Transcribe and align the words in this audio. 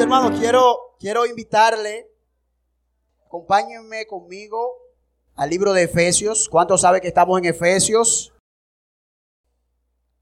hermanos, 0.00 0.38
quiero, 0.40 0.96
quiero 0.98 1.26
invitarle, 1.26 2.10
acompáñenme 3.26 4.06
conmigo 4.06 4.72
al 5.36 5.50
libro 5.50 5.74
de 5.74 5.82
Efesios. 5.82 6.48
¿Cuántos 6.48 6.80
saben 6.80 7.02
que 7.02 7.08
estamos 7.08 7.38
en 7.38 7.44
Efesios? 7.44 8.32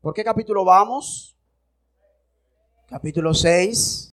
¿Por 0.01 0.15
qué 0.15 0.25
capítulo 0.25 0.65
vamos? 0.65 1.37
Capítulo 2.89 3.35
6, 3.35 4.11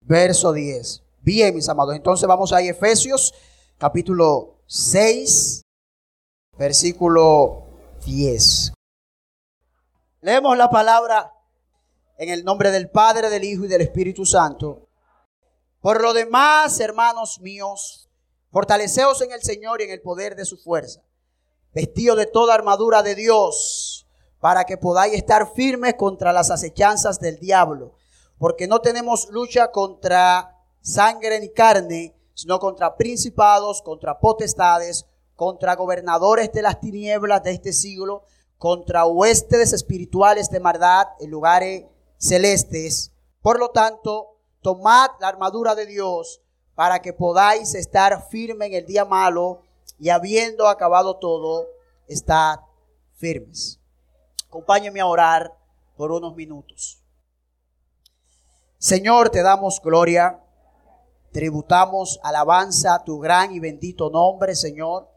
verso 0.00 0.52
10. 0.52 1.02
Bien, 1.20 1.54
mis 1.54 1.68
amados, 1.68 1.94
entonces 1.94 2.26
vamos 2.26 2.52
a 2.54 2.62
Efesios, 2.62 3.34
capítulo 3.76 4.62
6, 4.66 5.62
versículo 6.56 7.66
10. 8.06 8.72
Leemos 10.22 10.56
la 10.56 10.70
palabra 10.70 11.34
en 12.20 12.28
el 12.28 12.44
nombre 12.44 12.70
del 12.70 12.90
Padre, 12.90 13.30
del 13.30 13.44
Hijo 13.44 13.64
y 13.64 13.68
del 13.68 13.80
Espíritu 13.80 14.26
Santo. 14.26 14.86
Por 15.80 16.02
lo 16.02 16.12
demás, 16.12 16.78
hermanos 16.78 17.40
míos, 17.40 18.10
fortaleceos 18.50 19.22
en 19.22 19.32
el 19.32 19.42
Señor 19.42 19.80
y 19.80 19.84
en 19.84 19.90
el 19.90 20.02
poder 20.02 20.36
de 20.36 20.44
su 20.44 20.58
fuerza, 20.58 21.00
vestido 21.72 22.16
de 22.16 22.26
toda 22.26 22.52
armadura 22.52 23.02
de 23.02 23.14
Dios, 23.14 24.06
para 24.38 24.64
que 24.64 24.76
podáis 24.76 25.14
estar 25.14 25.50
firmes 25.54 25.94
contra 25.94 26.34
las 26.34 26.50
acechanzas 26.50 27.20
del 27.20 27.38
diablo, 27.38 27.94
porque 28.36 28.68
no 28.68 28.82
tenemos 28.82 29.30
lucha 29.30 29.70
contra 29.70 30.58
sangre 30.82 31.40
ni 31.40 31.48
carne, 31.48 32.14
sino 32.34 32.58
contra 32.58 32.98
principados, 32.98 33.80
contra 33.80 34.18
potestades, 34.18 35.06
contra 35.36 35.74
gobernadores 35.74 36.52
de 36.52 36.60
las 36.60 36.80
tinieblas 36.80 37.42
de 37.44 37.52
este 37.52 37.72
siglo, 37.72 38.24
contra 38.58 39.06
huestes 39.06 39.72
espirituales 39.72 40.50
de 40.50 40.60
maldad 40.60 41.06
en 41.18 41.30
lugares 41.30 41.84
celestes. 42.20 43.12
Por 43.42 43.58
lo 43.58 43.70
tanto, 43.70 44.36
tomad 44.60 45.10
la 45.20 45.28
armadura 45.28 45.74
de 45.74 45.86
Dios 45.86 46.40
para 46.74 47.00
que 47.00 47.12
podáis 47.12 47.74
estar 47.74 48.28
firme 48.28 48.66
en 48.66 48.74
el 48.74 48.86
día 48.86 49.04
malo 49.04 49.62
y 49.98 50.10
habiendo 50.10 50.68
acabado 50.68 51.16
todo, 51.16 51.66
estad 52.06 52.60
firmes. 53.16 53.80
Acompáñenme 54.46 55.00
a 55.00 55.06
orar 55.06 55.56
por 55.96 56.12
unos 56.12 56.34
minutos. 56.36 57.02
Señor, 58.78 59.30
te 59.30 59.42
damos 59.42 59.80
gloria, 59.82 60.42
tributamos 61.32 62.18
alabanza 62.22 62.94
a 62.94 63.04
tu 63.04 63.18
gran 63.18 63.52
y 63.52 63.60
bendito 63.60 64.08
nombre, 64.08 64.54
Señor. 64.54 65.08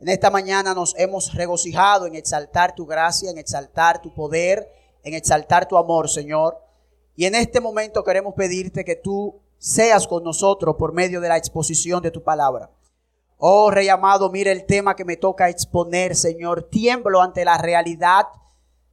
En 0.00 0.08
esta 0.08 0.30
mañana 0.30 0.74
nos 0.74 0.94
hemos 0.96 1.34
regocijado 1.34 2.06
en 2.06 2.14
exaltar 2.14 2.74
tu 2.74 2.86
gracia, 2.86 3.30
en 3.30 3.38
exaltar 3.38 4.00
tu 4.00 4.14
poder 4.14 4.77
en 5.02 5.14
exaltar 5.14 5.68
tu 5.68 5.76
amor, 5.76 6.08
Señor. 6.08 6.58
Y 7.16 7.24
en 7.24 7.34
este 7.34 7.60
momento 7.60 8.04
queremos 8.04 8.34
pedirte 8.34 8.84
que 8.84 8.96
tú 8.96 9.40
seas 9.58 10.06
con 10.06 10.22
nosotros 10.22 10.76
por 10.78 10.92
medio 10.92 11.20
de 11.20 11.28
la 11.28 11.36
exposición 11.36 12.02
de 12.02 12.10
tu 12.10 12.22
palabra. 12.22 12.70
Oh 13.36 13.70
Rey 13.70 13.88
amado, 13.88 14.30
mira 14.30 14.50
el 14.50 14.66
tema 14.66 14.96
que 14.96 15.04
me 15.04 15.16
toca 15.16 15.48
exponer, 15.48 16.16
Señor. 16.16 16.64
Tiemblo 16.64 17.20
ante 17.20 17.44
la 17.44 17.58
realidad 17.58 18.26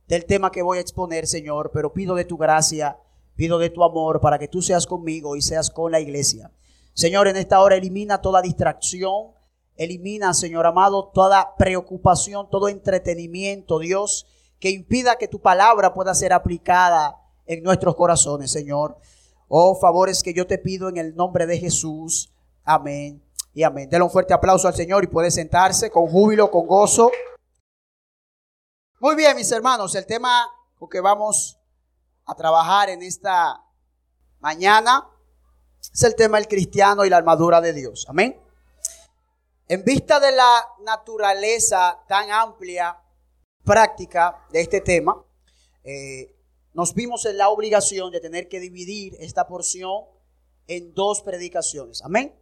del 0.08 0.26
tema 0.26 0.52
que 0.52 0.62
voy 0.62 0.78
a 0.78 0.82
exponer, 0.82 1.28
Señor, 1.28 1.72
pero 1.74 1.94
pido 1.94 2.16
de 2.16 2.26
tu 2.26 2.38
gracia, 2.38 3.00
pido 3.36 3.58
de 3.58 3.70
tu 3.70 3.84
amor 3.84 4.22
para 4.22 4.38
que 4.38 4.48
tú 4.48 4.62
seas 4.62 4.86
conmigo 4.86 5.36
y 5.36 5.42
seas 5.42 5.70
con 5.72 5.92
la 5.92 6.00
iglesia. 6.00 6.52
Señor, 6.94 7.28
en 7.28 7.38
esta 7.38 7.60
hora 7.60 7.76
elimina 7.76 8.22
toda 8.22 8.42
distracción, 8.42 9.32
elimina, 9.76 10.34
Señor 10.34 10.66
amado, 10.66 11.12
toda 11.14 11.56
preocupación, 11.58 12.50
todo 12.50 12.70
entretenimiento, 12.70 13.80
Dios 13.80 14.28
que 14.66 14.72
impida 14.72 15.16
que 15.16 15.28
tu 15.28 15.40
palabra 15.40 15.94
pueda 15.94 16.16
ser 16.16 16.34
aplicada 16.34 17.22
en 17.46 17.62
nuestros 17.62 17.96
corazones, 17.96 18.52
Señor. 18.52 18.98
Oh, 19.48 19.76
favores 19.76 20.24
que 20.24 20.34
yo 20.34 20.48
te 20.48 20.58
pido 20.58 20.90
en 20.90 20.98
el 20.98 21.16
nombre 21.16 21.46
de 21.46 21.60
Jesús. 21.60 22.34
Amén 22.64 23.24
y 23.54 23.62
amén. 23.62 23.88
Denle 23.92 24.06
un 24.06 24.10
fuerte 24.10 24.34
aplauso 24.34 24.68
al 24.68 24.74
Señor 24.74 25.04
y 25.04 25.08
puede 25.08 25.30
sentarse 25.30 25.92
con 25.92 26.08
júbilo, 26.08 26.50
con 26.50 26.66
gozo. 26.66 27.12
Muy 29.00 29.16
bien, 29.16 29.36
mis 29.36 29.52
hermanos, 29.52 29.94
el 29.94 30.08
tema 30.08 30.48
con 30.80 30.90
que 30.90 31.00
vamos 31.00 31.60
a 32.26 32.34
trabajar 32.34 32.90
en 32.90 33.04
esta 33.04 33.64
mañana 34.40 35.08
es 35.94 36.02
el 36.02 36.16
tema 36.16 36.38
del 36.38 36.48
cristiano 36.48 37.06
y 37.06 37.12
la 37.12 37.18
armadura 37.18 37.62
de 37.62 37.72
Dios. 37.72 38.08
Amén. 38.10 38.42
En 39.68 39.84
vista 39.84 40.20
de 40.20 40.32
la 40.32 40.66
naturaleza 40.80 42.04
tan 42.08 42.32
amplia 42.32 43.00
práctica 43.66 44.46
de 44.52 44.62
este 44.62 44.80
tema, 44.80 45.22
eh, 45.84 46.34
nos 46.74 46.94
vimos 46.94 47.26
en 47.26 47.38
la 47.38 47.50
obligación 47.50 48.12
de 48.12 48.22
tener 48.22 48.48
que 48.48 48.60
dividir 48.60 49.16
esta 49.20 49.48
porción 49.48 50.04
en 50.68 50.94
dos 50.94 51.22
predicaciones. 51.22 52.02
Amén. 52.04 52.34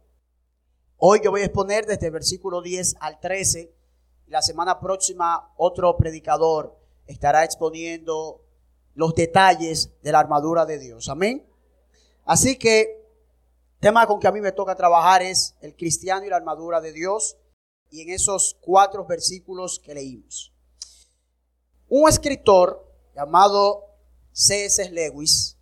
Hoy 0.96 1.20
yo 1.22 1.30
voy 1.30 1.42
a 1.42 1.46
exponer 1.46 1.86
desde 1.86 2.06
el 2.06 2.12
versículo 2.12 2.62
10 2.62 2.96
al 3.00 3.20
13. 3.20 3.74
La 4.28 4.42
semana 4.42 4.80
próxima 4.80 5.52
otro 5.56 5.96
predicador 5.96 6.78
estará 7.06 7.44
exponiendo 7.44 8.42
los 8.94 9.14
detalles 9.14 9.90
de 10.02 10.12
la 10.12 10.20
armadura 10.20 10.66
de 10.66 10.78
Dios. 10.78 11.08
Amén. 11.08 11.46
Así 12.24 12.56
que 12.56 13.04
tema 13.80 14.06
con 14.06 14.18
que 14.18 14.28
a 14.28 14.32
mí 14.32 14.40
me 14.40 14.52
toca 14.52 14.74
trabajar 14.74 15.22
es 15.22 15.56
el 15.60 15.76
cristiano 15.76 16.24
y 16.24 16.30
la 16.30 16.36
armadura 16.36 16.80
de 16.80 16.92
Dios 16.92 17.36
y 17.90 18.00
en 18.00 18.10
esos 18.10 18.56
cuatro 18.60 19.04
versículos 19.04 19.78
que 19.78 19.94
leímos. 19.94 20.53
Un 21.96 22.08
escritor 22.08 22.92
llamado 23.14 23.84
C.S. 24.32 24.90
Lewis 24.90 25.56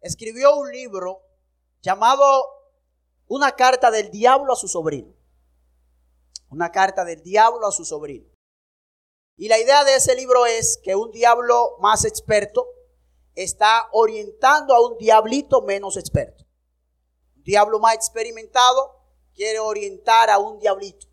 escribió 0.00 0.54
un 0.54 0.70
libro 0.70 1.20
llamado 1.82 2.46
Una 3.26 3.56
carta 3.56 3.90
del 3.90 4.12
diablo 4.12 4.52
a 4.52 4.56
su 4.56 4.68
sobrino. 4.68 5.12
Una 6.48 6.70
carta 6.70 7.04
del 7.04 7.24
diablo 7.24 7.66
a 7.66 7.72
su 7.72 7.84
sobrino. 7.84 8.30
Y 9.36 9.48
la 9.48 9.58
idea 9.58 9.82
de 9.82 9.96
ese 9.96 10.14
libro 10.14 10.46
es 10.46 10.78
que 10.80 10.94
un 10.94 11.10
diablo 11.10 11.76
más 11.80 12.04
experto 12.04 12.68
está 13.34 13.88
orientando 13.90 14.76
a 14.76 14.88
un 14.88 14.96
diablito 14.96 15.60
menos 15.62 15.96
experto. 15.96 16.44
Un 17.34 17.42
diablo 17.42 17.80
más 17.80 17.96
experimentado 17.96 18.94
quiere 19.34 19.58
orientar 19.58 20.30
a 20.30 20.38
un 20.38 20.60
diablito. 20.60 21.08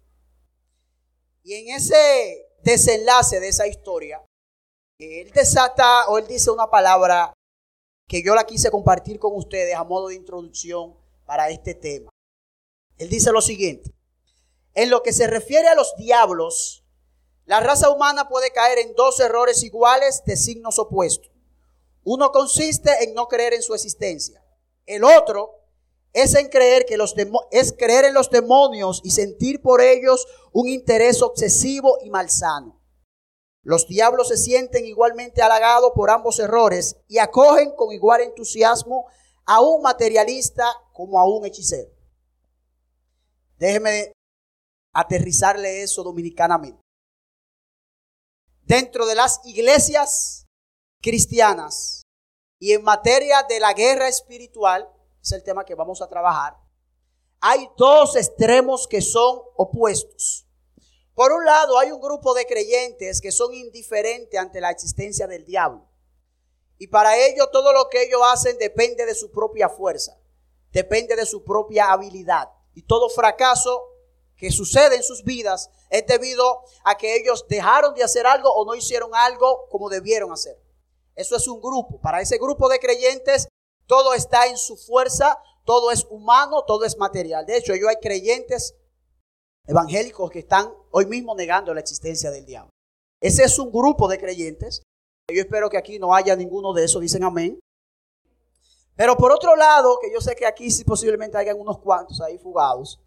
Y 1.42 1.56
en 1.56 1.76
ese 1.76 2.48
desenlace 2.62 3.40
de 3.40 3.48
esa 3.48 3.66
historia, 3.66 4.24
él 5.02 5.32
desata 5.32 6.08
o 6.10 6.18
él 6.18 6.28
dice 6.28 6.52
una 6.52 6.70
palabra 6.70 7.34
que 8.08 8.22
yo 8.22 8.36
la 8.36 8.46
quise 8.46 8.70
compartir 8.70 9.20
con 9.20 9.36
ustedes 9.36 9.76
a 9.76 9.84
modo 9.84 10.10
de 10.10 10.16
introducción 10.16 10.96
para 11.26 11.50
este 11.50 11.74
tema. 11.74 12.10
Él 12.98 13.10
dice 13.10 13.32
lo 13.32 13.42
siguiente, 13.42 13.92
en 14.74 14.90
lo 14.90 15.02
que 15.02 15.14
se 15.14 15.28
refiere 15.28 15.68
a 15.68 15.76
los 15.76 15.96
diablos, 15.96 16.84
la 17.46 17.60
raza 17.60 17.90
humana 17.90 18.30
puede 18.30 18.52
caer 18.52 18.80
en 18.80 18.94
dos 18.96 19.20
errores 19.20 19.64
iguales 19.64 20.24
de 20.26 20.38
signos 20.38 20.78
opuestos. 20.78 21.32
Uno 22.04 22.32
consiste 22.32 23.04
en 23.04 23.14
no 23.14 23.28
creer 23.28 23.54
en 23.54 23.62
su 23.62 23.74
existencia. 23.74 24.44
El 24.86 25.04
otro 25.04 25.60
es 26.14 26.36
en 26.36 26.50
creer 26.50 26.86
que 26.86 26.98
los 26.98 27.16
es 27.52 27.74
creer 27.74 28.06
en 28.06 28.14
los 28.14 28.30
demonios 28.30 29.02
y 29.04 29.12
sentir 29.12 29.62
por 29.62 29.82
ellos 29.82 30.28
un 30.52 30.68
interés 30.68 31.22
obsesivo 31.22 31.98
y 32.04 32.10
malsano. 32.10 32.81
Los 33.64 33.88
diablos 33.88 34.30
se 34.30 34.38
sienten 34.38 34.86
igualmente 34.86 35.42
halagados 35.42 35.92
por 35.96 36.10
ambos 36.10 36.40
errores 36.40 36.98
y 37.08 37.20
acogen 37.20 37.76
con 37.76 37.92
igual 37.92 38.22
entusiasmo 38.22 39.06
a 39.46 39.62
un 39.62 39.82
materialista 39.82 40.66
como 40.94 41.20
a 41.20 41.28
un 41.28 41.46
hechicero. 41.46 41.92
Déjeme 43.58 44.14
aterrizarle 44.94 45.84
eso 45.84 46.04
dominicanamente. 46.04 46.82
Dentro 48.64 49.06
de 49.06 49.16
las 49.16 49.42
iglesias 49.46 50.48
cristianas 51.02 52.04
y 52.60 52.74
en 52.74 52.84
materia 52.84 53.44
de 53.44 53.60
la 53.60 53.74
guerra 53.74 54.08
espiritual, 54.08 54.90
es 55.22 55.32
el 55.32 55.44
tema 55.44 55.66
que 55.66 55.76
vamos 55.76 56.02
a 56.02 56.08
trabajar, 56.08 56.58
hay 57.40 57.68
dos 57.78 58.16
extremos 58.16 58.88
que 58.88 59.02
son 59.02 59.42
opuestos. 59.56 60.48
Por 61.22 61.34
un 61.34 61.46
lado, 61.46 61.78
hay 61.78 61.92
un 61.92 62.02
grupo 62.02 62.34
de 62.34 62.48
creyentes 62.48 63.22
que 63.22 63.32
son 63.32 63.54
indiferentes 63.54 64.40
ante 64.40 64.60
la 64.60 64.72
existencia 64.72 65.28
del 65.28 65.46
diablo. 65.46 65.88
Y 66.80 66.88
para 66.88 67.16
ello 67.16 67.48
todo 67.52 67.74
lo 67.74 67.90
que 67.90 68.02
ellos 68.02 68.22
hacen 68.26 68.58
depende 68.58 69.06
de 69.06 69.14
su 69.14 69.30
propia 69.30 69.70
fuerza, 69.70 70.18
depende 70.72 71.16
de 71.16 71.28
su 71.28 71.44
propia 71.44 71.92
habilidad. 71.92 72.50
Y 72.74 72.82
todo 72.82 73.08
fracaso 73.08 73.84
que 74.36 74.50
sucede 74.50 74.96
en 74.96 75.04
sus 75.04 75.24
vidas 75.24 75.70
es 75.92 76.08
debido 76.08 76.64
a 76.84 76.98
que 76.98 77.16
ellos 77.16 77.46
dejaron 77.48 77.94
de 77.94 78.04
hacer 78.04 78.26
algo 78.26 78.52
o 78.52 78.66
no 78.66 78.74
hicieron 78.74 79.12
algo 79.14 79.68
como 79.70 79.90
debieron 79.90 80.32
hacer. 80.32 80.60
Eso 81.14 81.36
es 81.36 81.48
un 81.48 81.62
grupo. 81.62 82.02
Para 82.02 82.22
ese 82.22 82.40
grupo 82.40 82.68
de 82.68 82.80
creyentes 82.80 83.48
todo 83.86 84.16
está 84.16 84.48
en 84.48 84.58
su 84.58 84.76
fuerza, 84.76 85.38
todo 85.66 85.92
es 85.92 86.04
humano, 86.10 86.64
todo 86.66 86.84
es 86.84 86.98
material. 86.98 87.46
De 87.46 87.58
hecho, 87.58 87.76
yo 87.76 87.90
hay 87.90 87.98
creyentes 87.98 88.74
evangélicos 89.68 90.30
que 90.30 90.40
están 90.40 90.72
hoy 90.92 91.06
mismo 91.06 91.36
negando 91.36 91.74
la 91.74 91.80
existencia 91.80 92.32
del 92.32 92.46
diablo. 92.46 92.72
Ese 93.22 93.44
es 93.44 93.60
un 93.60 93.72
grupo 93.72 94.08
de 94.08 94.18
creyentes. 94.18 94.82
Yo 95.32 95.42
espero 95.42 95.70
que 95.70 95.78
aquí 95.78 96.00
no 96.00 96.14
haya 96.14 96.36
ninguno 96.36 96.74
de 96.74 96.86
esos, 96.86 97.02
dicen 97.02 97.24
amén. 97.24 97.60
Pero 98.96 99.16
por 99.16 99.32
otro 99.32 99.56
lado, 99.56 99.98
que 100.02 100.12
yo 100.12 100.20
sé 100.20 100.36
que 100.36 100.46
aquí 100.46 100.70
sí 100.70 100.84
posiblemente 100.84 101.38
hayan 101.38 101.60
unos 101.60 101.80
cuantos 101.80 102.20
ahí 102.22 102.38
fugados, 102.38 103.00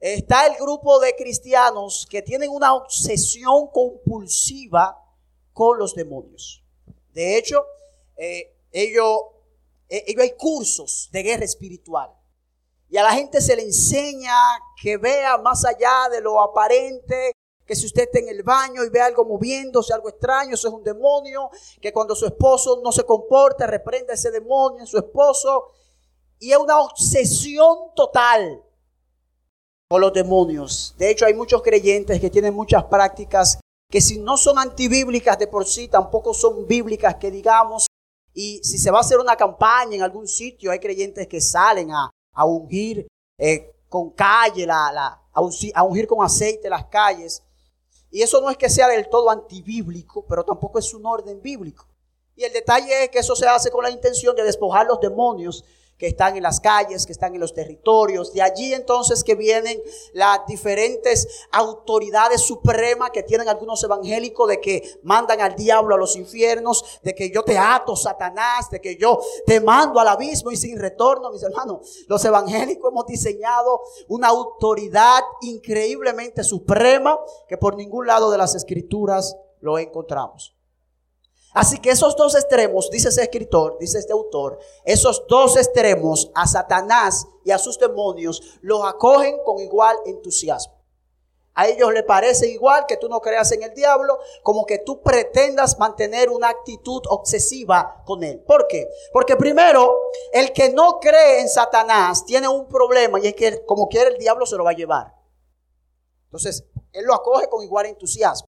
está 0.00 0.46
el 0.46 0.56
grupo 0.56 0.98
de 1.00 1.14
cristianos 1.14 2.06
que 2.08 2.22
tienen 2.22 2.50
una 2.50 2.74
obsesión 2.74 3.68
compulsiva 3.68 4.96
con 5.52 5.78
los 5.78 5.94
demonios. 5.94 6.64
De 7.12 7.36
hecho, 7.36 7.64
eh, 8.16 8.56
ellos, 8.72 9.20
eh, 9.88 10.04
ellos 10.06 10.22
hay 10.22 10.32
cursos 10.36 11.08
de 11.12 11.22
guerra 11.22 11.44
espiritual. 11.44 12.17
Y 12.88 12.96
a 12.96 13.02
la 13.02 13.12
gente 13.12 13.40
se 13.40 13.54
le 13.54 13.62
enseña 13.62 14.34
que 14.80 14.96
vea 14.96 15.36
más 15.38 15.64
allá 15.64 16.08
de 16.10 16.20
lo 16.20 16.40
aparente, 16.40 17.32
que 17.66 17.76
si 17.76 17.84
usted 17.84 18.04
está 18.04 18.18
en 18.18 18.28
el 18.28 18.42
baño 18.42 18.82
y 18.82 18.88
ve 18.88 19.00
algo 19.00 19.26
moviéndose, 19.26 19.92
algo 19.92 20.08
extraño, 20.08 20.54
eso 20.54 20.68
es 20.68 20.74
un 20.74 20.82
demonio, 20.82 21.50
que 21.82 21.92
cuando 21.92 22.14
su 22.14 22.24
esposo 22.24 22.80
no 22.82 22.90
se 22.90 23.04
comporta, 23.04 23.66
reprenda 23.66 24.14
ese 24.14 24.30
demonio 24.30 24.80
en 24.80 24.86
su 24.86 24.96
esposo. 24.96 25.72
Y 26.38 26.52
es 26.52 26.56
una 26.56 26.80
obsesión 26.80 27.92
total 27.94 28.64
con 29.90 30.00
los 30.00 30.12
demonios. 30.14 30.94
De 30.96 31.10
hecho, 31.10 31.26
hay 31.26 31.34
muchos 31.34 31.62
creyentes 31.62 32.20
que 32.20 32.30
tienen 32.30 32.54
muchas 32.54 32.84
prácticas 32.84 33.60
que 33.90 34.00
si 34.00 34.18
no 34.18 34.36
son 34.36 34.58
antibíblicas 34.58 35.38
de 35.38 35.46
por 35.46 35.66
sí, 35.66 35.88
tampoco 35.88 36.32
son 36.32 36.66
bíblicas 36.66 37.16
que 37.16 37.30
digamos. 37.30 37.86
Y 38.32 38.62
si 38.62 38.78
se 38.78 38.90
va 38.90 38.98
a 38.98 39.00
hacer 39.00 39.18
una 39.18 39.36
campaña 39.36 39.96
en 39.96 40.02
algún 40.02 40.28
sitio, 40.28 40.70
hay 40.70 40.78
creyentes 40.78 41.26
que 41.26 41.40
salen 41.40 41.90
a, 41.92 42.10
ungir 42.44 43.06
eh, 43.38 43.72
con 43.88 44.10
calle, 44.10 44.66
la, 44.66 44.92
la, 44.92 45.22
a 45.32 45.82
ungir 45.84 46.06
con 46.06 46.24
aceite 46.24 46.68
las 46.68 46.86
calles. 46.86 47.42
Y 48.10 48.22
eso 48.22 48.40
no 48.40 48.50
es 48.50 48.56
que 48.56 48.68
sea 48.68 48.88
del 48.88 49.08
todo 49.08 49.30
antibíblico, 49.30 50.24
pero 50.26 50.44
tampoco 50.44 50.78
es 50.78 50.92
un 50.94 51.04
orden 51.04 51.40
bíblico. 51.40 51.86
Y 52.36 52.44
el 52.44 52.52
detalle 52.52 53.04
es 53.04 53.10
que 53.10 53.18
eso 53.18 53.34
se 53.34 53.46
hace 53.46 53.70
con 53.70 53.82
la 53.82 53.90
intención 53.90 54.34
de 54.36 54.44
despojar 54.44 54.86
los 54.86 55.00
demonios 55.00 55.64
que 55.98 56.06
están 56.06 56.36
en 56.36 56.42
las 56.44 56.60
calles, 56.60 57.04
que 57.04 57.12
están 57.12 57.34
en 57.34 57.40
los 57.40 57.52
territorios. 57.52 58.32
De 58.32 58.40
allí 58.40 58.72
entonces 58.72 59.24
que 59.24 59.34
vienen 59.34 59.82
las 60.12 60.46
diferentes 60.46 61.46
autoridades 61.50 62.40
supremas 62.40 63.10
que 63.10 63.24
tienen 63.24 63.48
algunos 63.48 63.82
evangélicos 63.82 64.48
de 64.48 64.60
que 64.60 64.98
mandan 65.02 65.40
al 65.40 65.56
diablo 65.56 65.96
a 65.96 65.98
los 65.98 66.16
infiernos, 66.16 67.00
de 67.02 67.14
que 67.14 67.30
yo 67.30 67.42
te 67.42 67.58
ato, 67.58 67.96
Satanás, 67.96 68.70
de 68.70 68.80
que 68.80 68.96
yo 68.96 69.20
te 69.44 69.60
mando 69.60 69.98
al 69.98 70.08
abismo 70.08 70.50
y 70.50 70.56
sin 70.56 70.78
retorno, 70.78 71.32
mis 71.32 71.42
hermanos. 71.42 72.04
Los 72.06 72.24
evangélicos 72.24 72.90
hemos 72.90 73.06
diseñado 73.06 73.80
una 74.06 74.28
autoridad 74.28 75.22
increíblemente 75.42 76.44
suprema 76.44 77.18
que 77.48 77.58
por 77.58 77.76
ningún 77.76 78.06
lado 78.06 78.30
de 78.30 78.38
las 78.38 78.54
escrituras 78.54 79.36
lo 79.60 79.78
encontramos. 79.78 80.57
Así 81.58 81.80
que 81.80 81.90
esos 81.90 82.14
dos 82.14 82.36
extremos, 82.36 82.88
dice 82.88 83.08
ese 83.08 83.22
escritor, 83.22 83.78
dice 83.80 83.98
este 83.98 84.12
autor, 84.12 84.60
esos 84.84 85.26
dos 85.26 85.56
extremos 85.56 86.30
a 86.32 86.46
Satanás 86.46 87.26
y 87.44 87.50
a 87.50 87.58
sus 87.58 87.80
demonios 87.80 88.60
los 88.60 88.84
acogen 88.84 89.38
con 89.44 89.58
igual 89.58 89.96
entusiasmo. 90.06 90.80
A 91.54 91.66
ellos 91.66 91.92
les 91.92 92.04
parece 92.04 92.46
igual 92.46 92.86
que 92.86 92.96
tú 92.96 93.08
no 93.08 93.20
creas 93.20 93.50
en 93.50 93.64
el 93.64 93.74
diablo, 93.74 94.20
como 94.44 94.64
que 94.66 94.78
tú 94.78 95.02
pretendas 95.02 95.80
mantener 95.80 96.30
una 96.30 96.48
actitud 96.48 97.02
obsesiva 97.08 98.04
con 98.06 98.22
él. 98.22 98.38
¿Por 98.46 98.68
qué? 98.68 98.88
Porque 99.12 99.34
primero, 99.34 99.92
el 100.32 100.52
que 100.52 100.68
no 100.68 101.00
cree 101.00 101.40
en 101.40 101.48
Satanás 101.48 102.24
tiene 102.24 102.46
un 102.46 102.68
problema 102.68 103.18
y 103.18 103.26
es 103.26 103.34
que 103.34 103.64
como 103.64 103.88
quiere 103.88 104.10
el 104.12 104.18
diablo 104.18 104.46
se 104.46 104.54
lo 104.54 104.62
va 104.62 104.70
a 104.70 104.74
llevar. 104.74 105.12
Entonces, 106.26 106.64
él 106.92 107.04
lo 107.04 107.14
acoge 107.14 107.48
con 107.48 107.64
igual 107.64 107.86
entusiasmo. 107.86 108.46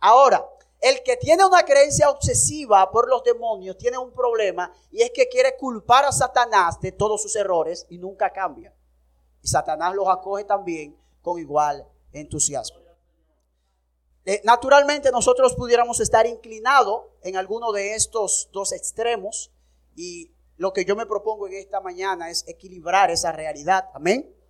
Ahora, 0.00 0.44
el 0.82 1.02
que 1.04 1.16
tiene 1.16 1.44
una 1.46 1.62
creencia 1.62 2.10
obsesiva 2.10 2.90
por 2.90 3.08
los 3.08 3.22
demonios 3.22 3.78
tiene 3.78 3.96
un 3.98 4.12
problema 4.12 4.74
y 4.90 5.00
es 5.00 5.12
que 5.12 5.28
quiere 5.28 5.56
culpar 5.56 6.04
a 6.04 6.12
Satanás 6.12 6.80
de 6.80 6.90
todos 6.90 7.22
sus 7.22 7.36
errores 7.36 7.86
y 7.88 7.98
nunca 7.98 8.32
cambia. 8.32 8.74
Y 9.40 9.48
Satanás 9.48 9.94
los 9.94 10.08
acoge 10.08 10.42
también 10.44 10.98
con 11.22 11.38
igual 11.38 11.86
entusiasmo. 12.12 12.82
Eh, 14.24 14.40
naturalmente 14.44 15.10
nosotros 15.12 15.54
pudiéramos 15.54 16.00
estar 16.00 16.26
inclinados 16.26 17.02
en 17.22 17.36
alguno 17.36 17.70
de 17.70 17.94
estos 17.94 18.50
dos 18.52 18.72
extremos 18.72 19.52
y 19.94 20.32
lo 20.56 20.72
que 20.72 20.84
yo 20.84 20.96
me 20.96 21.06
propongo 21.06 21.46
en 21.46 21.54
esta 21.54 21.80
mañana 21.80 22.28
es 22.28 22.46
equilibrar 22.48 23.10
esa 23.10 23.30
realidad. 23.30 23.88
Amén 23.94 24.41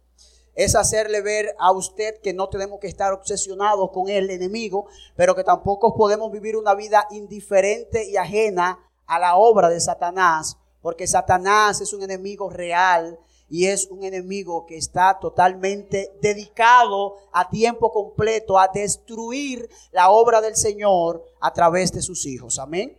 es 0.54 0.74
hacerle 0.74 1.22
ver 1.22 1.54
a 1.58 1.72
usted 1.72 2.20
que 2.20 2.32
no 2.32 2.48
tenemos 2.48 2.78
que 2.80 2.88
estar 2.88 3.12
obsesionados 3.12 3.90
con 3.90 4.08
el 4.08 4.30
enemigo, 4.30 4.86
pero 5.16 5.34
que 5.34 5.44
tampoco 5.44 5.94
podemos 5.94 6.30
vivir 6.30 6.56
una 6.56 6.74
vida 6.74 7.06
indiferente 7.10 8.08
y 8.08 8.16
ajena 8.16 8.78
a 9.06 9.18
la 9.18 9.36
obra 9.36 9.68
de 9.68 9.80
Satanás, 9.80 10.56
porque 10.80 11.06
Satanás 11.06 11.80
es 11.80 11.92
un 11.92 12.02
enemigo 12.02 12.50
real 12.50 13.18
y 13.48 13.66
es 13.66 13.86
un 13.88 14.02
enemigo 14.02 14.64
que 14.64 14.78
está 14.78 15.18
totalmente 15.20 16.10
dedicado 16.22 17.16
a 17.32 17.50
tiempo 17.50 17.92
completo 17.92 18.58
a 18.58 18.68
destruir 18.68 19.68
la 19.90 20.10
obra 20.10 20.40
del 20.40 20.56
Señor 20.56 21.22
a 21.40 21.52
través 21.52 21.92
de 21.92 22.00
sus 22.00 22.24
hijos. 22.24 22.58
Amén. 22.58 22.96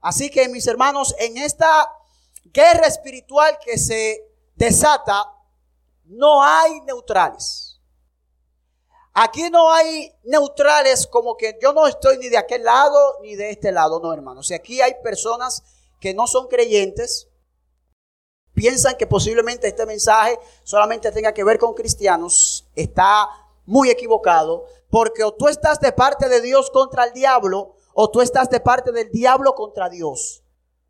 Así 0.00 0.30
que 0.30 0.48
mis 0.48 0.66
hermanos, 0.66 1.14
en 1.20 1.38
esta 1.38 1.88
guerra 2.52 2.86
espiritual 2.86 3.58
que 3.64 3.78
se 3.78 4.26
desata, 4.56 5.24
no 6.10 6.42
hay 6.42 6.80
neutrales. 6.82 7.80
Aquí 9.12 9.48
no 9.50 9.72
hay 9.72 10.12
neutrales 10.24 11.06
como 11.06 11.36
que 11.36 11.58
yo 11.62 11.72
no 11.72 11.86
estoy 11.86 12.18
ni 12.18 12.28
de 12.28 12.38
aquel 12.38 12.64
lado 12.64 13.18
ni 13.22 13.36
de 13.36 13.50
este 13.50 13.72
lado, 13.72 14.00
no 14.00 14.12
hermanos. 14.12 14.48
Si 14.48 14.54
aquí 14.54 14.80
hay 14.80 14.94
personas 15.02 15.62
que 16.00 16.14
no 16.14 16.26
son 16.26 16.48
creyentes, 16.48 17.28
piensan 18.54 18.96
que 18.96 19.06
posiblemente 19.06 19.68
este 19.68 19.86
mensaje 19.86 20.38
solamente 20.64 21.12
tenga 21.12 21.32
que 21.32 21.44
ver 21.44 21.58
con 21.58 21.74
cristianos, 21.74 22.68
está 22.74 23.28
muy 23.66 23.90
equivocado, 23.90 24.64
porque 24.90 25.22
o 25.22 25.32
tú 25.32 25.48
estás 25.48 25.80
de 25.80 25.92
parte 25.92 26.28
de 26.28 26.40
Dios 26.40 26.70
contra 26.70 27.04
el 27.04 27.12
diablo, 27.12 27.74
o 27.94 28.10
tú 28.10 28.20
estás 28.20 28.50
de 28.50 28.60
parte 28.60 28.90
del 28.90 29.10
diablo 29.10 29.54
contra 29.54 29.88
Dios. 29.88 30.42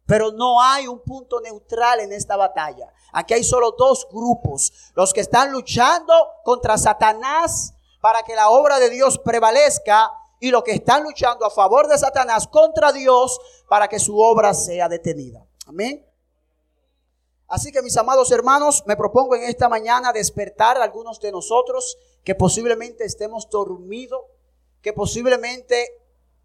Pero 0.06 0.32
no 0.32 0.62
hay 0.62 0.86
un 0.86 1.00
punto 1.00 1.40
neutral 1.40 2.00
en 2.00 2.12
esta 2.12 2.36
batalla. 2.36 2.92
Aquí 3.12 3.34
hay 3.34 3.44
solo 3.44 3.72
dos 3.72 4.06
grupos. 4.10 4.72
Los 4.94 5.12
que 5.12 5.20
están 5.20 5.52
luchando 5.52 6.12
contra 6.44 6.78
Satanás 6.78 7.74
para 8.00 8.22
que 8.22 8.34
la 8.34 8.50
obra 8.50 8.78
de 8.78 8.90
Dios 8.90 9.18
prevalezca 9.18 10.10
y 10.40 10.50
los 10.50 10.62
que 10.62 10.72
están 10.72 11.04
luchando 11.04 11.44
a 11.44 11.50
favor 11.50 11.86
de 11.86 11.98
Satanás 11.98 12.48
contra 12.48 12.92
Dios 12.92 13.38
para 13.68 13.88
que 13.88 13.98
su 13.98 14.18
obra 14.18 14.54
sea 14.54 14.88
detenida. 14.88 15.46
Amén. 15.66 16.06
Así 17.46 17.72
que 17.72 17.82
mis 17.82 17.96
amados 17.96 18.30
hermanos, 18.30 18.84
me 18.86 18.96
propongo 18.96 19.34
en 19.34 19.42
esta 19.42 19.68
mañana 19.68 20.12
despertar 20.12 20.76
a 20.76 20.84
algunos 20.84 21.20
de 21.20 21.32
nosotros 21.32 21.98
que 22.24 22.34
posiblemente 22.34 23.04
estemos 23.04 23.50
dormidos, 23.50 24.22
que 24.82 24.92
posiblemente 24.92 25.88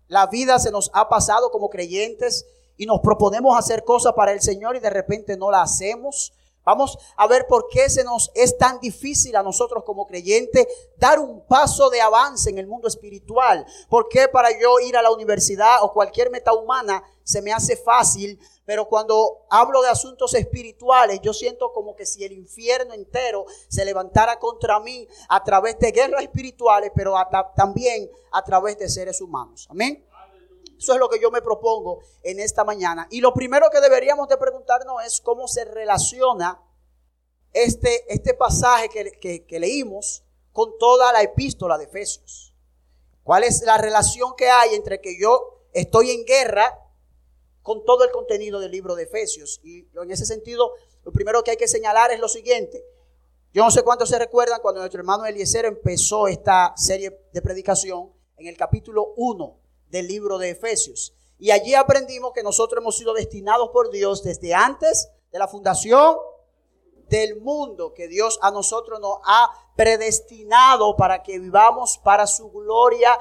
la 0.07 0.27
vida 0.27 0.59
se 0.59 0.71
nos 0.71 0.89
ha 0.93 1.07
pasado 1.07 1.51
como 1.51 1.69
creyentes 1.69 2.45
y 2.75 2.85
nos 2.85 2.99
proponemos 3.01 3.57
hacer 3.57 3.83
cosas 3.83 4.13
para 4.13 4.31
el 4.31 4.41
Señor 4.41 4.75
y 4.75 4.79
de 4.79 4.89
repente 4.89 5.37
no 5.37 5.51
la 5.51 5.61
hacemos. 5.61 6.33
Vamos 6.65 6.97
a 7.15 7.27
ver 7.27 7.45
por 7.47 7.67
qué 7.69 7.89
se 7.89 8.03
nos 8.03 8.31
es 8.33 8.57
tan 8.57 8.79
difícil 8.79 9.35
a 9.35 9.43
nosotros 9.43 9.83
como 9.83 10.07
creyentes 10.07 10.67
dar 10.97 11.19
un 11.19 11.45
paso 11.45 11.89
de 11.89 12.01
avance 12.01 12.49
en 12.49 12.57
el 12.57 12.67
mundo 12.67 12.87
espiritual. 12.87 13.65
¿Por 13.89 14.09
qué 14.09 14.27
para 14.27 14.49
yo 14.59 14.79
ir 14.79 14.97
a 14.97 15.01
la 15.01 15.11
universidad 15.11 15.83
o 15.83 15.93
cualquier 15.93 16.31
meta 16.31 16.53
humana 16.53 17.03
se 17.23 17.41
me 17.41 17.53
hace 17.53 17.77
fácil? 17.77 18.39
Pero 18.65 18.87
cuando 18.87 19.45
hablo 19.49 19.81
de 19.83 19.89
asuntos 19.89 20.33
espirituales, 20.33 21.21
yo 21.21 21.33
siento 21.33 21.71
como 21.71 21.95
que 21.95 22.05
si 22.05 22.23
el 22.23 22.31
infierno 22.31 22.93
entero 22.93 23.45
se 23.67 23.85
levantara 23.85 24.39
contra 24.39 24.79
mí 24.79 25.07
a 25.29 25.43
través 25.43 25.77
de 25.77 25.91
guerras 25.91 26.23
espirituales, 26.23 26.91
pero 26.95 27.13
también 27.55 28.09
a 28.31 28.43
través 28.43 28.79
de 28.79 28.89
seres 28.89 29.21
humanos. 29.21 29.67
Amén. 29.69 30.03
Eso 30.85 30.93
es 30.93 30.99
lo 30.99 31.09
que 31.09 31.19
yo 31.19 31.31
me 31.31 31.41
propongo 31.41 32.03
en 32.21 32.39
esta 32.39 32.63
mañana. 32.63 33.07
Y 33.09 33.19
lo 33.19 33.33
primero 33.33 33.71
que 33.71 33.81
deberíamos 33.81 34.27
de 34.29 34.37
preguntarnos 34.37 35.03
es 35.03 35.19
cómo 35.19 35.47
se 35.47 35.65
relaciona 35.65 36.61
este, 37.53 38.05
este 38.13 38.35
pasaje 38.35 38.87
que, 39.19 39.47
que 39.47 39.59
leímos 39.59 40.23
con 40.51 40.77
toda 40.77 41.11
la 41.11 41.23
epístola 41.23 41.79
de 41.79 41.85
Efesios. 41.85 42.53
¿Cuál 43.23 43.45
es 43.45 43.63
la 43.63 43.79
relación 43.79 44.35
que 44.37 44.47
hay 44.47 44.75
entre 44.75 45.01
que 45.01 45.19
yo 45.19 45.63
estoy 45.73 46.11
en 46.11 46.23
guerra 46.23 46.79
con 47.63 47.83
todo 47.83 48.03
el 48.03 48.11
contenido 48.11 48.59
del 48.59 48.69
libro 48.69 48.93
de 48.93 49.05
Efesios? 49.05 49.59
Y 49.63 49.87
en 49.99 50.11
ese 50.11 50.27
sentido, 50.27 50.71
lo 51.03 51.11
primero 51.11 51.43
que 51.43 51.49
hay 51.49 51.57
que 51.57 51.67
señalar 51.67 52.11
es 52.11 52.19
lo 52.19 52.29
siguiente. 52.29 52.85
Yo 53.55 53.63
no 53.63 53.71
sé 53.71 53.81
cuántos 53.81 54.09
se 54.09 54.19
recuerdan 54.19 54.61
cuando 54.61 54.81
nuestro 54.81 54.99
hermano 54.99 55.25
Eliezer 55.25 55.65
empezó 55.65 56.27
esta 56.27 56.75
serie 56.77 57.27
de 57.33 57.41
predicación 57.41 58.13
en 58.37 58.45
el 58.45 58.55
capítulo 58.55 59.15
1 59.17 59.64
del 59.89 60.07
libro 60.07 60.37
de 60.37 60.51
Efesios. 60.51 61.13
Y 61.37 61.51
allí 61.51 61.75
aprendimos 61.75 62.31
que 62.33 62.43
nosotros 62.43 62.81
hemos 62.81 62.97
sido 62.97 63.13
destinados 63.13 63.69
por 63.69 63.91
Dios 63.91 64.23
desde 64.23 64.53
antes 64.53 65.09
de 65.31 65.39
la 65.39 65.47
fundación 65.47 66.17
del 67.09 67.41
mundo, 67.41 67.93
que 67.93 68.07
Dios 68.07 68.39
a 68.41 68.51
nosotros 68.51 68.99
nos 68.99 69.19
ha 69.25 69.49
predestinado 69.75 70.95
para 70.95 71.21
que 71.23 71.39
vivamos 71.39 71.99
para 72.03 72.25
su 72.25 72.49
gloria, 72.49 73.17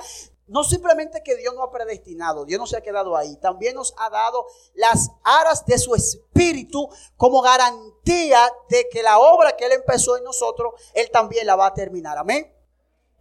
no 0.46 0.62
simplemente 0.62 1.22
que 1.22 1.36
Dios 1.36 1.54
no 1.54 1.62
ha 1.62 1.70
predestinado, 1.70 2.44
Dios 2.44 2.60
no 2.60 2.66
se 2.66 2.76
ha 2.76 2.82
quedado 2.82 3.16
ahí, 3.16 3.36
también 3.36 3.74
nos 3.74 3.94
ha 3.98 4.10
dado 4.10 4.46
las 4.74 5.10
aras 5.22 5.64
de 5.64 5.78
su 5.78 5.94
espíritu 5.94 6.88
como 7.16 7.40
garantía 7.40 8.40
de 8.68 8.86
que 8.90 9.02
la 9.02 9.18
obra 9.18 9.56
que 9.56 9.66
Él 9.66 9.72
empezó 9.72 10.16
en 10.16 10.24
nosotros, 10.24 10.74
Él 10.92 11.10
también 11.10 11.46
la 11.46 11.56
va 11.56 11.66
a 11.66 11.74
terminar. 11.74 12.18
Amén. 12.18 12.53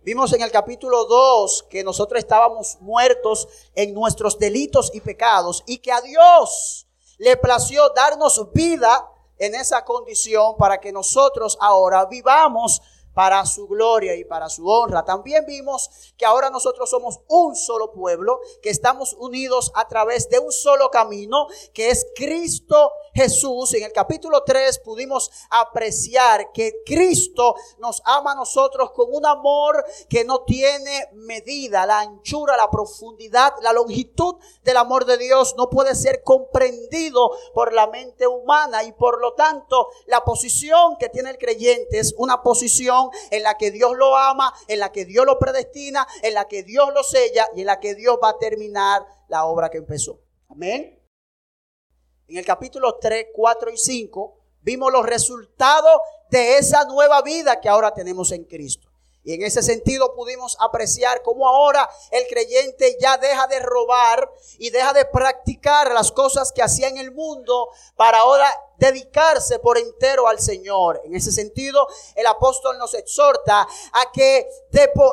Vimos 0.04 0.34
en 0.34 0.42
el 0.42 0.52
capítulo 0.52 1.06
2 1.06 1.68
que 1.70 1.82
nosotros 1.82 2.20
estábamos 2.20 2.78
muertos 2.82 3.48
en 3.74 3.94
nuestros 3.94 4.38
delitos 4.38 4.92
y 4.94 5.00
pecados 5.00 5.64
y 5.66 5.78
que 5.78 5.94
a 5.94 6.02
Dios 6.02 6.88
le 7.20 7.38
plació 7.38 7.88
darnos 7.96 8.52
vida 8.52 9.10
en 9.38 9.56
esa 9.56 9.86
condición 9.86 10.58
para 10.58 10.82
que 10.82 10.92
nosotros 10.92 11.58
ahora 11.62 12.06
vivamos 12.06 12.82
para 13.14 13.46
su 13.46 13.66
gloria 13.66 14.14
y 14.16 14.26
para 14.26 14.50
su 14.50 14.68
honra. 14.68 15.06
También 15.06 15.46
vimos 15.46 15.90
que 16.18 16.26
ahora 16.26 16.50
nosotros 16.50 16.90
somos 16.90 17.22
un 17.30 17.56
solo 17.56 17.94
pueblo, 17.94 18.42
que 18.62 18.72
estamos 18.72 19.14
unidos 19.14 19.72
a 19.74 19.88
través 19.88 20.28
de 20.28 20.40
un 20.40 20.52
solo 20.52 20.90
camino, 20.90 21.48
que 21.74 21.92
es 21.92 22.08
Cristo 22.14 22.92
Jesús. 23.14 23.74
En 23.74 23.84
el 23.84 23.92
capítulo 23.92 24.44
3 24.44 24.80
pudimos 24.80 25.32
apreciar 25.50 26.52
que 26.52 26.82
Cristo 26.86 27.56
nos 27.78 28.02
ama 28.06 28.32
a 28.32 28.36
nosotros 28.36 28.92
con 28.92 29.08
un 29.12 29.26
amor 29.26 29.84
que 30.10 30.24
no 30.24 30.44
tiene 30.44 31.10
medida. 31.14 31.86
La 31.86 32.00
anchura, 32.00 32.58
la 32.58 32.70
profundidad, 32.70 33.54
la 33.62 33.74
longitud 33.74 34.36
del 34.64 34.78
amor 34.78 35.06
de 35.06 35.18
Dios 35.18 35.56
no 35.58 35.70
puede 35.70 35.96
ser 35.96 36.24
comprendido 36.24 37.32
por 37.54 37.74
la 37.74 37.88
mente 37.88 38.28
humana 38.28 38.84
y 38.84 38.92
por 38.94 39.22
lo 39.22 39.34
tanto 39.34 39.90
la 40.08 40.22
posición 40.22 40.98
que 40.98 41.10
tiene 41.10 41.32
el 41.32 41.38
creyente 41.38 42.00
es 42.00 42.14
una 42.18 42.42
posición 42.42 43.10
en 43.32 43.44
la 43.44 43.58
que 43.58 43.72
Dios 43.72 43.96
lo 43.96 44.16
ama, 44.16 44.54
en 44.68 44.80
la 44.80 44.92
que 44.92 45.06
Dios 45.06 45.26
lo 45.26 45.40
predestina, 45.40 46.08
en 46.22 46.34
la 46.34 46.48
que 46.48 46.64
Dios 46.64 46.94
lo 46.94 47.04
sella 47.04 47.48
y 47.56 47.62
en 47.62 47.68
la 47.68 47.80
que 47.80 47.96
Dios 47.96 48.18
va 48.22 48.30
a 48.30 48.38
terminar 48.38 49.06
la 49.28 49.46
obra 49.46 49.70
que 49.70 49.78
empezó. 49.78 50.20
Amén. 50.50 51.03
En 52.34 52.40
el 52.40 52.46
capítulo 52.48 52.96
3, 52.96 53.28
4 53.32 53.70
y 53.70 53.78
5 53.78 54.34
vimos 54.64 54.92
los 54.92 55.06
resultados 55.06 56.00
de 56.32 56.58
esa 56.58 56.84
nueva 56.86 57.22
vida 57.22 57.62
que 57.62 57.70
ahora 57.70 57.94
tenemos 57.94 58.32
en 58.32 58.46
Cristo. 58.46 58.90
Y 59.24 59.36
en 59.36 59.44
ese 59.44 59.62
sentido 59.62 60.16
pudimos 60.16 60.58
apreciar 60.60 61.22
cómo 61.22 61.48
ahora 61.48 61.88
el 62.10 62.26
creyente 62.26 62.98
ya 63.00 63.18
deja 63.18 63.46
de 63.46 63.60
robar 63.60 64.32
y 64.58 64.72
deja 64.72 64.94
de 64.94 65.06
practicar 65.06 65.92
las 65.92 66.12
cosas 66.12 66.52
que 66.52 66.64
hacía 66.64 66.88
en 66.88 66.98
el 66.98 67.12
mundo 67.12 67.70
para 67.96 68.22
ahora 68.22 68.52
dedicarse 68.80 69.60
por 69.60 69.78
entero 69.78 70.28
al 70.28 70.40
Señor. 70.40 71.02
En 71.04 71.16
ese 71.16 71.32
sentido, 71.32 71.86
el 72.16 72.26
apóstol 72.26 72.80
nos 72.80 72.96
exhorta 72.96 73.62
a 73.62 74.12
que, 74.12 74.50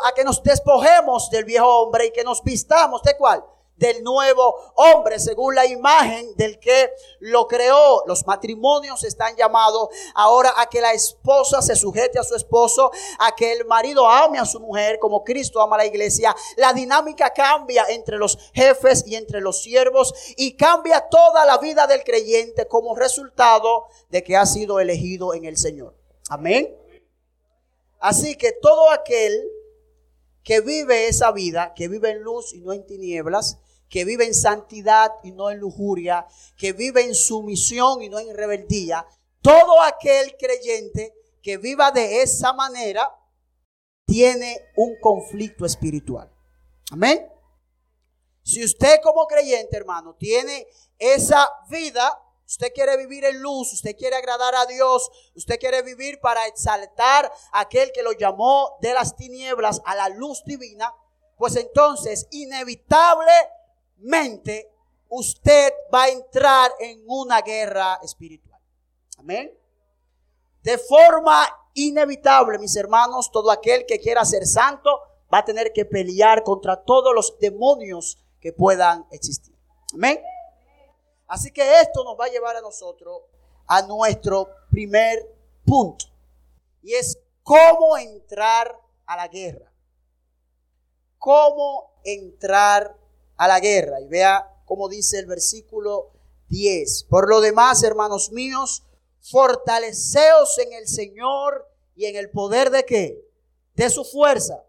a 0.05 0.13
que 0.13 0.25
nos 0.25 0.43
despojemos 0.43 1.29
del 1.29 1.45
viejo 1.45 1.83
hombre 1.83 2.07
y 2.07 2.13
que 2.13 2.25
nos 2.25 2.43
vistamos 2.43 3.03
de 3.03 3.15
cuál? 3.19 3.45
Del 3.81 4.05
nuevo 4.05 4.55
hombre, 4.77 5.19
según 5.19 5.55
la 5.55 5.67
imagen 5.67 6.37
del 6.37 6.61
que 6.61 6.93
lo 7.19 7.49
creó. 7.49 8.05
Los 8.07 8.27
matrimonios 8.27 9.03
están 9.05 9.35
llamados 9.37 9.89
ahora 10.15 10.53
a 10.59 10.67
que 10.67 10.81
la 10.81 10.93
esposa 10.93 11.63
se 11.63 11.75
sujete 11.75 12.19
a 12.19 12.23
su 12.23 12.37
esposo, 12.37 12.93
a 13.19 13.35
que 13.35 13.53
el 13.53 13.65
marido 13.65 14.07
ame 14.07 14.39
a 14.39 14.45
su 14.45 14.61
mujer 14.61 14.99
como 14.99 15.25
Cristo 15.25 15.61
ama 15.61 15.77
a 15.77 15.79
la 15.79 15.87
iglesia. 15.87 16.37
La 16.57 16.73
dinámica 16.75 17.31
cambia 17.31 17.87
entre 17.89 18.19
los 18.19 18.39
jefes 18.53 19.03
y 19.07 19.17
entre 19.17 19.41
los 19.41 19.63
siervos 19.63 20.15
y 20.37 20.57
cambia 20.57 21.09
toda 21.09 21.47
la 21.47 21.57
vida 21.57 21.87
del 21.87 22.05
creyente 22.05 22.69
como 22.69 22.95
resultado 22.95 23.87
de 24.11 24.23
que 24.23 24.37
ha 24.37 24.45
sido 24.45 24.79
elegido 24.79 25.33
en 25.33 25.47
el 25.47 25.57
Señor. 25.57 25.97
Amén. 26.29 26.77
Así 27.99 28.37
que 28.37 28.53
todo 28.53 28.91
aquel 28.91 29.51
que 30.43 30.61
vive 30.61 31.09
esa 31.09 31.33
vida, 31.33 31.75
que 31.75 31.89
vive 31.89 32.11
en 32.11 32.23
luz 32.23 32.53
y 32.55 32.61
no 32.61 32.73
en 32.73 32.85
tinieblas, 32.87 33.59
que 33.91 34.05
vive 34.05 34.25
en 34.25 34.35
santidad 34.35 35.11
y 35.25 35.33
no 35.33 35.51
en 35.51 35.59
lujuria, 35.59 36.25
que 36.57 36.73
vive 36.73 37.03
en 37.03 37.15
sumisión 37.15 38.01
y 38.03 38.09
no 38.09 38.21
en 38.21 38.35
rebeldía, 38.35 39.05
todo 39.43 39.83
aquel 39.83 40.37
creyente 40.39 41.13
que 41.43 41.59
viva 41.59 41.91
de 41.91 42.23
esa 42.23 42.53
manera 42.53 43.11
tiene 44.07 44.71
un 44.77 44.95
conflicto 45.01 45.67
espiritual. 45.67 46.33
Amén. 46.93 47.29
Si 48.45 48.65
usted 48.65 49.01
como 49.03 49.27
creyente, 49.27 49.77
hermano, 49.77 50.15
tiene 50.15 50.67
esa 50.99 51.49
vida, 51.69 52.17
usted 52.47 52.73
quiere 52.73 52.97
vivir 52.97 53.25
en 53.25 53.41
luz, 53.41 53.73
usted 53.73 53.97
quiere 53.97 54.17
agradar 54.17 54.55
a 54.55 54.67
Dios, 54.67 55.11
usted 55.35 55.59
quiere 55.59 55.83
vivir 55.83 56.21
para 56.21 56.47
exaltar 56.47 57.31
a 57.53 57.61
aquel 57.61 57.91
que 57.93 58.03
lo 58.03 58.13
llamó 58.13 58.77
de 58.81 58.95
las 58.95 59.17
tinieblas 59.17 59.83
a 59.85 59.97
la 59.97 60.09
luz 60.11 60.45
divina, 60.45 60.95
pues 61.37 61.57
entonces 61.57 62.29
inevitable 62.31 63.33
mente 64.01 64.73
usted 65.09 65.73
va 65.93 66.05
a 66.05 66.09
entrar 66.09 66.71
en 66.79 67.03
una 67.07 67.41
guerra 67.43 67.99
espiritual. 68.03 68.61
Amén. 69.19 69.53
De 70.63 70.79
forma 70.79 71.49
inevitable, 71.75 72.59
mis 72.59 72.77
hermanos, 72.77 73.31
todo 73.31 73.51
aquel 73.51 73.87
que 73.87 73.99
quiera 73.99 74.25
ser 74.25 74.47
santo 74.47 74.91
va 75.33 75.39
a 75.39 75.45
tener 75.45 75.73
que 75.73 75.85
pelear 75.85 76.43
contra 76.43 76.83
todos 76.83 77.15
los 77.15 77.39
demonios 77.39 78.19
que 78.41 78.53
puedan 78.53 79.07
existir. 79.11 79.55
Amén. 79.95 80.21
Así 81.27 81.51
que 81.53 81.81
esto 81.81 82.03
nos 82.05 82.19
va 82.19 82.27
a 82.27 82.31
llevar 82.31 82.57
a 82.57 82.61
nosotros 82.61 83.23
a 83.67 83.83
nuestro 83.83 84.49
primer 84.71 85.25
punto. 85.65 86.07
Y 86.83 86.95
es 86.95 87.19
cómo 87.43 87.97
entrar 87.97 88.77
a 89.07 89.17
la 89.17 89.29
guerra. 89.29 89.73
Cómo 91.19 91.93
entrar 92.05 92.97
a 93.41 93.49
la 93.49 93.59
guerra. 93.59 94.01
Y 94.03 94.07
vea 94.07 94.47
cómo 94.67 94.89
dice 94.89 95.19
el 95.19 95.25
versículo 95.25 96.13
10. 96.49 97.05
Por 97.05 97.27
lo 97.27 97.41
demás, 97.41 97.83
hermanos 97.83 98.33
míos, 98.33 98.85
fortaleceos 99.23 100.59
en 100.59 100.75
el 100.75 100.87
Señor 100.87 101.67
y 101.97 102.05
en 102.05 102.17
el 102.17 102.31
poder 102.31 102.71
de 102.71 102.85
qué? 102.85 103.27
De 103.75 103.89
su 103.89 104.05
fuerza. 104.05 104.63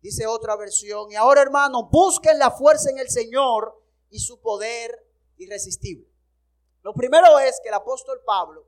Dice 0.00 0.28
otra 0.28 0.54
versión. 0.54 1.10
Y 1.10 1.16
ahora, 1.16 1.42
hermanos, 1.42 1.88
busquen 1.90 2.38
la 2.38 2.52
fuerza 2.52 2.88
en 2.88 2.98
el 2.98 3.10
Señor 3.10 3.82
y 4.10 4.20
su 4.20 4.40
poder 4.40 5.04
irresistible. 5.36 6.06
Lo 6.82 6.94
primero 6.94 7.40
es 7.40 7.58
que 7.64 7.68
el 7.68 7.74
apóstol 7.74 8.20
Pablo 8.24 8.64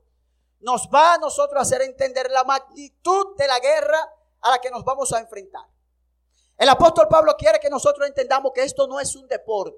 nos 0.59 0.89
va 0.93 1.13
a 1.13 1.17
nosotros 1.19 1.57
a 1.57 1.61
hacer 1.61 1.83
entender 1.83 2.29
la 2.31 2.43
magnitud 2.43 3.37
de 3.37 3.47
la 3.47 3.59
guerra 3.59 4.13
a 4.41 4.49
la 4.49 4.59
que 4.59 4.71
nos 4.71 4.83
vamos 4.83 5.13
a 5.13 5.19
enfrentar. 5.19 5.65
El 6.57 6.69
apóstol 6.69 7.07
Pablo 7.07 7.35
quiere 7.37 7.59
que 7.59 7.69
nosotros 7.69 8.07
entendamos 8.07 8.51
que 8.53 8.63
esto 8.63 8.87
no 8.87 8.99
es 8.99 9.15
un 9.15 9.27
deporte, 9.27 9.77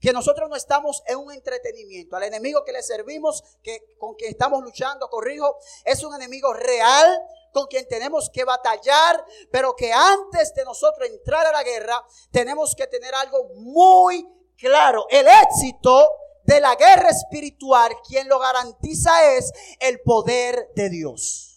que 0.00 0.12
nosotros 0.12 0.48
no 0.48 0.56
estamos 0.56 1.02
en 1.06 1.18
un 1.18 1.32
entretenimiento. 1.32 2.16
Al 2.16 2.22
enemigo 2.22 2.64
que 2.64 2.72
le 2.72 2.82
servimos, 2.82 3.44
que 3.62 3.94
con 3.98 4.14
quien 4.14 4.30
estamos 4.30 4.62
luchando, 4.62 5.08
corrijo, 5.10 5.58
es 5.84 6.02
un 6.02 6.14
enemigo 6.14 6.54
real 6.54 7.22
con 7.52 7.66
quien 7.66 7.86
tenemos 7.86 8.30
que 8.30 8.44
batallar, 8.44 9.24
pero 9.50 9.76
que 9.76 9.92
antes 9.92 10.54
de 10.54 10.64
nosotros 10.64 11.08
entrar 11.08 11.46
a 11.46 11.52
la 11.52 11.62
guerra, 11.62 12.02
tenemos 12.32 12.74
que 12.74 12.86
tener 12.86 13.14
algo 13.14 13.44
muy 13.56 14.26
claro. 14.56 15.06
El 15.10 15.26
éxito 15.28 16.10
de 16.42 16.60
la 16.60 16.74
guerra 16.74 17.10
espiritual, 17.10 17.92
quien 18.06 18.28
lo 18.28 18.38
garantiza 18.38 19.34
es 19.34 19.52
el 19.78 20.00
poder 20.00 20.70
de 20.74 20.88
Dios. 20.88 21.53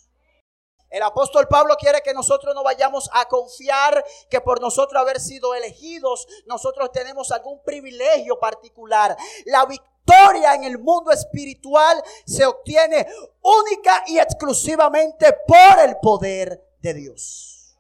El 0.90 1.04
apóstol 1.04 1.48
Pablo 1.48 1.76
quiere 1.78 2.02
que 2.02 2.14
nosotros 2.14 2.56
no 2.56 2.64
vayamos 2.64 3.10
a 3.14 3.26
confiar 3.26 4.04
que 4.30 4.40
por 4.40 4.62
nosotros 4.62 5.02
haber 5.02 5.20
sido 5.20 5.54
elegidos, 5.54 6.28
nosotros 6.46 6.92
tenemos 6.92 7.32
algún 7.32 7.62
privilegio 7.62 8.40
particular. 8.40 9.18
La 9.46 9.66
victoria 9.66 10.56
en 10.56 10.64
el 10.64 10.80
mundo 10.80 11.12
espiritual 11.12 12.02
se 12.26 12.46
obtiene 12.46 13.06
única 13.42 14.04
y 14.08 14.18
exclusivamente 14.18 15.36
por 15.46 15.80
el 15.86 15.98
poder 16.02 16.64
de 16.80 16.94
Dios. 16.94 17.78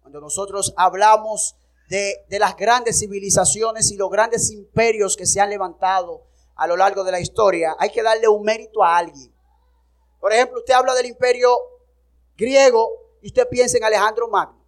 Cuando 0.00 0.20
nosotros 0.20 0.72
hablamos 0.76 1.56
de, 1.88 2.24
las 2.38 2.56
grandes 2.56 3.00
civilizaciones 3.00 3.90
y 3.90 3.96
los 3.96 4.10
grandes 4.10 4.50
imperios 4.52 5.16
que 5.16 5.26
se 5.26 5.40
han 5.40 5.50
levantado 5.50 6.24
a 6.54 6.68
lo 6.68 6.76
largo 6.76 7.02
de 7.02 7.10
la 7.10 7.20
historia, 7.20 7.74
hay 7.78 7.90
que 7.90 8.02
darle 8.02 8.28
un 8.28 8.44
mérito 8.44 8.84
a 8.84 8.96
alguien. 8.96 9.34
Por 10.20 10.32
ejemplo, 10.32 10.58
usted 10.58 10.74
habla 10.74 10.94
del 10.94 11.06
imperio 11.06 11.50
griego 12.40 12.90
y 13.22 13.28
usted 13.28 13.46
piensa 13.48 13.76
en 13.76 13.84
Alejandro 13.84 14.28
Magno. 14.28 14.66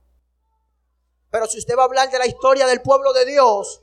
Pero 1.30 1.46
si 1.46 1.58
usted 1.58 1.76
va 1.76 1.82
a 1.82 1.86
hablar 1.86 2.10
de 2.10 2.18
la 2.18 2.26
historia 2.26 2.66
del 2.66 2.82
pueblo 2.82 3.12
de 3.14 3.24
Dios, 3.24 3.82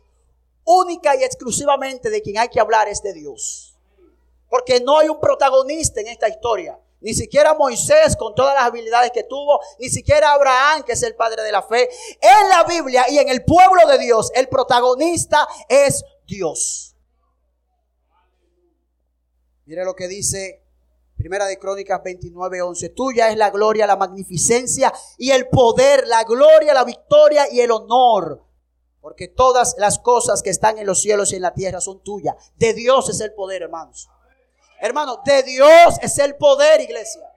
única 0.63 1.15
y 1.15 1.23
exclusivamente 1.23 2.11
de 2.11 2.21
quien 2.21 2.37
hay 2.37 2.47
que 2.47 2.59
hablar 2.59 2.87
es 2.87 3.01
de 3.01 3.13
Dios. 3.13 3.75
Porque 4.47 4.79
no 4.79 4.99
hay 4.99 5.09
un 5.09 5.19
protagonista 5.19 5.99
en 5.99 6.07
esta 6.07 6.29
historia. 6.29 6.79
Ni 7.01 7.13
siquiera 7.13 7.53
Moisés 7.53 8.15
con 8.15 8.35
todas 8.35 8.53
las 8.53 8.65
habilidades 8.65 9.11
que 9.11 9.23
tuvo, 9.23 9.59
ni 9.79 9.89
siquiera 9.89 10.33
Abraham, 10.33 10.83
que 10.83 10.91
es 10.91 11.03
el 11.03 11.15
padre 11.15 11.41
de 11.43 11.51
la 11.51 11.63
fe. 11.63 11.89
En 12.21 12.49
la 12.49 12.63
Biblia 12.65 13.09
y 13.09 13.17
en 13.17 13.29
el 13.29 13.43
pueblo 13.43 13.87
de 13.87 13.97
Dios, 13.97 14.31
el 14.35 14.47
protagonista 14.49 15.47
es 15.67 16.03
Dios. 16.27 16.95
Mire 19.65 19.85
lo 19.85 19.95
que 19.95 20.07
dice 20.07 20.68
Primera 21.19 21.47
de 21.47 21.59
Crónicas 21.59 22.01
29, 22.01 22.61
11. 22.61 22.89
Tuya 22.89 23.29
es 23.29 23.35
la 23.35 23.49
gloria, 23.49 23.85
la 23.85 23.97
magnificencia 23.97 24.93
y 25.17 25.31
el 25.31 25.49
poder, 25.49 26.07
la 26.07 26.23
gloria, 26.23 26.73
la 26.73 26.85
victoria 26.85 27.51
y 27.51 27.59
el 27.59 27.71
honor 27.71 28.41
Porque 29.01 29.27
todas 29.27 29.75
las 29.77 29.99
cosas 29.99 30.41
que 30.41 30.49
están 30.49 30.77
en 30.77 30.85
los 30.85 31.01
cielos 31.01 31.33
y 31.33 31.35
en 31.35 31.41
la 31.41 31.53
tierra 31.53 31.81
son 31.81 32.01
tuyas. 32.03 32.35
De 32.55 32.73
Dios 32.73 33.09
es 33.09 33.19
el 33.19 33.33
poder, 33.33 33.63
hermanos. 33.63 34.07
Hermano, 34.79 35.21
de 35.25 35.43
Dios 35.43 35.97
es 36.01 36.17
el 36.19 36.37
poder, 36.37 36.79
iglesia. 36.79 37.29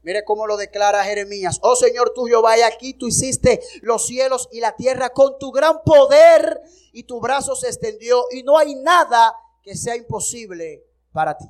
Mire 0.00 0.24
cómo 0.24 0.46
lo 0.46 0.56
declara 0.56 1.04
Jeremías. 1.04 1.58
Oh 1.60 1.76
Señor 1.76 2.14
tuyo, 2.14 2.40
vaya 2.40 2.68
aquí, 2.68 2.94
tú 2.94 3.06
hiciste 3.06 3.60
los 3.82 4.06
cielos 4.06 4.48
y 4.50 4.60
la 4.60 4.74
tierra 4.76 5.10
con 5.10 5.38
tu 5.38 5.52
gran 5.52 5.82
poder 5.84 6.62
y 6.94 7.02
tu 7.02 7.20
brazo 7.20 7.54
se 7.54 7.66
extendió 7.66 8.24
y 8.30 8.42
no 8.44 8.56
hay 8.56 8.76
nada 8.76 9.34
que 9.62 9.76
sea 9.76 9.94
imposible 9.94 10.86
para 11.12 11.36
ti. 11.36 11.44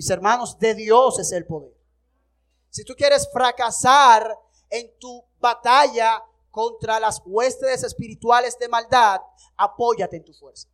Mis 0.00 0.08
hermanos, 0.08 0.58
de 0.58 0.74
Dios 0.74 1.18
es 1.18 1.30
el 1.30 1.44
poder. 1.44 1.76
Si 2.70 2.84
tú 2.84 2.94
quieres 2.94 3.28
fracasar 3.30 4.34
en 4.70 4.90
tu 4.98 5.22
batalla 5.38 6.24
contra 6.50 6.98
las 6.98 7.20
huestes 7.26 7.82
espirituales 7.82 8.58
de 8.58 8.70
maldad, 8.70 9.20
apóyate 9.58 10.16
en 10.16 10.24
tu 10.24 10.32
fuerza. 10.32 10.68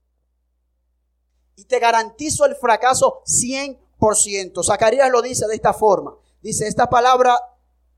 Y 1.57 1.65
te 1.65 1.81
garantizo 1.81 2.45
el 2.45 2.55
fracaso 2.55 3.25
100%. 3.27 4.65
Zacarías 4.65 5.11
lo 5.11 5.21
dice 5.23 5.49
de 5.49 5.57
esta 5.57 5.75
forma. 5.75 6.17
Dice, 6.41 6.69
esta 6.69 6.89
palabra, 6.89 7.37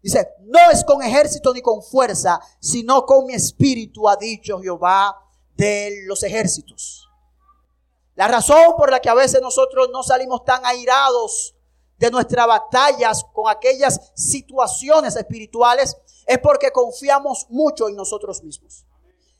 dice, 0.03 0.31
no 0.45 0.71
es 0.73 0.83
con 0.83 1.03
ejército 1.03 1.53
ni 1.53 1.61
con 1.61 1.83
fuerza, 1.83 2.41
sino 2.59 3.05
con 3.05 3.27
mi 3.27 3.35
espíritu, 3.35 4.09
ha 4.09 4.17
dicho 4.17 4.63
Jehová 4.63 5.15
de 5.55 6.05
los 6.07 6.23
ejércitos. 6.23 7.08
La 8.19 8.27
razón 8.27 8.75
por 8.77 8.91
la 8.91 8.99
que 8.99 9.09
a 9.09 9.15
veces 9.15 9.41
nosotros 9.41 9.91
no 9.93 10.03
salimos 10.03 10.43
tan 10.45 10.67
airados 10.67 11.55
de 11.99 12.11
nuestras 12.11 12.49
batallas 12.49 13.25
con 13.33 13.49
aquellas 13.49 14.11
situaciones 14.17 15.15
espirituales 15.15 15.97
es 16.27 16.39
porque 16.41 16.73
confiamos 16.73 17.47
mucho 17.49 17.89
en 17.89 17.95
nosotros 17.95 18.43
mismos. 18.43 18.85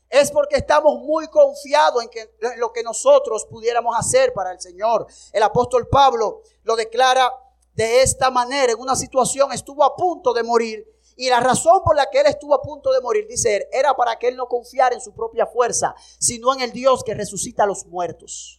Es 0.09 0.31
porque 0.31 0.55
estamos 0.55 0.97
muy 0.99 1.27
confiados 1.27 2.01
en, 2.03 2.09
lo 2.57 2.71
que 2.71 2.81
nosotros 2.81 3.45
pudiéramos 3.51 3.97
hacer 3.99 4.31
para 4.31 4.53
el 4.53 4.61
Señor. 4.61 5.07
El 5.33 5.43
apóstol 5.43 5.89
Pablo 5.89 6.43
lo 6.63 6.77
declara 6.77 7.33
de 7.73 8.01
esta 8.01 8.31
manera. 8.31 8.71
En 8.71 8.79
una 8.79 8.95
situación 8.95 9.51
estuvo 9.51 9.83
a 9.83 9.93
punto 9.93 10.31
de 10.31 10.43
morir. 10.43 10.87
Y 11.17 11.29
la 11.29 11.41
razón 11.41 11.81
por 11.83 11.97
la 11.97 12.09
que 12.09 12.21
él 12.21 12.27
estuvo 12.27 12.53
a 12.53 12.61
punto 12.61 12.93
de 12.93 13.01
morir, 13.01 13.27
dice 13.27 13.57
él, 13.57 13.67
era 13.73 13.93
para 13.93 14.17
que 14.17 14.29
él 14.29 14.37
no 14.37 14.47
confiara 14.47 14.95
en 14.95 15.01
su 15.01 15.13
propia 15.13 15.45
fuerza, 15.45 15.93
sino 16.17 16.53
en 16.53 16.61
el 16.61 16.71
Dios 16.71 17.03
que 17.03 17.13
resucita 17.13 17.63
a 17.63 17.67
los 17.67 17.85
muertos. 17.85 18.58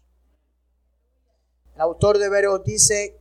El 1.75 1.81
autor 1.81 2.19
de 2.19 2.27
Hebreos 2.27 2.62
dice 2.65 3.19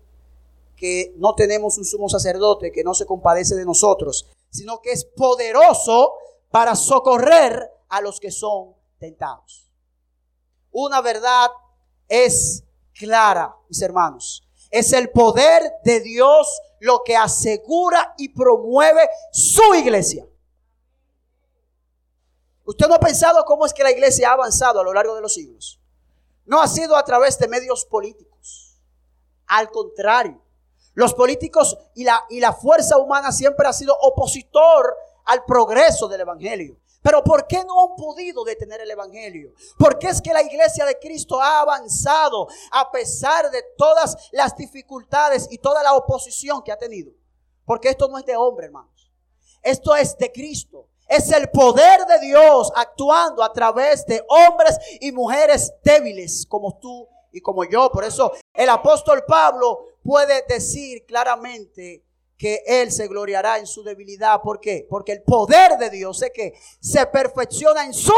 que 0.76 1.14
no 1.18 1.36
tenemos 1.36 1.78
un 1.78 1.86
sumo 1.86 2.10
sacerdote 2.10 2.72
que 2.72 2.84
no 2.84 2.94
se 2.94 3.06
compadece 3.06 3.56
de 3.56 3.66
nosotros, 3.66 4.28
sino 4.50 4.82
que 4.82 4.92
es 4.92 5.06
poderoso 5.06 6.14
para 6.50 6.76
socorrer 6.76 7.72
a 7.90 8.02
los 8.02 8.20
que 8.20 8.32
son 8.32 8.76
tentados. 8.98 9.70
Una 10.72 11.02
verdad 11.02 11.50
es 12.08 12.64
clara, 12.94 13.56
mis 13.68 13.82
hermanos. 13.82 14.48
Es 14.72 14.94
el 14.94 15.10
poder 15.10 15.74
de 15.84 16.00
Dios 16.00 16.62
lo 16.80 17.04
que 17.04 17.16
asegura 17.16 18.14
y 18.18 18.30
promueve 18.30 19.10
su 19.32 19.74
iglesia. 19.76 20.28
Usted 22.66 22.88
no 22.88 22.96
ha 22.96 23.00
pensado 23.00 23.44
cómo 23.46 23.66
es 23.66 23.74
que 23.74 23.84
la 23.84 23.92
iglesia 23.92 24.30
ha 24.30 24.34
avanzado 24.34 24.80
a 24.80 24.84
lo 24.84 24.94
largo 24.94 25.16
de 25.16 25.22
los 25.22 25.34
siglos. 25.34 25.80
No 26.46 26.62
ha 26.62 26.68
sido 26.68 26.96
a 26.96 27.04
través 27.04 27.38
de 27.40 27.48
medios 27.48 27.86
políticos. 27.86 28.29
Al 29.50 29.70
contrario, 29.70 30.42
los 30.94 31.14
políticos 31.14 31.78
y 31.96 32.04
la, 32.04 32.26
y 32.30 32.40
la 32.40 32.54
fuerza 32.54 32.98
humana 32.98 33.32
siempre 33.32 33.68
ha 33.68 33.74
sido 33.74 33.96
opositor 34.02 34.96
al 35.26 35.44
progreso 35.46 36.08
del 36.08 36.22
Evangelio. 36.22 36.78
Pero 37.02 37.24
¿por 37.24 37.48
qué 37.48 37.64
no 37.64 37.82
han 37.82 37.96
podido 37.96 38.44
detener 38.44 38.82
el 38.82 38.92
Evangelio? 38.92 39.54
¿Por 39.78 39.98
qué 39.98 40.08
es 40.08 40.22
que 40.22 40.34
la 40.34 40.42
iglesia 40.42 40.86
de 40.86 41.00
Cristo 41.00 41.42
ha 41.42 41.62
avanzado 41.62 42.48
a 42.72 42.92
pesar 42.92 43.50
de 43.52 43.64
todas 43.78 44.30
las 44.32 44.56
dificultades 44.56 45.48
y 45.50 45.60
toda 45.60 45.82
la 45.82 45.94
oposición 45.94 46.62
que 46.62 46.72
ha 46.72 46.78
tenido? 46.78 47.12
Porque 47.66 47.90
esto 47.90 48.08
no 48.08 48.18
es 48.18 48.26
de 48.26 48.36
hombre, 48.36 48.66
hermanos. 48.66 49.12
Esto 49.62 49.96
es 49.96 50.18
de 50.18 50.32
Cristo. 50.32 50.88
Es 51.08 51.32
el 51.32 51.50
poder 51.50 52.06
de 52.06 52.20
Dios 52.20 52.72
actuando 52.76 53.44
a 53.44 53.54
través 53.54 54.06
de 54.06 54.24
hombres 54.28 54.78
y 55.00 55.12
mujeres 55.12 55.74
débiles 55.84 56.46
como 56.46 56.78
tú 56.78 57.08
y 57.32 57.42
como 57.42 57.64
yo. 57.64 57.92
Por 57.92 58.04
eso 58.04 58.32
el 58.54 58.70
apóstol 58.70 59.24
Pablo 59.28 59.86
puede 60.04 60.44
decir 60.48 61.06
claramente 61.06 62.04
que 62.38 62.64
Él 62.66 62.92
se 62.92 63.08
gloriará 63.08 63.58
en 63.58 63.68
su 63.68 63.84
debilidad. 63.84 64.42
¿Por 64.42 64.60
qué? 64.60 64.88
Porque 64.90 65.12
el 65.12 65.24
poder 65.24 65.78
de 65.78 65.90
Dios 65.90 66.22
es 66.22 66.32
que 66.32 66.54
se 66.80 67.06
perfecciona 67.08 67.84
en 67.84 67.94
su 67.94 68.14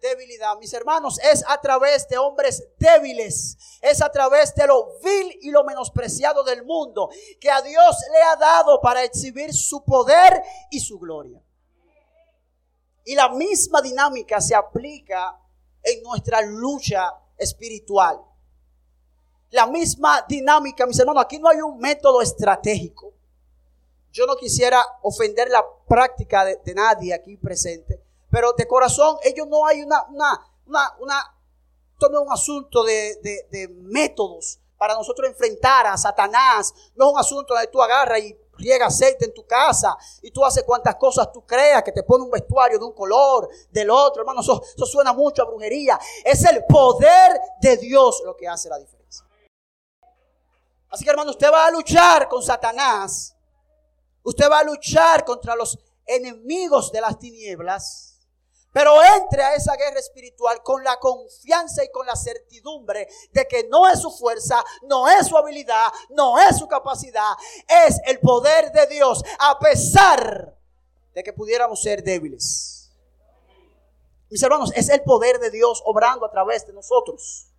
debilidad. 0.00 0.56
Mis 0.58 0.72
hermanos, 0.72 1.18
es 1.20 1.44
a 1.48 1.60
través 1.60 2.08
de 2.08 2.18
hombres 2.18 2.68
débiles, 2.78 3.56
es 3.80 4.02
a 4.02 4.10
través 4.10 4.54
de 4.54 4.66
lo 4.66 4.98
vil 5.00 5.38
y 5.40 5.50
lo 5.50 5.64
menospreciado 5.64 6.42
del 6.44 6.64
mundo 6.64 7.08
que 7.40 7.50
a 7.50 7.62
Dios 7.62 7.96
le 8.12 8.22
ha 8.22 8.36
dado 8.36 8.80
para 8.80 9.02
exhibir 9.02 9.54
su 9.54 9.84
poder 9.84 10.42
y 10.70 10.80
su 10.80 10.98
gloria. 10.98 11.40
Y 13.04 13.14
la 13.14 13.30
misma 13.30 13.80
dinámica 13.80 14.40
se 14.40 14.54
aplica 14.54 15.38
en 15.82 16.02
nuestra 16.02 16.40
lucha 16.42 17.21
espiritual 17.38 18.20
la 19.52 19.66
misma 19.66 20.24
dinámica, 20.26 20.86
mis 20.86 20.98
hermanos. 20.98 21.22
Aquí 21.22 21.38
no 21.38 21.48
hay 21.48 21.60
un 21.60 21.78
método 21.78 22.20
estratégico. 22.20 23.12
Yo 24.10 24.26
no 24.26 24.36
quisiera 24.36 24.82
ofender 25.02 25.48
la 25.48 25.64
práctica 25.86 26.44
de, 26.44 26.74
nadie 26.74 27.14
aquí 27.14 27.36
presente, 27.36 28.02
pero 28.30 28.52
de 28.52 28.66
corazón, 28.66 29.16
ellos 29.22 29.46
no 29.48 29.64
hay 29.66 29.82
una, 29.82 30.04
una, 30.10 30.46
una, 30.66 30.96
una 30.98 31.38
esto 31.92 32.08
no 32.10 32.20
es 32.20 32.26
un 32.26 32.32
asunto 32.32 32.82
de, 32.82 33.46
de, 33.50 33.68
métodos 33.68 34.58
para 34.76 34.94
nosotros 34.94 35.30
enfrentar 35.30 35.86
a 35.86 35.96
Satanás. 35.96 36.74
No 36.96 37.06
es 37.06 37.12
un 37.12 37.18
asunto 37.18 37.54
de 37.54 37.68
tú 37.68 37.80
agarras 37.80 38.20
y 38.20 38.36
riega 38.62 38.86
aceite 38.86 39.24
en 39.24 39.34
tu 39.34 39.46
casa 39.46 39.96
y 40.22 40.30
tú 40.30 40.44
haces 40.44 40.62
cuantas 40.64 40.96
cosas 40.96 41.30
tú 41.32 41.44
creas, 41.44 41.82
que 41.82 41.92
te 41.92 42.02
pone 42.02 42.24
un 42.24 42.30
vestuario 42.30 42.78
de 42.78 42.84
un 42.84 42.92
color, 42.92 43.48
del 43.70 43.90
otro, 43.90 44.22
hermano, 44.22 44.40
eso, 44.40 44.62
eso 44.74 44.86
suena 44.86 45.12
mucho 45.12 45.42
a 45.42 45.46
brujería. 45.46 45.98
Es 46.24 46.44
el 46.44 46.64
poder 46.64 47.40
de 47.60 47.76
Dios 47.76 48.22
lo 48.24 48.36
que 48.36 48.48
hace 48.48 48.68
la 48.68 48.78
diferencia. 48.78 49.26
Así 50.88 51.04
que 51.04 51.10
hermano, 51.10 51.30
usted 51.30 51.50
va 51.50 51.66
a 51.66 51.70
luchar 51.70 52.28
con 52.28 52.42
Satanás. 52.42 53.34
Usted 54.22 54.48
va 54.50 54.60
a 54.60 54.64
luchar 54.64 55.24
contra 55.24 55.56
los 55.56 55.78
enemigos 56.06 56.92
de 56.92 57.00
las 57.00 57.18
tinieblas. 57.18 58.11
Pero 58.72 58.94
entre 59.02 59.42
a 59.42 59.54
esa 59.54 59.76
guerra 59.76 60.00
espiritual 60.00 60.62
con 60.62 60.82
la 60.82 60.98
confianza 60.98 61.84
y 61.84 61.90
con 61.90 62.06
la 62.06 62.16
certidumbre 62.16 63.08
de 63.32 63.46
que 63.46 63.68
no 63.68 63.88
es 63.88 64.00
su 64.00 64.10
fuerza, 64.10 64.64
no 64.82 65.08
es 65.08 65.26
su 65.26 65.36
habilidad, 65.36 65.92
no 66.10 66.38
es 66.38 66.58
su 66.58 66.66
capacidad, 66.66 67.32
es 67.86 68.00
el 68.06 68.18
poder 68.20 68.72
de 68.72 68.86
Dios, 68.86 69.22
a 69.38 69.58
pesar 69.58 70.56
de 71.14 71.22
que 71.22 71.32
pudiéramos 71.32 71.82
ser 71.82 72.02
débiles. 72.02 72.90
Mis 74.30 74.42
hermanos, 74.42 74.72
es 74.74 74.88
el 74.88 75.02
poder 75.02 75.38
de 75.38 75.50
Dios 75.50 75.82
obrando 75.84 76.24
a 76.24 76.30
través 76.30 76.66
de 76.66 76.72
nosotros 76.72 77.52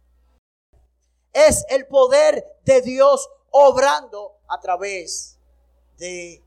es 1.33 1.65
el 1.69 1.87
poder 1.87 2.45
de 2.63 2.81
Dios 2.81 3.29
obrando 3.49 4.37
a 4.47 4.59
través 4.61 5.37
de 5.97 6.41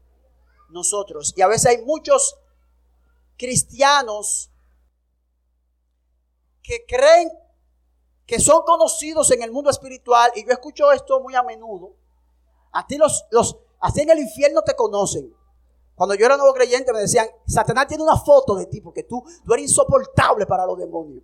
nosotros. 0.71 1.35
Y 1.37 1.43
a 1.43 1.49
veces 1.49 1.67
hay 1.67 1.83
muchos 1.83 2.37
cristianos 3.37 4.51
que 6.67 6.85
creen 6.85 7.31
que 8.27 8.41
son 8.41 8.63
conocidos 8.63 9.31
en 9.31 9.43
el 9.43 9.53
mundo 9.53 9.71
espiritual, 9.71 10.33
y 10.35 10.45
yo 10.45 10.51
escucho 10.51 10.91
esto 10.91 11.21
muy 11.21 11.37
a 11.37 11.45
menudo. 11.45 11.95
A 12.73 12.85
ti 12.85 12.97
los, 12.97 13.25
los, 13.31 13.57
así 13.79 14.01
en 14.01 14.11
el 14.11 14.19
infierno 14.19 14.63
te 14.63 14.75
conocen. 14.75 15.33
Cuando 15.95 16.17
yo 16.17 16.27
era 16.27 16.37
nuevo 16.37 16.53
creyente 16.53 16.93
me 16.93 16.99
decían, 16.99 17.29
Satanás 17.47 17.87
tiene 17.87 18.03
una 18.03 18.17
foto 18.17 18.57
de 18.57 18.67
ti 18.67 18.81
porque 18.81 19.05
tú, 19.05 19.25
eres 19.49 19.71
insoportable 19.71 20.45
para 20.45 20.67
los 20.67 20.77
demonios. 20.77 21.23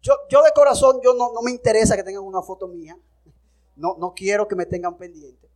Yo, 0.00 0.14
yo 0.30 0.42
de 0.42 0.52
corazón, 0.52 1.00
yo 1.02 1.12
no, 1.14 1.32
no, 1.32 1.42
me 1.42 1.50
interesa 1.50 1.96
que 1.96 2.04
tengan 2.04 2.22
una 2.22 2.42
foto 2.42 2.68
mía. 2.68 2.96
No, 3.74 3.96
no 3.98 4.14
quiero 4.14 4.46
que 4.46 4.54
me 4.54 4.66
tengan 4.66 4.96
pendiente. 4.96 5.50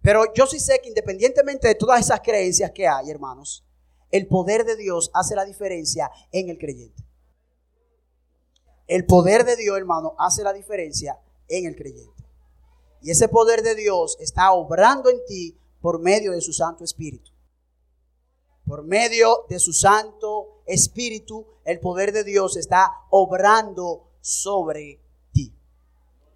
Pero 0.00 0.32
yo 0.32 0.46
sí 0.46 0.58
sé 0.58 0.80
que 0.80 0.88
independientemente 0.88 1.68
de 1.68 1.74
todas 1.74 2.00
esas 2.00 2.20
creencias 2.20 2.70
que 2.72 2.88
hay, 2.88 3.10
hermanos, 3.10 3.67
el 4.10 4.26
poder 4.26 4.64
de 4.64 4.76
Dios 4.76 5.10
hace 5.14 5.34
la 5.34 5.44
diferencia 5.44 6.10
en 6.32 6.48
el 6.48 6.58
creyente. 6.58 7.04
El 8.86 9.04
poder 9.04 9.44
de 9.44 9.56
Dios, 9.56 9.76
hermano, 9.76 10.14
hace 10.18 10.42
la 10.42 10.52
diferencia 10.52 11.18
en 11.48 11.66
el 11.66 11.76
creyente. 11.76 12.24
Y 13.02 13.10
ese 13.10 13.28
poder 13.28 13.62
de 13.62 13.74
Dios 13.74 14.16
está 14.20 14.52
obrando 14.52 15.10
en 15.10 15.24
ti 15.26 15.58
por 15.80 16.00
medio 16.00 16.32
de 16.32 16.40
su 16.40 16.52
Santo 16.52 16.84
Espíritu. 16.84 17.30
Por 18.66 18.82
medio 18.84 19.44
de 19.48 19.58
su 19.58 19.72
Santo 19.72 20.62
Espíritu, 20.66 21.46
el 21.64 21.80
poder 21.80 22.12
de 22.12 22.24
Dios 22.24 22.56
está 22.56 22.90
obrando 23.10 24.08
sobre 24.20 25.00
ti. 25.32 25.54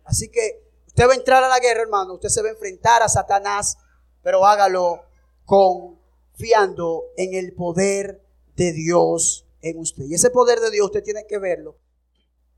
Así 0.05 0.31
que 0.31 0.63
usted 0.87 1.09
va 1.09 1.13
a 1.13 1.17
entrar 1.17 1.43
a 1.43 1.49
la 1.49 1.59
guerra, 1.59 1.83
hermano. 1.83 2.15
Usted 2.15 2.29
se 2.29 2.43
va 2.43 2.49
a 2.49 2.53
enfrentar 2.53 3.03
a 3.03 3.09
Satanás, 3.09 3.77
pero 4.23 4.45
hágalo 4.45 5.03
confiando 6.43 7.05
en 7.17 7.35
el 7.35 7.55
poder 7.55 8.21
de 8.57 8.73
Dios 8.73 9.47
en 9.61 9.79
usted. 9.79 10.05
Y 10.05 10.15
ese 10.15 10.31
poder 10.31 10.59
de 10.59 10.73
Dios 10.73 10.87
usted 10.87 11.05
tiene 11.05 11.25
que 11.27 11.39
verlo. 11.39 11.79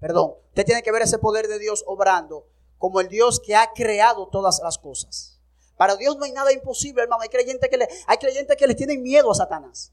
Perdón, 0.01 0.37
usted 0.49 0.65
tiene 0.65 0.83
que 0.83 0.91
ver 0.91 1.03
ese 1.03 1.19
poder 1.19 1.49
de 1.49 1.59
Dios 1.59 1.85
obrando 1.87 2.49
como 2.79 3.01
el 3.01 3.09
Dios 3.09 3.41
que 3.45 3.55
ha 3.55 3.73
creado 3.75 4.29
todas 4.29 4.61
las 4.63 4.79
cosas. 4.79 5.39
Para 5.77 5.97
Dios 5.97 6.17
no 6.17 6.25
hay 6.25 6.33
nada 6.33 6.51
imposible, 6.53 7.03
hermano. 7.03 7.23
Hay 7.23 7.29
creyentes 7.29 7.69
que 7.69 7.77
le, 7.77 7.89
hay 8.07 8.17
creyentes 8.17 8.57
que 8.57 8.67
les 8.67 8.77
tienen 8.77 9.03
miedo 9.03 9.31
a 9.31 9.35
Satanás. 9.35 9.93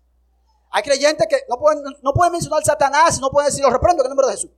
Hay 0.71 0.83
creyentes 0.83 1.27
que 1.27 1.37
no 1.49 1.57
pueden, 1.57 1.83
no 2.01 2.13
pueden 2.13 2.31
mencionar 2.31 2.63
Satanás, 2.63 3.19
no 3.19 3.29
pueden 3.29 3.49
decir, 3.49 3.63
lo 3.63 3.71
reprendo 3.71 4.03
en 4.03 4.05
el 4.05 4.09
nombre 4.09 4.27
de 4.27 4.33
Jesús. 4.33 4.51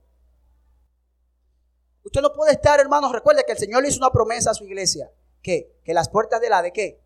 Usted 2.04 2.20
no 2.20 2.32
puede 2.32 2.52
estar, 2.52 2.78
hermanos, 2.78 3.10
recuerde 3.10 3.42
que 3.44 3.52
el 3.52 3.58
Señor 3.58 3.82
le 3.82 3.88
hizo 3.88 3.98
una 3.98 4.12
promesa 4.12 4.52
a 4.52 4.54
su 4.54 4.64
iglesia. 4.64 5.10
¿Qué? 5.42 5.80
Que 5.84 5.92
las 5.92 6.08
puertas 6.08 6.40
de 6.40 6.50
la 6.50 6.62
de 6.62 6.72
qué? 6.72 7.03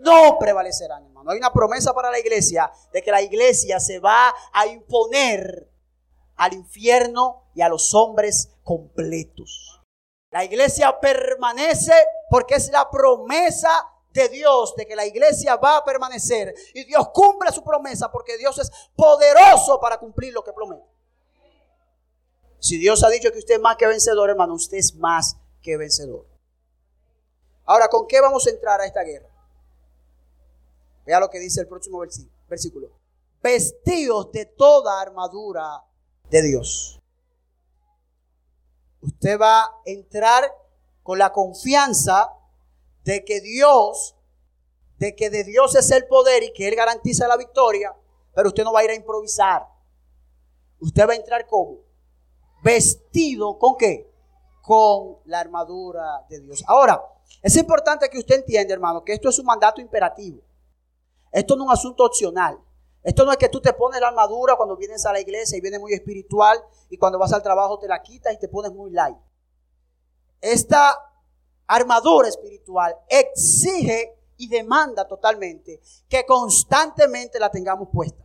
No 0.00 0.38
prevalecerán, 0.38 1.04
hermano. 1.04 1.30
Hay 1.30 1.38
una 1.38 1.52
promesa 1.52 1.92
para 1.92 2.10
la 2.10 2.18
iglesia 2.18 2.70
de 2.92 3.02
que 3.02 3.10
la 3.10 3.20
iglesia 3.20 3.78
se 3.78 3.98
va 3.98 4.34
a 4.52 4.66
imponer 4.66 5.70
al 6.36 6.54
infierno 6.54 7.50
y 7.54 7.60
a 7.60 7.68
los 7.68 7.94
hombres 7.94 8.50
completos. 8.64 9.82
La 10.30 10.44
iglesia 10.44 10.98
permanece 11.00 11.92
porque 12.30 12.54
es 12.54 12.70
la 12.70 12.88
promesa 12.88 13.70
de 14.12 14.28
Dios 14.28 14.74
de 14.76 14.86
que 14.86 14.96
la 14.96 15.04
iglesia 15.04 15.56
va 15.56 15.78
a 15.78 15.84
permanecer. 15.84 16.54
Y 16.72 16.84
Dios 16.84 17.08
cumple 17.12 17.52
su 17.52 17.62
promesa 17.62 18.10
porque 18.10 18.38
Dios 18.38 18.58
es 18.58 18.70
poderoso 18.96 19.78
para 19.80 19.98
cumplir 19.98 20.32
lo 20.32 20.42
que 20.42 20.52
promete. 20.52 20.84
Si 22.58 22.78
Dios 22.78 23.04
ha 23.04 23.10
dicho 23.10 23.30
que 23.32 23.38
usted 23.38 23.54
es 23.54 23.60
más 23.60 23.76
que 23.76 23.86
vencedor, 23.86 24.30
hermano, 24.30 24.54
usted 24.54 24.78
es 24.78 24.94
más 24.94 25.36
que 25.62 25.76
vencedor. 25.76 26.26
Ahora, 27.64 27.88
¿con 27.88 28.06
qué 28.06 28.20
vamos 28.20 28.46
a 28.46 28.50
entrar 28.50 28.80
a 28.80 28.86
esta 28.86 29.02
guerra? 29.02 29.29
Vea 31.10 31.18
lo 31.18 31.28
que 31.28 31.40
dice 31.40 31.62
el 31.62 31.66
próximo 31.66 32.04
versículo. 32.48 32.88
Vestidos 33.42 34.30
de 34.30 34.46
toda 34.46 35.00
armadura 35.00 35.82
de 36.30 36.40
Dios. 36.40 37.00
Usted 39.00 39.36
va 39.36 39.60
a 39.64 39.72
entrar 39.86 40.44
con 41.02 41.18
la 41.18 41.32
confianza 41.32 42.32
de 43.02 43.24
que 43.24 43.40
Dios, 43.40 44.14
de 44.98 45.16
que 45.16 45.30
de 45.30 45.42
Dios 45.42 45.74
es 45.74 45.90
el 45.90 46.06
poder 46.06 46.44
y 46.44 46.52
que 46.52 46.68
Él 46.68 46.76
garantiza 46.76 47.26
la 47.26 47.36
victoria, 47.36 47.92
pero 48.32 48.50
usted 48.50 48.62
no 48.62 48.72
va 48.72 48.78
a 48.78 48.84
ir 48.84 48.90
a 48.90 48.94
improvisar. 48.94 49.66
Usted 50.78 51.08
va 51.08 51.14
a 51.14 51.16
entrar 51.16 51.44
como 51.48 51.78
vestido 52.62 53.58
con 53.58 53.76
qué? 53.76 54.08
Con 54.62 55.16
la 55.24 55.40
armadura 55.40 56.24
de 56.28 56.38
Dios. 56.38 56.62
Ahora, 56.68 57.02
es 57.42 57.56
importante 57.56 58.08
que 58.08 58.18
usted 58.18 58.36
entienda, 58.36 58.74
hermano, 58.74 59.02
que 59.02 59.14
esto 59.14 59.28
es 59.28 59.40
un 59.40 59.46
mandato 59.46 59.80
imperativo. 59.80 60.48
Esto 61.30 61.56
no 61.56 61.64
es 61.64 61.66
un 61.66 61.72
asunto 61.72 62.04
opcional. 62.04 62.58
Esto 63.02 63.24
no 63.24 63.32
es 63.32 63.38
que 63.38 63.48
tú 63.48 63.60
te 63.60 63.72
pones 63.72 64.00
la 64.00 64.08
armadura 64.08 64.56
cuando 64.56 64.76
vienes 64.76 65.06
a 65.06 65.12
la 65.12 65.20
iglesia 65.20 65.56
y 65.56 65.60
vienes 65.60 65.80
muy 65.80 65.92
espiritual 65.94 66.62
y 66.90 66.98
cuando 66.98 67.18
vas 67.18 67.32
al 67.32 67.42
trabajo 67.42 67.78
te 67.78 67.88
la 67.88 68.02
quitas 68.02 68.34
y 68.34 68.38
te 68.38 68.48
pones 68.48 68.72
muy 68.72 68.90
light. 68.90 69.16
Esta 70.40 70.98
armadura 71.66 72.28
espiritual 72.28 72.96
exige 73.08 74.18
y 74.36 74.48
demanda 74.48 75.06
totalmente 75.06 75.80
que 76.08 76.26
constantemente 76.26 77.38
la 77.38 77.50
tengamos 77.50 77.88
puesta. 77.92 78.24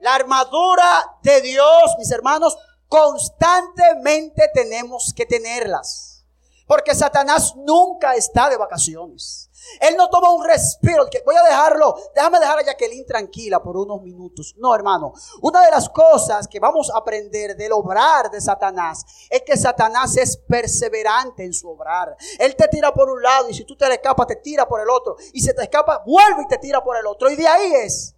La 0.00 0.14
armadura 0.14 1.18
de 1.22 1.40
Dios, 1.42 1.96
mis 1.98 2.10
hermanos, 2.10 2.56
Constantemente 2.88 4.48
tenemos 4.54 5.12
que 5.14 5.26
tenerlas. 5.26 6.24
Porque 6.66 6.94
Satanás 6.94 7.54
nunca 7.56 8.14
está 8.14 8.48
de 8.48 8.56
vacaciones. 8.56 9.47
Él 9.80 9.96
no 9.96 10.08
toma 10.08 10.32
un 10.32 10.44
respiro. 10.44 11.06
Voy 11.24 11.36
a 11.36 11.42
dejarlo, 11.42 11.94
déjame 12.14 12.40
dejar 12.40 12.58
a 12.58 12.64
Jacqueline 12.64 13.06
tranquila 13.06 13.62
por 13.62 13.76
unos 13.76 14.02
minutos. 14.02 14.54
No, 14.58 14.74
hermano. 14.74 15.12
Una 15.42 15.64
de 15.64 15.70
las 15.70 15.88
cosas 15.88 16.48
que 16.48 16.60
vamos 16.60 16.90
a 16.90 16.98
aprender 16.98 17.56
del 17.56 17.72
obrar 17.72 18.30
de 18.30 18.40
Satanás 18.40 19.04
es 19.30 19.42
que 19.42 19.56
Satanás 19.56 20.16
es 20.16 20.36
perseverante 20.36 21.44
en 21.44 21.52
su 21.52 21.68
obrar. 21.68 22.16
Él 22.38 22.56
te 22.56 22.68
tira 22.68 22.92
por 22.92 23.08
un 23.10 23.22
lado 23.22 23.48
y 23.48 23.54
si 23.54 23.64
tú 23.64 23.76
te 23.76 23.88
le 23.88 23.94
escapas, 23.94 24.26
te 24.26 24.36
tira 24.36 24.66
por 24.66 24.80
el 24.80 24.90
otro. 24.90 25.16
Y 25.32 25.40
si 25.40 25.54
te 25.54 25.62
escapa, 25.62 26.02
vuelve 26.06 26.42
y 26.42 26.48
te 26.48 26.58
tira 26.58 26.82
por 26.82 26.96
el 26.96 27.06
otro. 27.06 27.30
Y 27.30 27.36
de 27.36 27.46
ahí 27.46 27.72
es 27.74 28.14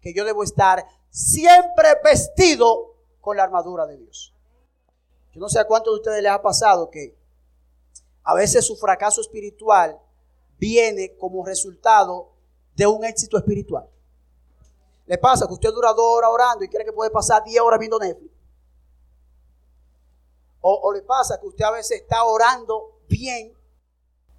que 0.00 0.12
yo 0.14 0.24
debo 0.24 0.42
estar 0.42 0.84
siempre 1.10 1.88
vestido 2.04 2.96
con 3.20 3.36
la 3.36 3.44
armadura 3.44 3.86
de 3.86 3.96
Dios. 3.96 4.34
Yo 5.32 5.40
no 5.40 5.48
sé 5.48 5.58
a 5.58 5.66
cuántos 5.66 5.92
de 5.92 5.96
ustedes 5.96 6.22
les 6.22 6.32
ha 6.32 6.42
pasado 6.42 6.90
que 6.90 7.16
a 8.24 8.34
veces 8.34 8.66
su 8.66 8.76
fracaso 8.76 9.20
espiritual 9.20 10.00
viene 10.58 11.16
como 11.16 11.44
resultado 11.44 12.30
de 12.74 12.86
un 12.86 13.04
éxito 13.04 13.36
espiritual. 13.38 13.88
Le 15.06 15.18
pasa 15.18 15.46
que 15.46 15.54
usted 15.54 15.70
dura 15.70 15.92
dos 15.92 16.04
horas 16.04 16.30
orando 16.32 16.64
y 16.64 16.68
cree 16.68 16.84
que 16.84 16.92
puede 16.92 17.10
pasar 17.10 17.42
diez 17.44 17.60
horas 17.60 17.78
viendo 17.78 17.98
Netflix. 17.98 18.32
O, 20.60 20.74
o, 20.74 20.92
le 20.92 21.02
pasa 21.02 21.38
que 21.40 21.46
usted 21.46 21.64
a 21.64 21.70
veces 21.70 22.00
está 22.02 22.24
orando 22.24 23.00
bien 23.08 23.54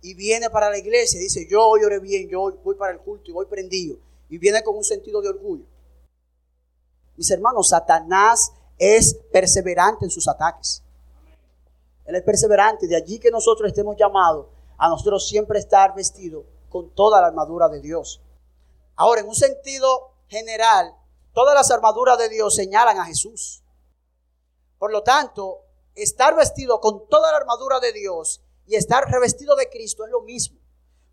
y 0.02 0.14
viene 0.14 0.50
para 0.50 0.70
la 0.70 0.78
iglesia 0.78 1.20
y 1.20 1.24
dice, 1.24 1.48
yo 1.50 1.66
hoy 1.66 1.84
oré 1.84 2.00
bien, 2.00 2.30
yo 2.30 2.52
voy 2.64 2.76
para 2.76 2.94
el 2.94 3.00
culto 3.00 3.32
y 3.32 3.34
voy 3.34 3.46
prendido. 3.46 3.98
Y 4.30 4.38
viene 4.38 4.62
con 4.64 4.78
un 4.78 4.84
sentido 4.84 5.22
de 5.22 5.30
orgullo. 5.30 5.66
Mis 7.16 7.32
hermanos, 7.32 7.70
Satanás 7.70 8.52
es 8.78 9.16
perseverante 9.32 10.06
en 10.06 10.12
sus 10.12 10.28
ataques. 10.28 10.84
Él 12.06 12.16
es 12.16 12.24
perseverante. 12.24 12.88
De 12.88 12.96
allí 12.96 13.20
que 13.20 13.32
nosotros 13.32 13.68
estemos 13.68 13.98
llamados 13.98 14.48
a 14.80 14.88
nosotros 14.88 15.28
siempre 15.28 15.60
estar 15.60 15.94
vestidos 15.94 16.46
con 16.70 16.90
toda 16.96 17.22
la 17.22 17.28
armadura 17.28 17.68
de 17.68 17.82
Dios. 17.82 18.22
Ahora, 18.96 19.22
en 19.22 19.28
un 19.28 19.36
sentido 19.36 20.14
general, 20.28 20.96
todas 21.34 21.54
las 21.54 21.70
armaduras 21.70 22.18
de 22.18 22.30
Dios 22.30 22.56
señalan 22.56 22.98
a 22.98 23.06
Jesús. 23.06 23.64
Por 24.78 24.92
lo 24.92 25.04
tanto, 25.04 25.66
estar 25.96 26.36
vestido 26.36 26.80
con 26.80 27.08
toda 27.10 27.32
la 27.32 27.38
armadura 27.38 27.80
de 27.80 27.92
Dios 27.92 28.42
y 28.66 28.76
estar 28.76 29.10
revestido 29.12 29.56
de 29.56 29.70
Cristo 29.70 30.06
es 30.06 30.12
lo 30.12 30.22
mismo. 30.22 30.60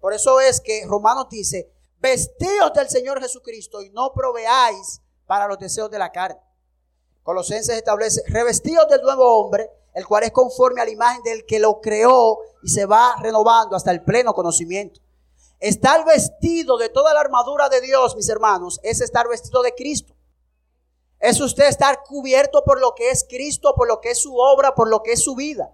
Por 0.01 0.13
eso 0.13 0.41
es 0.41 0.61
que 0.61 0.85
Romanos 0.87 1.27
dice, 1.29 1.73
vestidos 1.99 2.73
del 2.75 2.89
Señor 2.89 3.21
Jesucristo 3.21 3.83
y 3.83 3.91
no 3.91 4.13
proveáis 4.13 5.03
para 5.27 5.49
los 5.49 5.59
deseos 5.59 5.91
de 5.91 5.99
la 5.99 6.13
carne. 6.13 6.41
Colosenses 7.25 7.77
establece, 7.77 8.23
revestidos 8.29 8.87
del 8.89 9.03
nuevo 9.03 9.41
hombre, 9.41 9.69
el 9.97 10.07
cual 10.07 10.25
es 10.25 10.31
conforme 10.31 10.83
a 10.83 10.85
la 10.85 10.91
imagen 10.91 11.23
del 11.23 11.47
que 11.47 11.59
lo 11.59 11.81
creó 11.81 12.41
y 12.63 12.69
se 12.69 12.85
va 12.85 13.17
renovando 13.23 13.75
hasta 13.75 13.91
el 13.91 14.05
pleno 14.05 14.35
conocimiento. 14.35 15.01
Estar 15.59 16.05
vestido 16.05 16.77
de 16.77 16.91
toda 16.91 17.15
la 17.15 17.21
armadura 17.21 17.71
de 17.71 17.81
Dios, 17.81 18.15
mis 18.15 18.29
hermanos, 18.29 18.79
es 18.83 19.01
estar 19.01 19.27
vestido 19.27 19.63
de 19.63 19.75
Cristo. 19.75 20.15
Es 21.19 21.41
usted 21.41 21.65
estar 21.65 22.03
cubierto 22.03 22.63
por 22.63 22.79
lo 22.79 22.95
que 22.95 23.09
es 23.09 23.25
Cristo, 23.27 23.73
por 23.75 23.89
lo 23.89 24.03
que 24.03 24.11
es 24.11 24.19
su 24.19 24.37
obra, 24.37 24.75
por 24.75 24.91
lo 24.91 25.03
que 25.03 25.13
es 25.13 25.25
su 25.25 25.35
vida. 25.35 25.73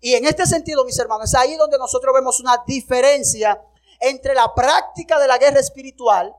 Y 0.00 0.14
en 0.14 0.24
este 0.24 0.44
sentido, 0.44 0.84
mis 0.84 0.98
hermanos, 0.98 1.28
es 1.28 1.36
ahí 1.36 1.54
donde 1.54 1.78
nosotros 1.78 2.12
vemos 2.12 2.40
una 2.40 2.64
diferencia 2.66 3.64
entre 4.00 4.34
la 4.34 4.52
práctica 4.52 5.20
de 5.20 5.28
la 5.28 5.38
guerra 5.38 5.60
espiritual 5.60 6.34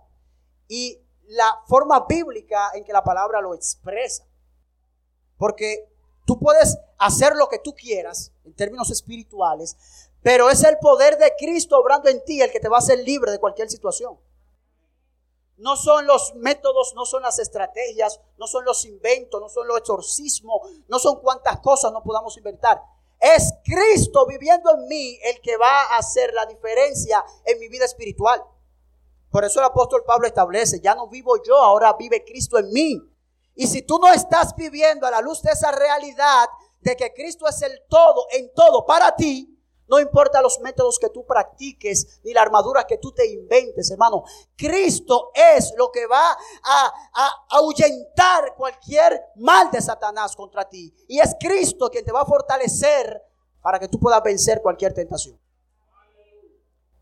y 0.68 1.02
la 1.28 1.62
forma 1.66 2.06
bíblica 2.10 2.72
en 2.74 2.84
que 2.84 2.92
la 2.92 3.06
palabra 3.06 3.40
lo 3.40 3.56
expresa. 3.56 4.26
Porque 5.38 5.93
tú 6.26 6.40
puedes 6.40 6.78
hacer 6.98 7.36
lo 7.36 7.50
que 7.50 7.60
tú 7.60 7.74
quieras 7.74 8.32
en 8.46 8.54
términos 8.54 8.90
espirituales, 8.90 9.78
pero 10.22 10.50
es 10.50 10.64
el 10.64 10.78
poder 10.80 11.18
de 11.18 11.34
Cristo 11.38 11.78
obrando 11.78 12.10
en 12.10 12.24
ti 12.24 12.42
el 12.42 12.52
que 12.52 12.60
te 12.60 12.70
va 12.70 12.78
a 12.78 12.80
hacer 12.80 13.00
libre 13.00 13.32
de 13.32 13.40
cualquier 13.40 13.70
situación. 13.70 14.18
No 15.58 15.76
son 15.76 16.08
los 16.08 16.34
métodos, 16.36 16.94
no 16.96 17.06
son 17.06 17.22
las 17.22 17.40
estrategias, 17.40 18.20
no 18.38 18.48
son 18.48 18.66
los 18.66 18.86
inventos, 18.86 19.40
no 19.40 19.50
son 19.50 19.68
los 19.68 19.78
exorcismos, 19.78 20.62
no 20.88 20.98
son 21.00 21.20
cuantas 21.20 21.60
cosas 21.60 21.92
no 21.92 22.04
podamos 22.04 22.36
inventar. 22.38 22.82
Es 23.20 23.54
Cristo 23.64 24.26
viviendo 24.26 24.72
en 24.74 24.88
mí 24.88 25.20
el 25.24 25.40
que 25.42 25.56
va 25.58 25.84
a 25.84 25.98
hacer 25.98 26.34
la 26.34 26.46
diferencia 26.46 27.24
en 27.46 27.60
mi 27.60 27.70
vida 27.70 27.86
espiritual. 27.86 28.44
Por 29.30 29.46
eso 29.46 29.60
el 29.60 29.66
apóstol 29.66 30.04
Pablo 30.06 30.28
establece, 30.28 30.80
ya 30.80 30.96
no 30.96 31.08
vivo 31.08 31.42
yo, 31.44 31.58
ahora 31.58 31.94
vive 31.94 32.24
Cristo 32.26 32.58
en 32.58 32.72
mí. 32.72 33.13
Y 33.56 33.68
si 33.68 33.84
tú 33.84 34.00
no 34.00 34.12
estás 34.12 34.56
viviendo 34.56 35.06
a 35.06 35.12
la 35.12 35.22
luz 35.22 35.42
de 35.42 35.52
esa 35.52 35.72
realidad 35.72 36.48
de 36.82 36.96
que 36.96 37.14
Cristo 37.14 37.48
es 37.48 37.62
el 37.62 37.84
todo, 37.88 38.26
en 38.32 38.52
todo 38.54 38.86
para 38.86 39.16
ti, 39.16 39.50
no 39.88 40.00
importa 40.00 40.42
los 40.42 40.60
métodos 40.60 40.98
que 40.98 41.10
tú 41.10 41.26
practiques 41.26 42.20
ni 42.24 42.34
la 42.34 42.42
armadura 42.42 42.86
que 42.86 42.98
tú 42.98 43.12
te 43.12 43.28
inventes, 43.28 43.92
hermano. 43.92 44.24
Cristo 44.56 45.32
es 45.36 45.74
lo 45.78 45.92
que 45.92 46.08
va 46.08 46.32
a, 46.32 46.94
a, 47.14 47.46
ahuyentar 47.50 48.56
cualquier 48.56 49.22
mal 49.36 49.70
de 49.70 49.82
Satanás 49.82 50.36
contra 50.36 50.68
ti. 50.68 50.94
Y 51.08 51.20
es 51.20 51.36
Cristo 51.40 51.90
quien 51.90 52.06
te 52.06 52.12
va 52.12 52.22
a 52.22 52.26
fortalecer 52.26 53.22
para 53.62 53.78
que 53.78 53.88
tú 53.88 54.00
puedas 54.00 54.24
vencer 54.24 54.62
cualquier 54.62 54.94
tentación. 54.94 55.40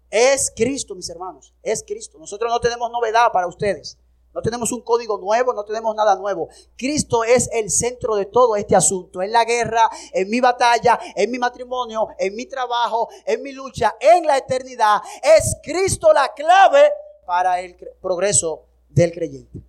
Es 0.09 0.51
Cristo, 0.53 0.93
mis 0.93 1.09
hermanos. 1.09 1.53
Es 1.63 1.83
Cristo. 1.87 2.17
Nosotros 2.19 2.51
no 2.51 2.59
tenemos 2.59 2.91
novedad 2.91 3.31
para 3.31 3.47
ustedes. 3.47 3.97
No 4.33 4.41
tenemos 4.41 4.71
un 4.71 4.81
código 4.81 5.17
nuevo, 5.17 5.53
no 5.53 5.65
tenemos 5.65 5.95
nada 5.95 6.15
nuevo. 6.15 6.49
Cristo 6.77 7.23
es 7.23 7.49
el 7.51 7.69
centro 7.69 8.15
de 8.15 8.25
todo 8.25 8.55
este 8.55 8.75
asunto. 8.75 9.21
En 9.21 9.31
la 9.31 9.43
guerra, 9.43 9.89
en 10.13 10.29
mi 10.29 10.39
batalla, 10.39 10.99
en 11.15 11.29
mi 11.29 11.37
matrimonio, 11.37 12.07
en 12.17 12.35
mi 12.35 12.45
trabajo, 12.45 13.09
en 13.25 13.43
mi 13.43 13.51
lucha, 13.51 13.95
en 13.99 14.25
la 14.25 14.37
eternidad. 14.37 15.01
Es 15.21 15.57
Cristo 15.61 16.13
la 16.13 16.33
clave 16.33 16.91
para 17.25 17.59
el 17.59 17.75
progreso 18.01 18.65
del 18.89 19.11
creyente. 19.11 19.61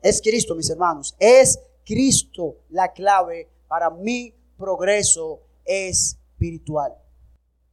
Es 0.00 0.22
Cristo, 0.22 0.54
mis 0.54 0.70
hermanos. 0.70 1.14
Es 1.18 1.60
Cristo 1.84 2.56
la 2.70 2.92
clave 2.92 3.50
para 3.66 3.90
mi 3.90 4.34
progreso 4.56 5.40
espiritual. 5.64 6.94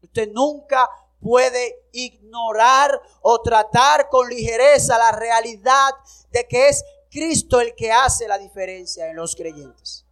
Usted 0.01 0.31
nunca 0.31 0.89
puede 1.25 1.87
ignorar 1.91 3.01
o 3.21 3.41
tratar 3.41 4.09
con 4.09 4.29
ligereza 4.29 4.95
la 4.95 5.11
realidad 5.11 5.89
de 6.29 6.47
que 6.47 6.67
es 6.67 6.85
Cristo 7.09 7.59
el 7.59 7.73
que 7.73 7.91
hace 7.91 8.27
la 8.27 8.37
diferencia 8.37 9.09
en 9.09 9.15
los 9.15 9.35
creyentes. 9.35 10.05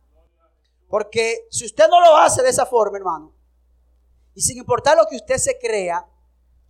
Porque 0.90 1.46
si 1.52 1.68
usted 1.68 1.88
no 1.88 2.02
lo 2.02 2.18
hace 2.18 2.42
de 2.42 2.50
esa 2.50 2.66
forma, 2.66 2.98
hermano, 2.98 3.32
y 4.34 4.42
sin 4.42 4.58
importar 4.58 4.98
lo 4.98 5.06
que 5.08 5.18
usted 5.18 5.38
se 5.38 5.60
crea, 5.60 6.04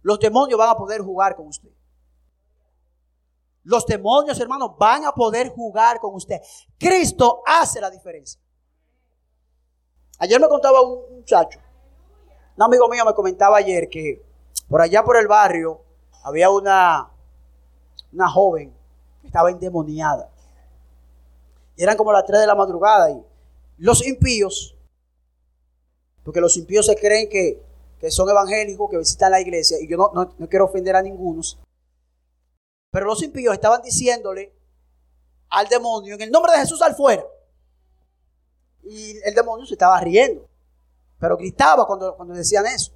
los 0.01 0.19
demonios 0.19 0.59
van 0.59 0.71
a 0.71 0.75
poder 0.75 0.99
jugar 0.99 1.37
con 1.37 1.47
usted. 1.47 1.71
Los 3.63 3.85
demonios, 3.85 4.37
hermanos, 4.41 4.71
van 4.77 5.05
a 5.05 5.13
poder 5.13 5.51
jugar 5.51 6.01
con 6.01 6.15
usted. 6.15 6.41
Cristo 6.77 7.43
hace 7.45 7.79
la 7.79 7.89
diferencia. 7.89 8.41
Ayer 10.19 10.37
me 10.37 10.49
contaba 10.49 10.81
un 10.81 11.19
muchacho, 11.19 11.61
un 12.57 12.63
amigo 12.63 12.89
mío 12.89 13.05
me 13.05 13.13
comentaba 13.13 13.55
ayer 13.55 13.87
que 13.87 14.32
por 14.67 14.81
allá 14.81 15.03
por 15.03 15.17
el 15.17 15.27
barrio 15.27 15.81
había 16.23 16.49
una, 16.49 17.09
una 18.11 18.29
joven 18.29 18.73
que 19.21 19.27
estaba 19.27 19.51
endemoniada. 19.51 20.29
Y 21.75 21.83
eran 21.83 21.97
como 21.97 22.11
las 22.11 22.25
3 22.25 22.41
de 22.41 22.47
la 22.47 22.55
madrugada 22.55 23.11
y 23.11 23.23
los 23.77 24.05
impíos, 24.05 24.75
porque 26.23 26.41
los 26.41 26.55
impíos 26.57 26.85
se 26.85 26.95
creen 26.95 27.29
que, 27.29 27.61
son 28.09 28.29
evangélicos, 28.29 28.89
que 28.89 28.97
visitan 28.97 29.31
la 29.31 29.39
iglesia, 29.39 29.77
y 29.79 29.87
yo 29.87 29.95
no, 29.95 30.11
no 30.37 30.49
quiero 30.49 30.65
ofender 30.65 30.95
a 30.95 31.01
ninguno, 31.01 31.41
pero 32.91 33.05
los 33.07 33.23
impíos 33.23 33.53
estaban 33.53 33.81
diciéndole 33.81 34.53
al 35.49 35.67
demonio, 35.67 36.15
en 36.15 36.21
el 36.21 36.31
nombre 36.31 36.51
de 36.51 36.59
Jesús 36.59 36.81
al 36.81 36.95
fuera. 36.95 37.23
Y 38.83 39.17
el 39.23 39.33
demonio 39.33 39.65
se 39.65 39.73
estaba 39.73 39.99
riendo, 39.99 40.47
pero 41.19 41.37
gritaba 41.37 41.87
cuando, 41.87 42.15
cuando 42.15 42.33
decían 42.33 42.65
eso. 42.65 42.91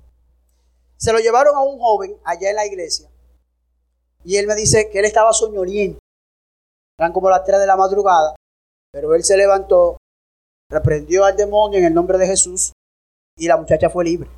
Se 0.97 1.13
lo 1.13 1.19
llevaron 1.19 1.55
a 1.55 1.61
un 1.61 1.79
joven 1.79 2.17
allá 2.23 2.49
en 2.49 2.55
la 2.55 2.65
iglesia. 2.65 3.09
Y 4.23 4.37
él 4.37 4.47
me 4.47 4.55
dice 4.55 4.89
que 4.89 4.99
él 4.99 5.05
estaba 5.05 5.31
soñoliento. 5.31 5.99
Eran 6.99 7.13
como 7.13 7.29
las 7.29 7.43
3 7.43 7.59
de 7.59 7.67
la 7.67 7.77
madrugada. 7.77 8.35
Pero 8.91 9.13
él 9.15 9.23
se 9.23 9.37
levantó, 9.37 9.97
reprendió 10.69 11.23
al 11.25 11.37
demonio 11.37 11.79
en 11.79 11.85
el 11.85 11.93
nombre 11.93 12.17
de 12.17 12.27
Jesús 12.27 12.73
y 13.37 13.47
la 13.47 13.57
muchacha 13.57 13.89
fue 13.89 14.05
libre. 14.05 14.29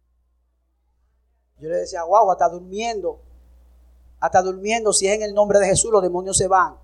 Yo 1.60 1.70
le 1.70 1.78
decía, 1.78 2.04
wow, 2.04 2.32
está 2.32 2.50
durmiendo 2.50 3.22
hasta 4.20 4.42
durmiendo, 4.42 4.92
si 4.92 5.08
es 5.08 5.16
en 5.16 5.24
el 5.24 5.34
nombre 5.34 5.60
de 5.60 5.68
Jesús, 5.68 5.92
los 5.92 6.04
demonios 6.04 6.38
se 6.38 6.48
van. 6.48 6.78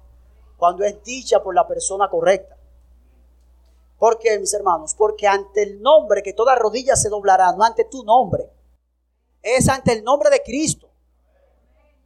Cuando 0.57 0.83
es 0.83 1.03
dicha 1.03 1.43
por 1.43 1.53
la 1.53 1.67
persona 1.67 2.09
correcta. 2.09 2.55
¿Por 3.99 4.17
qué, 4.19 4.39
mis 4.39 4.53
hermanos? 4.53 4.95
Porque 4.95 5.27
ante 5.27 5.63
el 5.63 5.81
nombre 5.81 6.23
que 6.23 6.33
toda 6.33 6.55
rodilla 6.55 6.95
se 6.95 7.09
doblará, 7.09 7.51
no 7.53 7.63
ante 7.63 7.85
tu 7.85 8.03
nombre, 8.03 8.49
es 9.45 9.69
ante 9.69 9.93
el 9.93 10.03
nombre 10.03 10.29
de 10.29 10.41
Cristo. 10.41 10.89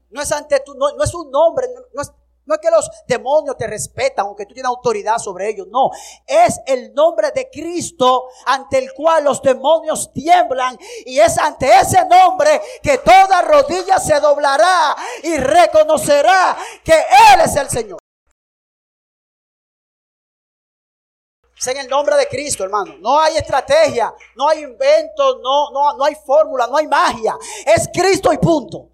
No 0.09 0.21
es 0.21 0.31
ante 0.31 0.59
tu, 0.59 0.73
no, 0.75 0.91
no 0.91 1.03
es 1.03 1.13
un 1.13 1.31
nombre, 1.31 1.67
no 1.93 2.01
es, 2.01 2.11
no 2.45 2.55
es 2.55 2.61
que 2.61 2.71
los 2.71 2.89
demonios 3.07 3.55
te 3.57 3.67
respetan, 3.67 4.25
aunque 4.25 4.45
tú 4.47 4.55
tienes 4.55 4.69
autoridad 4.69 5.19
sobre 5.19 5.49
ellos. 5.49 5.67
No, 5.69 5.91
es 6.25 6.59
el 6.65 6.93
nombre 6.95 7.31
de 7.31 7.47
Cristo 7.49 8.25
ante 8.47 8.79
el 8.79 8.91
cual 8.93 9.23
los 9.23 9.41
demonios 9.41 10.11
tiemblan. 10.11 10.77
Y 11.05 11.19
es 11.19 11.37
ante 11.37 11.71
ese 11.79 12.03
nombre 12.05 12.59
que 12.81 12.97
toda 12.97 13.43
rodilla 13.43 13.99
se 13.99 14.19
doblará 14.19 14.95
y 15.21 15.37
reconocerá 15.37 16.57
que 16.83 16.95
Él 17.33 17.41
es 17.45 17.55
el 17.55 17.69
Señor. 17.69 17.98
Es 21.59 21.67
en 21.67 21.75
el 21.75 21.89
nombre 21.89 22.15
de 22.15 22.25
Cristo, 22.27 22.63
hermano. 22.63 22.95
No 22.99 23.19
hay 23.19 23.35
estrategia, 23.35 24.13
no 24.37 24.47
hay 24.47 24.63
invento, 24.63 25.39
no, 25.39 25.71
no, 25.71 25.97
no 25.97 26.05
hay 26.05 26.15
fórmula, 26.15 26.67
no 26.67 26.77
hay 26.77 26.87
magia. 26.87 27.37
Es 27.65 27.89
Cristo 27.93 28.31
y 28.31 28.37
punto. 28.37 28.87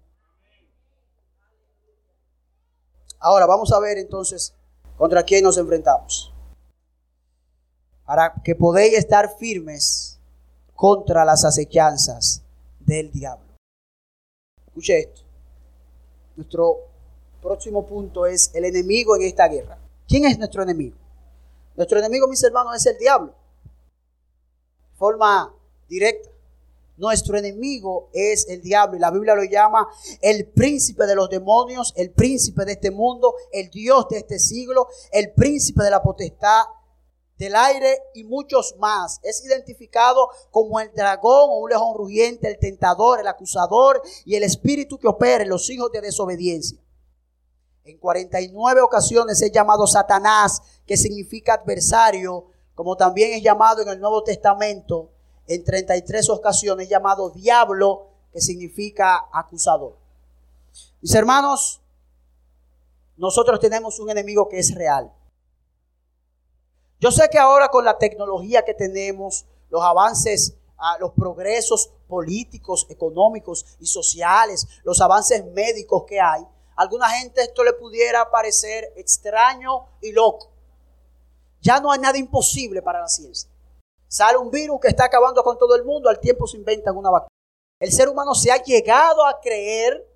Ahora 3.20 3.46
vamos 3.46 3.72
a 3.72 3.78
ver 3.78 3.98
entonces 3.98 4.52
contra 4.98 5.22
quién 5.22 5.44
nos 5.44 5.56
enfrentamos. 5.58 6.32
Para 8.04 8.34
que 8.44 8.56
podéis 8.56 8.98
estar 8.98 9.36
firmes 9.36 10.18
contra 10.74 11.24
las 11.24 11.44
acechanzas 11.44 12.42
del 12.80 13.12
diablo. 13.12 13.46
Escuche 14.66 14.98
esto. 14.98 15.22
Nuestro 16.34 16.78
próximo 17.40 17.86
punto 17.86 18.26
es 18.26 18.50
el 18.54 18.64
enemigo 18.64 19.14
en 19.14 19.22
esta 19.22 19.46
guerra. 19.46 19.78
¿Quién 20.08 20.24
es 20.24 20.36
nuestro 20.36 20.64
enemigo? 20.64 21.05
Nuestro 21.76 21.98
enemigo, 21.98 22.26
mis 22.26 22.42
hermanos, 22.42 22.76
es 22.76 22.86
el 22.86 22.98
diablo. 22.98 23.34
Forma 24.96 25.54
directa. 25.88 26.30
Nuestro 26.96 27.36
enemigo 27.36 28.08
es 28.14 28.48
el 28.48 28.62
diablo 28.62 28.96
y 28.96 29.00
la 29.00 29.10
Biblia 29.10 29.34
lo 29.34 29.44
llama 29.44 29.86
el 30.22 30.46
príncipe 30.46 31.04
de 31.04 31.14
los 31.14 31.28
demonios, 31.28 31.92
el 31.94 32.10
príncipe 32.10 32.64
de 32.64 32.72
este 32.72 32.90
mundo, 32.90 33.34
el 33.52 33.68
Dios 33.68 34.08
de 34.08 34.18
este 34.18 34.38
siglo, 34.38 34.88
el 35.12 35.32
príncipe 35.34 35.82
de 35.82 35.90
la 35.90 36.02
potestad 36.02 36.64
del 37.36 37.54
aire 37.54 37.98
y 38.14 38.24
muchos 38.24 38.76
más. 38.78 39.20
Es 39.22 39.44
identificado 39.44 40.30
como 40.50 40.80
el 40.80 40.90
dragón 40.94 41.50
o 41.50 41.58
un 41.58 41.70
león 41.70 41.94
rugiente, 41.98 42.48
el 42.48 42.58
tentador, 42.58 43.20
el 43.20 43.28
acusador 43.28 44.00
y 44.24 44.36
el 44.36 44.42
espíritu 44.42 44.98
que 44.98 45.08
opera 45.08 45.42
en 45.42 45.50
los 45.50 45.68
hijos 45.68 45.92
de 45.92 46.00
desobediencia. 46.00 46.80
En 47.84 47.98
49 47.98 48.80
ocasiones 48.80 49.40
es 49.42 49.52
llamado 49.52 49.86
Satanás, 49.86 50.60
que 50.86 50.96
significa 50.96 51.54
adversario, 51.54 52.46
como 52.74 52.96
también 52.96 53.32
es 53.32 53.42
llamado 53.42 53.82
en 53.82 53.88
el 53.88 54.00
Nuevo 54.00 54.22
Testamento 54.22 55.10
en 55.48 55.64
33 55.64 56.28
ocasiones 56.30 56.88
llamado 56.88 57.30
diablo, 57.30 58.08
que 58.32 58.40
significa 58.40 59.28
acusador. 59.32 59.96
Mis 61.00 61.14
hermanos, 61.14 61.80
nosotros 63.16 63.60
tenemos 63.60 63.98
un 63.98 64.10
enemigo 64.10 64.48
que 64.48 64.58
es 64.58 64.74
real. 64.74 65.12
Yo 67.00 67.10
sé 67.10 67.28
que 67.30 67.38
ahora 67.38 67.68
con 67.68 67.84
la 67.84 67.98
tecnología 67.98 68.64
que 68.64 68.74
tenemos, 68.74 69.46
los 69.70 69.82
avances, 69.82 70.56
ah, 70.78 70.96
los 70.98 71.12
progresos 71.12 71.90
políticos, 72.08 72.86
económicos 72.88 73.64
y 73.80 73.86
sociales, 73.86 74.66
los 74.84 75.00
avances 75.00 75.44
médicos 75.44 76.04
que 76.06 76.20
hay, 76.20 76.42
a 76.42 76.82
alguna 76.82 77.08
gente 77.08 77.42
esto 77.42 77.64
le 77.64 77.72
pudiera 77.72 78.30
parecer 78.30 78.92
extraño 78.96 79.86
y 80.02 80.12
loco. 80.12 80.50
Ya 81.66 81.80
no 81.80 81.90
hay 81.90 81.98
nada 81.98 82.16
imposible 82.16 82.80
para 82.80 83.00
la 83.00 83.08
ciencia. 83.08 83.50
Sale 84.06 84.38
un 84.38 84.52
virus 84.52 84.78
que 84.80 84.86
está 84.86 85.06
acabando 85.06 85.42
con 85.42 85.58
todo 85.58 85.74
el 85.74 85.84
mundo, 85.84 86.08
al 86.08 86.20
tiempo 86.20 86.46
se 86.46 86.56
inventan 86.56 86.96
una 86.96 87.10
vacuna. 87.10 87.32
El 87.80 87.90
ser 87.90 88.08
humano 88.08 88.36
se 88.36 88.52
ha 88.52 88.62
llegado 88.62 89.26
a 89.26 89.40
creer 89.40 90.06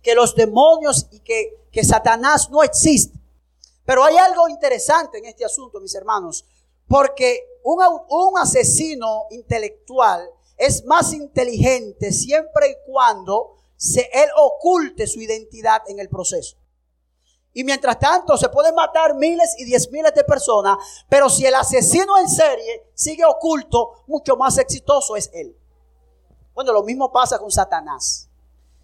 que 0.00 0.14
los 0.14 0.36
demonios 0.36 1.08
y 1.10 1.18
que, 1.18 1.66
que 1.72 1.82
Satanás 1.82 2.48
no 2.48 2.62
existen. 2.62 3.20
Pero 3.84 4.04
hay 4.04 4.16
algo 4.18 4.48
interesante 4.48 5.18
en 5.18 5.24
este 5.24 5.44
asunto, 5.44 5.80
mis 5.80 5.96
hermanos, 5.96 6.44
porque 6.86 7.40
un, 7.64 7.80
un 8.08 8.38
asesino 8.38 9.24
intelectual 9.32 10.30
es 10.56 10.84
más 10.84 11.12
inteligente 11.12 12.12
siempre 12.12 12.70
y 12.70 12.76
cuando 12.86 13.56
él 13.96 14.30
oculte 14.36 15.08
su 15.08 15.20
identidad 15.20 15.82
en 15.88 15.98
el 15.98 16.08
proceso. 16.08 16.56
Y 17.56 17.62
mientras 17.62 17.98
tanto 18.00 18.36
se 18.36 18.48
pueden 18.48 18.74
matar 18.74 19.14
miles 19.14 19.54
y 19.58 19.64
diez 19.64 19.90
miles 19.90 20.12
de 20.12 20.24
personas, 20.24 20.76
pero 21.08 21.30
si 21.30 21.46
el 21.46 21.54
asesino 21.54 22.18
en 22.18 22.28
serie 22.28 22.90
sigue 22.94 23.24
oculto, 23.24 24.02
mucho 24.08 24.36
más 24.36 24.58
exitoso 24.58 25.14
es 25.14 25.30
él. 25.32 25.56
Bueno, 26.52 26.72
lo 26.72 26.82
mismo 26.82 27.12
pasa 27.12 27.38
con 27.38 27.52
Satanás. 27.52 28.28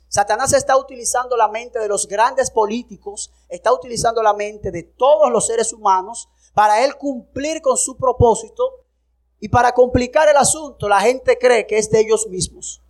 Satanás 0.09 0.53
está 0.53 0.77
utilizando 0.77 1.37
la 1.37 1.49
mente 1.49 1.81
de 1.81 1.89
los 1.89 2.07
grandes 2.07 2.51
políticos, 2.51 3.33
está 3.49 3.73
utilizando 3.73 4.23
la 4.23 4.35
mente 4.35 4.71
de 4.71 4.85
todos 4.85 5.31
los 5.31 5.47
seres 5.47 5.73
humanos 5.73 6.29
para 6.55 6.85
él 6.85 6.97
cumplir 6.97 7.61
con 7.61 7.77
su 7.77 7.97
propósito 7.97 8.85
y 9.41 9.49
para 9.49 9.73
complicar 9.73 10.29
el 10.29 10.37
asunto, 10.37 10.89
la 10.89 11.01
gente 11.01 11.39
cree 11.39 11.67
que 11.67 11.79
es 11.79 11.91
de 11.91 12.01
ellos 12.01 12.29
mismos. 12.29 12.83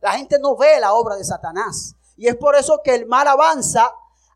La 0.00 0.12
gente 0.12 0.38
no 0.40 0.56
ve 0.56 0.80
la 0.80 0.94
obra 0.94 1.16
de 1.16 1.24
Satanás. 1.24 1.94
Y 2.16 2.26
es 2.26 2.36
por 2.36 2.56
eso 2.56 2.80
que 2.82 2.94
el 2.94 3.06
mal 3.06 3.26
avanza 3.28 3.92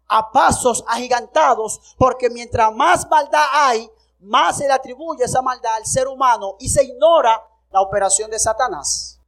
a 0.08 0.32
pasos 0.32 0.84
agigantados, 0.88 1.94
porque 1.98 2.30
mientras 2.30 2.74
más 2.74 3.06
maldad 3.08 3.46
hay, 3.52 3.90
más 4.20 4.56
se 4.58 4.66
le 4.66 4.72
atribuye 4.72 5.24
esa 5.24 5.42
maldad 5.42 5.74
al 5.76 5.86
ser 5.86 6.08
humano 6.08 6.56
y 6.58 6.68
se 6.68 6.84
ignora 6.84 7.46
la 7.70 7.82
operación 7.82 8.30
de 8.30 8.38
Satanás. 8.38 9.20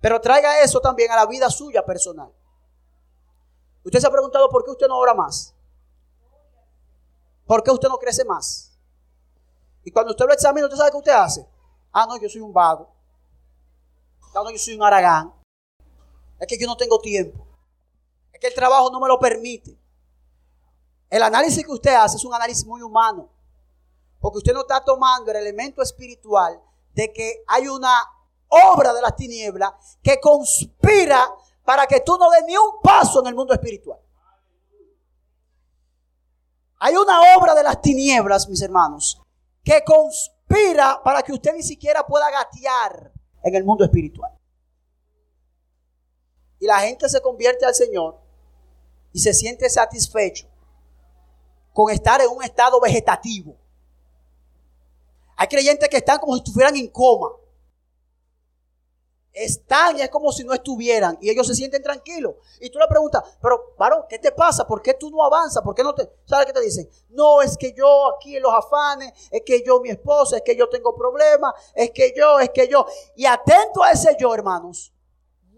Pero 0.00 0.20
traiga 0.20 0.60
eso 0.62 0.80
también 0.80 1.10
a 1.10 1.16
la 1.16 1.26
vida 1.26 1.50
suya 1.50 1.84
personal. 1.84 2.32
Usted 3.84 3.98
se 3.98 4.06
ha 4.06 4.10
preguntado 4.10 4.48
por 4.48 4.64
qué 4.64 4.70
usted 4.70 4.88
no 4.88 4.96
ora 4.96 5.14
más. 5.14 5.54
¿Por 7.46 7.62
qué 7.62 7.70
usted 7.70 7.88
no 7.88 7.98
crece 7.98 8.24
más? 8.24 8.78
Y 9.82 9.90
cuando 9.90 10.12
usted 10.12 10.24
lo 10.26 10.32
examina, 10.32 10.66
¿usted 10.66 10.78
sabe 10.78 10.90
qué 10.90 10.96
usted 10.96 11.12
hace? 11.12 11.46
Ah, 11.92 12.06
no, 12.06 12.16
yo 12.18 12.28
soy 12.28 12.40
un 12.40 12.52
vago. 12.52 12.88
Ah, 14.34 14.42
no, 14.44 14.50
yo 14.50 14.58
soy 14.58 14.74
un 14.74 14.82
aragán. 14.82 15.34
Es 16.38 16.46
que 16.46 16.58
yo 16.58 16.66
no 16.66 16.76
tengo 16.76 16.98
tiempo. 17.00 17.49
Que 18.40 18.48
el 18.48 18.54
trabajo 18.54 18.90
no 18.90 19.00
me 19.00 19.08
lo 19.08 19.18
permite. 19.18 19.78
El 21.10 21.22
análisis 21.22 21.64
que 21.64 21.72
usted 21.72 21.94
hace 21.94 22.16
es 22.16 22.24
un 22.24 22.34
análisis 22.34 22.64
muy 22.64 22.82
humano. 22.82 23.28
Porque 24.20 24.38
usted 24.38 24.52
no 24.52 24.60
está 24.60 24.82
tomando 24.84 25.30
el 25.30 25.36
elemento 25.38 25.82
espiritual 25.82 26.60
de 26.92 27.12
que 27.12 27.42
hay 27.46 27.68
una 27.68 27.92
obra 28.48 28.92
de 28.92 29.00
las 29.00 29.16
tinieblas 29.16 29.98
que 30.02 30.20
conspira 30.20 31.28
para 31.64 31.86
que 31.86 32.00
tú 32.00 32.16
no 32.18 32.30
des 32.30 32.44
ni 32.46 32.56
un 32.56 32.80
paso 32.82 33.20
en 33.20 33.28
el 33.28 33.34
mundo 33.34 33.54
espiritual. 33.54 34.00
Hay 36.78 36.96
una 36.96 37.36
obra 37.36 37.54
de 37.54 37.62
las 37.62 37.80
tinieblas, 37.80 38.48
mis 38.48 38.62
hermanos, 38.62 39.20
que 39.62 39.84
conspira 39.84 41.00
para 41.04 41.22
que 41.22 41.32
usted 41.32 41.52
ni 41.54 41.62
siquiera 41.62 42.06
pueda 42.06 42.30
gatear 42.30 43.12
en 43.42 43.54
el 43.54 43.64
mundo 43.64 43.84
espiritual. 43.84 44.32
Y 46.58 46.66
la 46.66 46.80
gente 46.80 47.08
se 47.08 47.20
convierte 47.20 47.64
al 47.64 47.74
Señor 47.74 48.19
y 49.12 49.20
se 49.20 49.34
siente 49.34 49.68
satisfecho 49.68 50.46
con 51.72 51.90
estar 51.90 52.20
en 52.20 52.28
un 52.28 52.42
estado 52.42 52.80
vegetativo. 52.80 53.56
Hay 55.36 55.48
creyentes 55.48 55.88
que 55.88 55.96
están 55.96 56.18
como 56.18 56.34
si 56.34 56.40
estuvieran 56.40 56.76
en 56.76 56.88
coma. 56.88 57.30
Están 59.32 59.96
y 59.96 60.02
es 60.02 60.10
como 60.10 60.32
si 60.32 60.44
no 60.44 60.52
estuvieran. 60.52 61.16
Y 61.20 61.30
ellos 61.30 61.46
se 61.46 61.54
sienten 61.54 61.82
tranquilos. 61.82 62.34
Y 62.60 62.68
tú 62.68 62.78
le 62.78 62.86
preguntas, 62.88 63.22
pero 63.40 63.74
varón, 63.78 64.04
¿qué 64.08 64.18
te 64.18 64.32
pasa? 64.32 64.66
¿Por 64.66 64.82
qué 64.82 64.94
tú 64.94 65.08
no 65.08 65.22
avanzas? 65.22 65.62
¿Por 65.62 65.74
qué 65.74 65.82
no 65.82 65.94
te... 65.94 66.10
¿Sabes 66.26 66.46
qué 66.46 66.52
te 66.52 66.60
dicen? 66.60 66.90
No, 67.08 67.40
es 67.40 67.56
que 67.56 67.72
yo 67.72 68.14
aquí 68.14 68.36
en 68.36 68.42
los 68.42 68.52
afanes, 68.52 69.12
es 69.30 69.42
que 69.46 69.62
yo 69.64 69.80
mi 69.80 69.88
esposa, 69.88 70.36
es 70.36 70.42
que 70.44 70.56
yo 70.56 70.68
tengo 70.68 70.94
problemas, 70.94 71.54
es 71.74 71.90
que 71.92 72.12
yo, 72.14 72.38
es 72.38 72.50
que 72.50 72.68
yo. 72.68 72.84
Y 73.16 73.24
atento 73.24 73.82
a 73.82 73.92
ese 73.92 74.16
yo, 74.18 74.34
hermanos, 74.34 74.92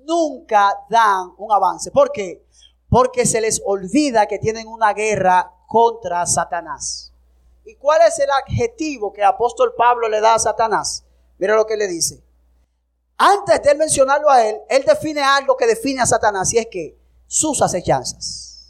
nunca 0.05 0.79
dan 0.89 1.35
un 1.39 1.51
avance. 1.51 1.91
¿Por 1.91 2.13
qué? 2.13 2.47
Porque 2.93 3.25
se 3.25 3.41
les 3.41 3.63
olvida 3.65 4.27
que 4.27 4.39
tienen 4.39 4.69
una 4.69 4.93
guerra 4.93 5.51
contra 5.67 6.27
Satanás. 6.27 7.11
¿Y 7.65 7.75
cuál 7.77 8.03
es 8.07 8.19
el 8.19 8.29
adjetivo 8.31 9.15
que 9.15 9.23
el 9.23 9.29
apóstol 9.29 9.73
Pablo 9.75 10.11
le 10.11 10.21
da 10.21 10.35
a 10.35 10.39
Satanás? 10.39 11.03
Mira 11.39 11.57
lo 11.57 11.65
que 11.65 11.79
le 11.79 11.89
dice. 11.89 12.23
Antes 13.17 13.63
de 13.63 13.71
él 13.71 13.79
mencionarlo 13.79 14.29
a 14.29 14.47
él, 14.47 14.61
él 14.69 14.85
define 14.87 15.23
algo 15.23 15.57
que 15.57 15.67
define 15.67 16.03
a 16.03 16.07
Satanás 16.07 16.53
y 16.53 16.59
es 16.59 16.67
que 16.71 16.99
sus 17.27 17.63
acechanzas. 17.63 18.69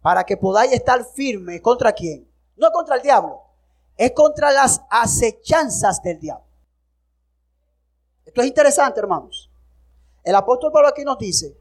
Para 0.00 0.22
que 0.22 0.36
podáis 0.36 0.70
estar 0.70 1.04
firme 1.04 1.60
contra 1.60 1.92
quién? 1.92 2.30
No 2.56 2.70
contra 2.70 2.94
el 2.94 3.02
diablo, 3.02 3.42
es 3.96 4.12
contra 4.12 4.52
las 4.52 4.82
acechanzas 4.88 6.00
del 6.00 6.20
diablo. 6.20 6.46
Esto 8.24 8.40
es 8.40 8.46
interesante, 8.46 9.00
hermanos. 9.00 9.50
El 10.22 10.36
apóstol 10.36 10.70
Pablo 10.70 10.90
aquí 10.90 11.02
nos 11.02 11.18
dice, 11.18 11.56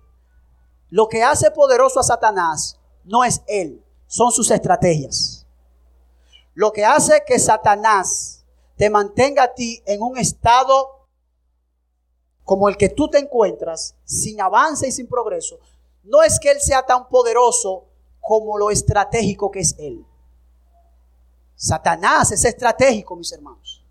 lo 0.90 1.08
que 1.08 1.24
hace 1.24 1.52
poderoso 1.52 2.00
a 2.00 2.04
Satanás 2.04 2.80
no 3.04 3.24
es 3.24 3.42
él, 3.48 3.84
son 4.08 4.32
sus 4.32 4.52
estrategias. 4.52 5.46
Lo 6.54 6.72
que 6.72 6.86
hace 6.86 7.24
que 7.26 7.40
Satanás 7.40 8.44
te 8.78 8.90
mantenga 8.90 9.44
a 9.44 9.54
ti 9.54 9.82
en 9.86 10.02
un 10.02 10.18
estado 10.18 11.08
como 12.44 12.70
el 12.70 12.78
que 12.78 12.90
tú 12.90 13.10
te 13.10 13.20
encuentras, 13.20 13.96
sin 14.04 14.42
avance 14.42 14.88
y 14.88 14.92
sin 14.92 15.08
progreso, 15.08 15.60
no 16.04 16.22
es 16.22 16.40
que 16.40 16.52
Él 16.52 16.60
sea 16.60 16.86
tan 16.86 17.08
poderoso 17.08 17.86
como 18.20 18.58
lo 18.58 18.70
estratégico 18.70 19.50
que 19.50 19.62
es 19.62 19.76
Él. 19.80 20.06
Satanás 21.56 22.32
es 22.32 22.44
estratégico, 22.44 23.16
mis 23.16 23.32
hermanos. 23.32 23.84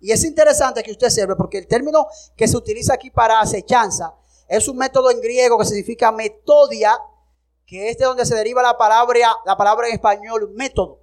Y 0.00 0.12
es 0.12 0.22
interesante 0.24 0.82
que 0.82 0.92
usted 0.92 1.08
sepa, 1.08 1.36
porque 1.36 1.58
el 1.58 1.66
término 1.66 2.06
que 2.36 2.46
se 2.46 2.56
utiliza 2.56 2.94
aquí 2.94 3.10
para 3.10 3.40
acechanza 3.40 4.14
es 4.48 4.68
un 4.68 4.76
método 4.76 5.10
en 5.10 5.20
griego 5.20 5.58
que 5.58 5.64
significa 5.64 6.12
metodia, 6.12 6.98
que 7.66 7.90
es 7.90 7.98
de 7.98 8.04
donde 8.04 8.26
se 8.26 8.34
deriva 8.34 8.62
la 8.62 8.78
palabra, 8.78 9.36
la 9.44 9.56
palabra 9.56 9.88
en 9.88 9.94
español 9.94 10.50
método. 10.54 11.00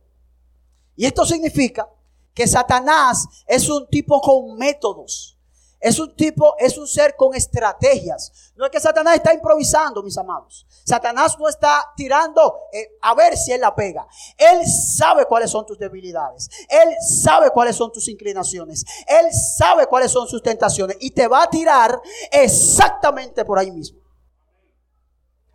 Y 0.95 1.05
esto 1.05 1.25
significa 1.25 1.89
que 2.33 2.47
Satanás 2.47 3.27
es 3.47 3.69
un 3.69 3.87
tipo 3.87 4.21
con 4.21 4.57
métodos. 4.57 5.37
Es 5.83 5.99
un 5.99 6.15
tipo, 6.15 6.55
es 6.59 6.77
un 6.77 6.87
ser 6.87 7.13
con 7.17 7.35
estrategias. 7.35 8.53
No 8.55 8.63
es 8.63 8.71
que 8.71 8.79
Satanás 8.79 9.15
está 9.15 9.33
improvisando, 9.33 10.01
mis 10.01 10.17
amados. 10.17 10.65
Satanás 10.85 11.37
no 11.37 11.49
está 11.49 11.91
tirando 11.97 12.61
eh, 12.71 12.91
a 13.01 13.13
ver 13.13 13.35
si 13.35 13.51
él 13.51 13.59
la 13.59 13.75
pega. 13.75 14.07
Él 14.37 14.65
sabe 14.65 15.25
cuáles 15.25 15.51
son 15.51 15.65
tus 15.65 15.77
debilidades. 15.77 16.49
Él 16.69 16.95
sabe 17.01 17.49
cuáles 17.49 17.75
son 17.75 17.91
tus 17.91 18.07
inclinaciones. 18.07 18.85
Él 19.05 19.25
sabe 19.33 19.85
cuáles 19.87 20.09
son 20.09 20.25
sus 20.25 20.41
tentaciones. 20.41 20.95
Y 21.01 21.11
te 21.11 21.27
va 21.27 21.43
a 21.43 21.49
tirar 21.49 22.01
exactamente 22.31 23.43
por 23.43 23.59
ahí 23.59 23.69
mismo. 23.69 23.99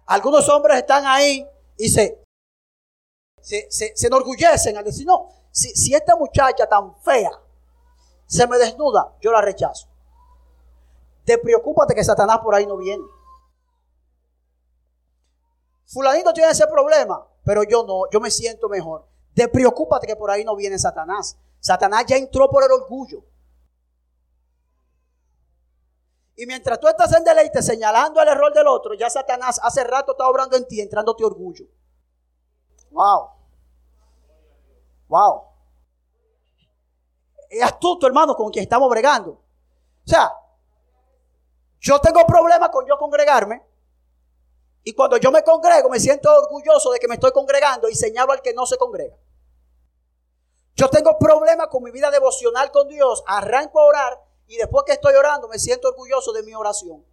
Algunos 0.09 0.47
hombres 0.51 0.77
están 0.77 1.07
ahí 1.07 1.43
y 1.79 1.89
se, 1.89 2.23
se, 3.41 4.07
enorgullecen 4.07 4.77
al 4.77 4.85
decir, 4.85 5.07
no, 5.07 5.27
si, 5.51 5.71
si 5.71 5.95
esta 5.95 6.17
muchacha 6.17 6.67
tan 6.67 7.01
fea 7.01 7.31
se 8.27 8.47
me 8.47 8.59
desnuda, 8.59 9.17
yo 9.23 9.33
la 9.33 9.41
rechazo. 9.41 9.89
Te 11.29 11.37
preocúpate 11.37 11.95
que 11.95 12.03
Satanás 12.03 12.39
por 12.39 12.55
ahí 12.55 12.67
no 12.67 12.79
viene. 12.79 13.05
Fulanito 15.85 16.33
tiene 16.33 16.53
ese 16.53 16.67
problema, 16.67 17.23
pero 17.45 17.65
yo 17.65 17.85
no, 17.85 18.09
yo 18.11 18.19
me 18.19 18.31
siento 18.31 18.67
mejor. 18.67 19.07
Te 19.35 19.47
preocúpate 19.47 20.07
que 20.07 20.17
por 20.17 20.31
ahí 20.31 20.43
no 20.43 20.57
viene 20.57 20.79
Satanás. 20.79 21.37
Satanás 21.61 22.07
ya 22.07 22.17
entró 22.17 22.49
por 22.49 22.65
el 22.65 22.73
orgullo. 22.73 23.23
Y 26.35 26.47
mientras 26.47 26.81
tú 26.81 26.89
estás 26.89 27.13
en 27.13 27.25
deleite 27.25 27.61
señalando 27.61 28.23
el 28.23 28.29
error 28.29 28.55
del 28.55 28.67
otro, 28.67 28.95
ya 28.95 29.11
Satanás 29.11 29.61
hace 29.63 29.85
rato 29.85 30.13
está 30.13 30.27
obrando 30.27 30.57
en 30.57 30.67
ti, 30.67 30.81
entrándote 30.81 31.27
orgullo. 31.27 31.67
Wow. 32.91 33.29
Wow. 35.09 35.43
Es 37.51 37.63
astuto, 37.63 38.07
hermano, 38.07 38.35
con 38.35 38.51
quien 38.51 38.63
estamos 38.63 38.89
bregando. 38.89 39.33
O 39.33 40.09
sea, 40.11 40.33
yo 41.81 42.01
tengo 42.01 42.27
problemas 42.27 42.71
con 42.71 42.87
yo 42.87 42.99
congregarme. 42.99 43.63
Y 44.85 44.95
cuando 44.95 45.17
yo 45.19 45.31
me 45.31 45.43
congrego, 45.43 45.91
me 45.91 46.01
siento 46.01 46.31
orgulloso 46.33 46.91
de 46.91 46.99
que 46.99 47.09
me 47.09 47.15
estoy 47.15 47.33
congregando 47.33 47.89
y 47.89 47.95
señalo 47.95 48.33
al 48.33 48.41
que 48.41 48.55
no 48.55 48.65
se 48.65 48.79
congrega. 48.79 49.17
Yo 50.75 50.89
tengo 50.89 51.19
problemas 51.19 51.67
con 51.69 51.83
mi 51.83 51.91
vida 51.91 52.11
devocional 52.11 52.71
con 52.71 52.89
Dios, 52.89 53.23
arranco 53.27 53.81
a 53.81 53.85
orar 53.85 54.23
y 54.47 54.57
después 54.57 54.85
que 54.87 54.93
estoy 54.93 55.15
orando 55.15 55.49
me 55.49 55.59
siento 55.59 55.89
orgulloso 55.89 56.33
de 56.33 56.43
mi 56.43 56.55
oración. 56.55 57.05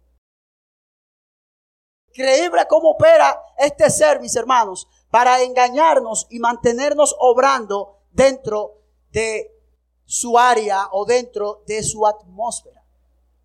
Increíble 2.08 2.66
cómo 2.68 2.90
opera 2.90 3.42
este 3.58 3.90
ser, 3.90 4.20
mis 4.20 4.36
hermanos 4.36 4.88
para 5.10 5.42
engañarnos 5.42 6.26
y 6.30 6.40
mantenernos 6.40 7.16
obrando 7.18 8.02
dentro 8.10 8.82
de 9.10 9.50
su 10.04 10.38
área 10.38 10.88
o 10.92 11.04
dentro 11.04 11.62
de 11.66 11.82
su 11.82 12.06
atmósfera. 12.06 12.85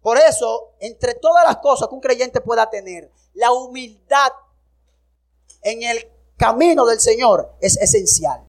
Por 0.02 0.18
eso, 0.18 0.74
entre 0.80 1.16
todas 1.16 1.46
las 1.46 1.58
cosas 1.58 1.88
que 1.88 1.96
un 1.96 2.02
creyente 2.02 2.42
pueda 2.42 2.70
tener, 2.70 3.12
la 3.34 3.52
humildad 3.52 4.32
en 5.62 5.84
el 5.84 6.12
camino 6.38 6.86
del 6.86 7.00
Señor 7.00 7.56
es 7.62 7.78
esencial. 7.78 8.48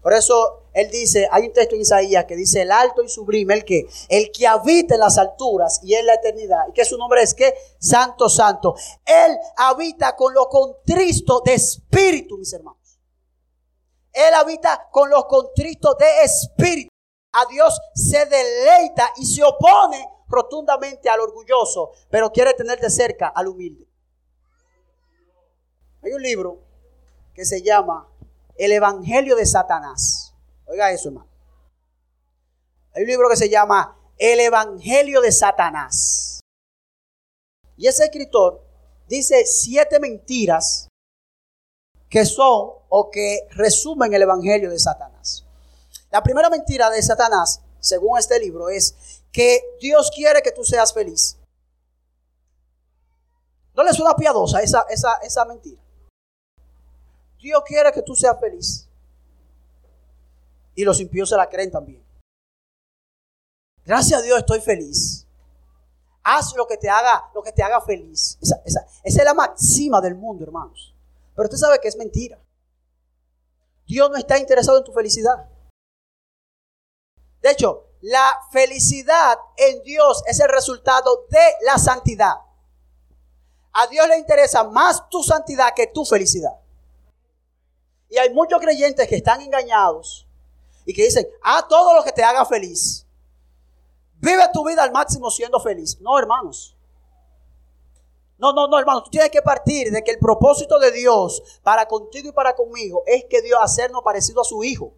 Por 0.00 0.12
eso 0.12 0.68
él 0.72 0.88
dice, 0.88 1.28
hay 1.32 1.48
un 1.48 1.52
texto 1.52 1.74
en 1.74 1.80
Isaías 1.80 2.26
que 2.26 2.36
dice, 2.36 2.62
el 2.62 2.70
alto 2.70 3.02
y 3.02 3.08
sublime, 3.08 3.54
el 3.54 3.64
que, 3.64 3.88
el 4.08 4.30
que 4.30 4.46
habita 4.46 4.94
en 4.94 5.00
las 5.00 5.18
alturas 5.18 5.80
y 5.82 5.94
en 5.94 6.06
la 6.06 6.14
eternidad, 6.14 6.68
y 6.68 6.72
que 6.72 6.84
su 6.84 6.96
nombre 6.96 7.22
es 7.22 7.34
que, 7.34 7.52
Santo, 7.80 8.28
Santo. 8.28 8.76
Él 9.04 9.36
habita 9.56 10.14
con 10.14 10.32
lo 10.32 10.48
contristo 10.48 11.42
de 11.44 11.54
espíritu, 11.54 12.38
mis 12.38 12.52
hermanos. 12.52 13.00
Él 14.12 14.32
habita 14.34 14.88
con 14.92 15.10
los 15.10 15.24
contristos 15.24 15.98
de 15.98 16.22
espíritu. 16.22 16.88
A 17.32 17.44
Dios 17.46 17.76
se 17.94 18.26
deleita 18.26 19.10
y 19.16 19.26
se 19.26 19.42
opone 19.42 20.15
rotundamente 20.28 21.08
al 21.08 21.20
orgulloso, 21.20 21.92
pero 22.10 22.32
quiere 22.32 22.54
tener 22.54 22.80
de 22.80 22.90
cerca 22.90 23.28
al 23.28 23.48
humilde. 23.48 23.86
Hay 26.02 26.12
un 26.12 26.22
libro 26.22 26.60
que 27.34 27.44
se 27.44 27.62
llama 27.62 28.08
El 28.56 28.72
Evangelio 28.72 29.36
de 29.36 29.46
Satanás. 29.46 30.34
Oiga 30.66 30.90
eso, 30.92 31.08
hermano. 31.08 31.28
Hay 32.94 33.02
un 33.02 33.08
libro 33.08 33.28
que 33.28 33.36
se 33.36 33.48
llama 33.48 33.98
El 34.16 34.40
Evangelio 34.40 35.20
de 35.20 35.32
Satanás. 35.32 36.40
Y 37.76 37.88
ese 37.88 38.04
escritor 38.04 38.64
dice 39.06 39.44
siete 39.44 40.00
mentiras 40.00 40.88
que 42.08 42.24
son 42.24 42.70
o 42.88 43.10
que 43.10 43.46
resumen 43.50 44.14
el 44.14 44.22
Evangelio 44.22 44.70
de 44.70 44.78
Satanás. 44.78 45.44
La 46.10 46.22
primera 46.22 46.48
mentira 46.48 46.88
de 46.88 47.02
Satanás, 47.02 47.60
según 47.80 48.18
este 48.18 48.38
libro, 48.38 48.68
es 48.68 49.22
que 49.36 49.76
Dios 49.78 50.10
quiere 50.14 50.40
que 50.40 50.50
tú 50.50 50.64
seas 50.64 50.94
feliz. 50.94 51.36
¿No 53.74 53.84
le 53.84 53.92
suena 53.92 54.14
piadosa 54.16 54.62
esa, 54.62 54.86
esa, 54.88 55.18
esa 55.18 55.44
mentira? 55.44 55.82
Dios 57.38 57.62
quiere 57.66 57.92
que 57.92 58.00
tú 58.00 58.14
seas 58.14 58.40
feliz. 58.40 58.88
Y 60.74 60.84
los 60.84 60.98
impíos 61.00 61.28
se 61.28 61.36
la 61.36 61.50
creen 61.50 61.70
también. 61.70 62.02
Gracias 63.84 64.20
a 64.20 64.22
Dios 64.22 64.38
estoy 64.38 64.62
feliz. 64.62 65.26
Haz 66.22 66.56
lo 66.56 66.66
que 66.66 66.78
te 66.78 66.88
haga, 66.88 67.30
lo 67.34 67.42
que 67.42 67.52
te 67.52 67.62
haga 67.62 67.82
feliz. 67.82 68.38
Esa, 68.40 68.62
esa 68.64 68.86
es 69.04 69.22
la 69.22 69.34
máxima 69.34 70.00
del 70.00 70.14
mundo, 70.14 70.44
hermanos. 70.44 70.94
Pero 71.34 71.44
usted 71.44 71.58
sabe 71.58 71.78
que 71.78 71.88
es 71.88 71.96
mentira. 71.98 72.40
Dios 73.86 74.08
no 74.08 74.16
está 74.16 74.38
interesado 74.38 74.78
en 74.78 74.84
tu 74.84 74.92
felicidad. 74.92 75.46
De 77.42 77.50
hecho, 77.50 77.86
la 78.06 78.40
felicidad 78.52 79.36
en 79.56 79.82
Dios 79.82 80.22
es 80.26 80.38
el 80.38 80.48
resultado 80.48 81.26
de 81.28 81.40
la 81.62 81.76
santidad. 81.76 82.34
A 83.72 83.88
Dios 83.88 84.06
le 84.06 84.16
interesa 84.16 84.62
más 84.62 85.08
tu 85.08 85.24
santidad 85.24 85.74
que 85.74 85.88
tu 85.88 86.04
felicidad. 86.04 86.52
Y 88.08 88.16
hay 88.16 88.32
muchos 88.32 88.60
creyentes 88.60 89.08
que 89.08 89.16
están 89.16 89.40
engañados 89.40 90.24
y 90.84 90.94
que 90.94 91.02
dicen, 91.02 91.26
haz 91.42 91.66
todo 91.66 91.94
lo 91.94 92.04
que 92.04 92.12
te 92.12 92.22
haga 92.22 92.44
feliz. 92.44 93.04
Vive 94.20 94.44
tu 94.52 94.64
vida 94.64 94.84
al 94.84 94.92
máximo 94.92 95.28
siendo 95.28 95.58
feliz. 95.58 96.00
No, 96.00 96.16
hermanos. 96.16 96.76
No, 98.38 98.52
no, 98.52 98.68
no, 98.68 98.78
hermanos. 98.78 99.02
Tú 99.02 99.10
tienes 99.10 99.30
que 99.30 99.42
partir 99.42 99.90
de 99.90 100.04
que 100.04 100.12
el 100.12 100.20
propósito 100.20 100.78
de 100.78 100.92
Dios 100.92 101.42
para 101.64 101.88
contigo 101.88 102.28
y 102.28 102.32
para 102.32 102.54
conmigo 102.54 103.02
es 103.04 103.24
que 103.28 103.42
Dios 103.42 103.58
hacernos 103.60 104.02
parecido 104.04 104.42
a 104.42 104.44
su 104.44 104.62
Hijo. 104.62 104.94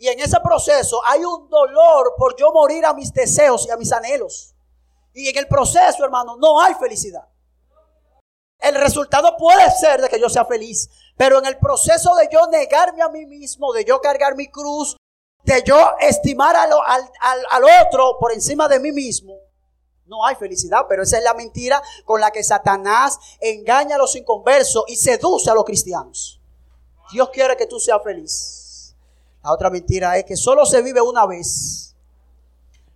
Y 0.00 0.08
en 0.08 0.18
ese 0.18 0.40
proceso 0.40 0.98
hay 1.04 1.22
un 1.22 1.50
dolor 1.50 2.14
por 2.16 2.34
yo 2.34 2.50
morir 2.52 2.86
a 2.86 2.94
mis 2.94 3.12
deseos 3.12 3.66
y 3.66 3.70
a 3.70 3.76
mis 3.76 3.92
anhelos. 3.92 4.54
Y 5.12 5.28
en 5.28 5.36
el 5.36 5.46
proceso, 5.46 6.02
hermano, 6.02 6.38
no 6.38 6.58
hay 6.58 6.72
felicidad. 6.72 7.28
El 8.58 8.76
resultado 8.76 9.36
puede 9.36 9.70
ser 9.72 10.00
de 10.00 10.08
que 10.08 10.18
yo 10.18 10.30
sea 10.30 10.46
feliz, 10.46 10.88
pero 11.18 11.38
en 11.38 11.44
el 11.44 11.58
proceso 11.58 12.14
de 12.14 12.30
yo 12.32 12.46
negarme 12.46 13.02
a 13.02 13.10
mí 13.10 13.26
mismo, 13.26 13.74
de 13.74 13.84
yo 13.84 14.00
cargar 14.00 14.36
mi 14.36 14.48
cruz, 14.48 14.96
de 15.44 15.62
yo 15.66 15.78
estimar 16.00 16.56
al, 16.56 16.70
al, 17.50 17.64
otro 17.84 18.16
por 18.18 18.32
encima 18.32 18.68
de 18.68 18.80
mí 18.80 18.92
mismo, 18.92 19.34
no 20.06 20.24
hay 20.24 20.34
felicidad, 20.34 20.86
pero 20.88 21.02
esa 21.02 21.18
es 21.18 21.24
la 21.24 21.34
mentira 21.34 21.82
con 22.06 22.22
la 22.22 22.30
que 22.30 22.42
Satanás 22.42 23.18
engaña 23.38 23.96
a 23.96 23.98
los 23.98 24.16
inconversos 24.16 24.84
y 24.88 24.96
seduce 24.96 25.50
a 25.50 25.54
los 25.54 25.64
cristianos. 25.64 26.40
Dios 27.12 27.28
quiere 27.28 27.54
que 27.54 27.66
tú 27.66 27.78
seas 27.78 28.02
feliz. 28.02 28.59
La 29.42 29.52
otra 29.52 29.70
mentira 29.70 30.16
es 30.18 30.24
que 30.24 30.36
solo 30.36 30.66
se 30.66 30.82
vive 30.82 31.00
una 31.00 31.26
vez. 31.26 31.96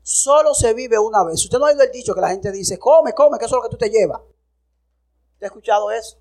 Solo 0.02 0.52
se 0.54 0.74
vive 0.74 0.98
una 0.98 1.24
vez. 1.24 1.42
Usted 1.42 1.58
no 1.58 1.66
ha 1.66 1.70
oído 1.70 1.82
el 1.82 1.90
dicho 1.90 2.14
que 2.14 2.20
la 2.20 2.28
gente 2.28 2.52
dice, 2.52 2.78
come, 2.78 3.14
come, 3.14 3.38
que 3.38 3.46
eso 3.46 3.56
es 3.56 3.62
lo 3.62 3.68
que 3.68 3.74
tú 3.74 3.78
te 3.78 3.88
llevas. 3.88 4.20
¿Te 5.38 5.46
has 5.46 5.50
escuchado 5.50 5.90
eso? 5.90 6.18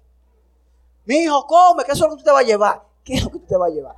Mi 1.05 1.17
hijo, 1.17 1.45
come, 1.45 1.83
que 1.83 1.91
eso 1.91 2.05
es 2.05 2.09
lo 2.09 2.15
que 2.15 2.21
tú 2.21 2.25
te 2.25 2.31
vas 2.31 2.43
a 2.43 2.47
llevar. 2.47 2.83
¿Qué 3.03 3.15
es 3.15 3.23
lo 3.23 3.31
que 3.31 3.39
tú 3.39 3.45
te 3.45 3.57
vas 3.57 3.69
a 3.69 3.73
llevar? 3.73 3.97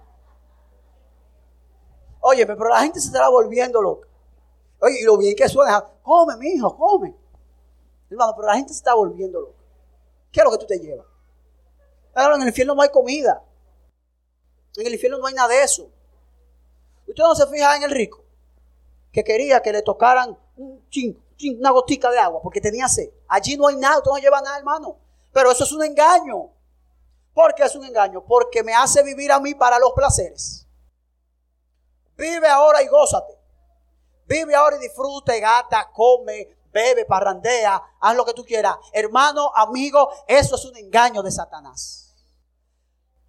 Oye, 2.22 2.46
pero 2.48 2.68
la 2.68 2.82
gente 2.82 3.00
se 3.00 3.08
estará 3.08 3.30
volviendo 3.30 3.80
loca. 3.80 4.10
Oye, 4.82 5.02
y 5.02 5.04
lo 5.04 5.18
bien 5.18 5.36
que 5.36 5.48
suena, 5.48 5.86
come, 6.02 6.36
mi 6.38 6.48
hijo, 6.48 6.76
come. 6.76 7.16
Hermano, 8.10 8.34
pero 8.36 8.48
la 8.48 8.56
gente 8.56 8.74
se 8.74 8.80
está 8.80 8.96
volviendo 8.96 9.40
loca. 9.40 9.60
¿Qué 10.32 10.40
es 10.40 10.44
lo 10.44 10.52
que 10.52 10.58
tú 10.58 10.66
te 10.66 10.80
llevas? 10.80 11.06
Ahora, 12.16 12.36
en 12.36 12.42
el 12.42 12.48
infierno 12.48 12.74
no 12.74 12.82
hay 12.82 12.90
comida. 12.90 13.44
En 14.76 14.88
el 14.88 14.94
infierno 14.94 15.20
no 15.20 15.28
hay 15.28 15.36
nada 15.36 15.50
de 15.50 15.62
eso. 15.62 15.88
Usted 17.16 17.24
no 17.24 17.34
se 17.36 17.48
fija 17.48 17.78
en 17.78 17.84
el 17.84 17.92
rico, 17.92 18.26
que 19.10 19.24
quería 19.24 19.62
que 19.62 19.72
le 19.72 19.82
tocaran 19.82 20.38
una 20.60 21.72
gotica 21.72 22.12
de 22.12 22.20
agua, 22.20 22.42
porque 22.42 22.60
tenía 22.60 22.90
sed. 22.90 23.10
Allí 23.30 23.56
no 23.56 23.68
hay 23.68 23.78
nada, 23.78 24.00
usted 24.00 24.12
no 24.12 24.18
lleva 24.18 24.42
nada, 24.42 24.58
hermano. 24.58 24.98
Pero 25.32 25.50
eso 25.50 25.64
es 25.64 25.72
un 25.72 25.82
engaño. 25.82 26.50
¿Por 27.34 27.56
qué 27.56 27.64
es 27.64 27.74
un 27.74 27.86
engaño? 27.86 28.22
Porque 28.26 28.64
me 28.64 28.74
hace 28.74 29.02
vivir 29.02 29.32
a 29.32 29.40
mí 29.40 29.56
para 29.56 29.80
los 29.80 29.94
placeres. 29.94 30.68
Vive 32.18 32.50
ahora 32.50 32.84
y 32.84 32.88
gózate. 32.88 33.40
Vive 34.28 34.54
ahora 34.54 34.76
y 34.76 34.80
disfrute, 34.80 35.40
gata, 35.40 35.90
come, 35.94 36.50
bebe, 36.74 37.06
parrandea, 37.06 37.82
haz 38.02 38.16
lo 38.18 38.26
que 38.26 38.34
tú 38.34 38.44
quieras. 38.44 38.76
Hermano, 38.92 39.54
amigo, 39.56 40.10
eso 40.28 40.56
es 40.56 40.66
un 40.66 40.76
engaño 40.76 41.24
de 41.24 41.32
Satanás. 41.32 42.14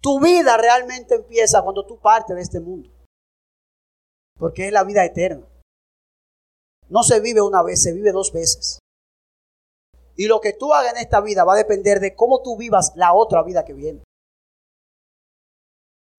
Tu 0.01 0.19
vida 0.19 0.57
realmente 0.57 1.15
empieza 1.15 1.61
cuando 1.61 1.85
tú 1.85 1.97
partes 1.99 2.35
de 2.35 2.41
este 2.41 2.59
mundo. 2.59 2.96
Porque 4.37 4.67
es 4.67 4.73
la 4.73 4.83
vida 4.83 5.03
eterna. 5.03 5.45
No 6.89 7.03
se 7.03 7.19
vive 7.19 7.41
una 7.41 7.63
vez, 7.63 7.81
se 7.81 7.93
vive 7.93 8.11
dos 8.11 8.31
veces. 8.31 8.79
Y 10.15 10.27
lo 10.27 10.41
que 10.41 10.53
tú 10.53 10.73
hagas 10.73 10.93
en 10.93 10.99
esta 10.99 11.21
vida 11.21 11.43
va 11.43 11.53
a 11.53 11.57
depender 11.57 11.99
de 11.99 12.15
cómo 12.15 12.41
tú 12.41 12.57
vivas 12.57 12.93
la 12.95 13.13
otra 13.13 13.43
vida 13.43 13.65
que 13.65 13.73
viene. 13.73 14.03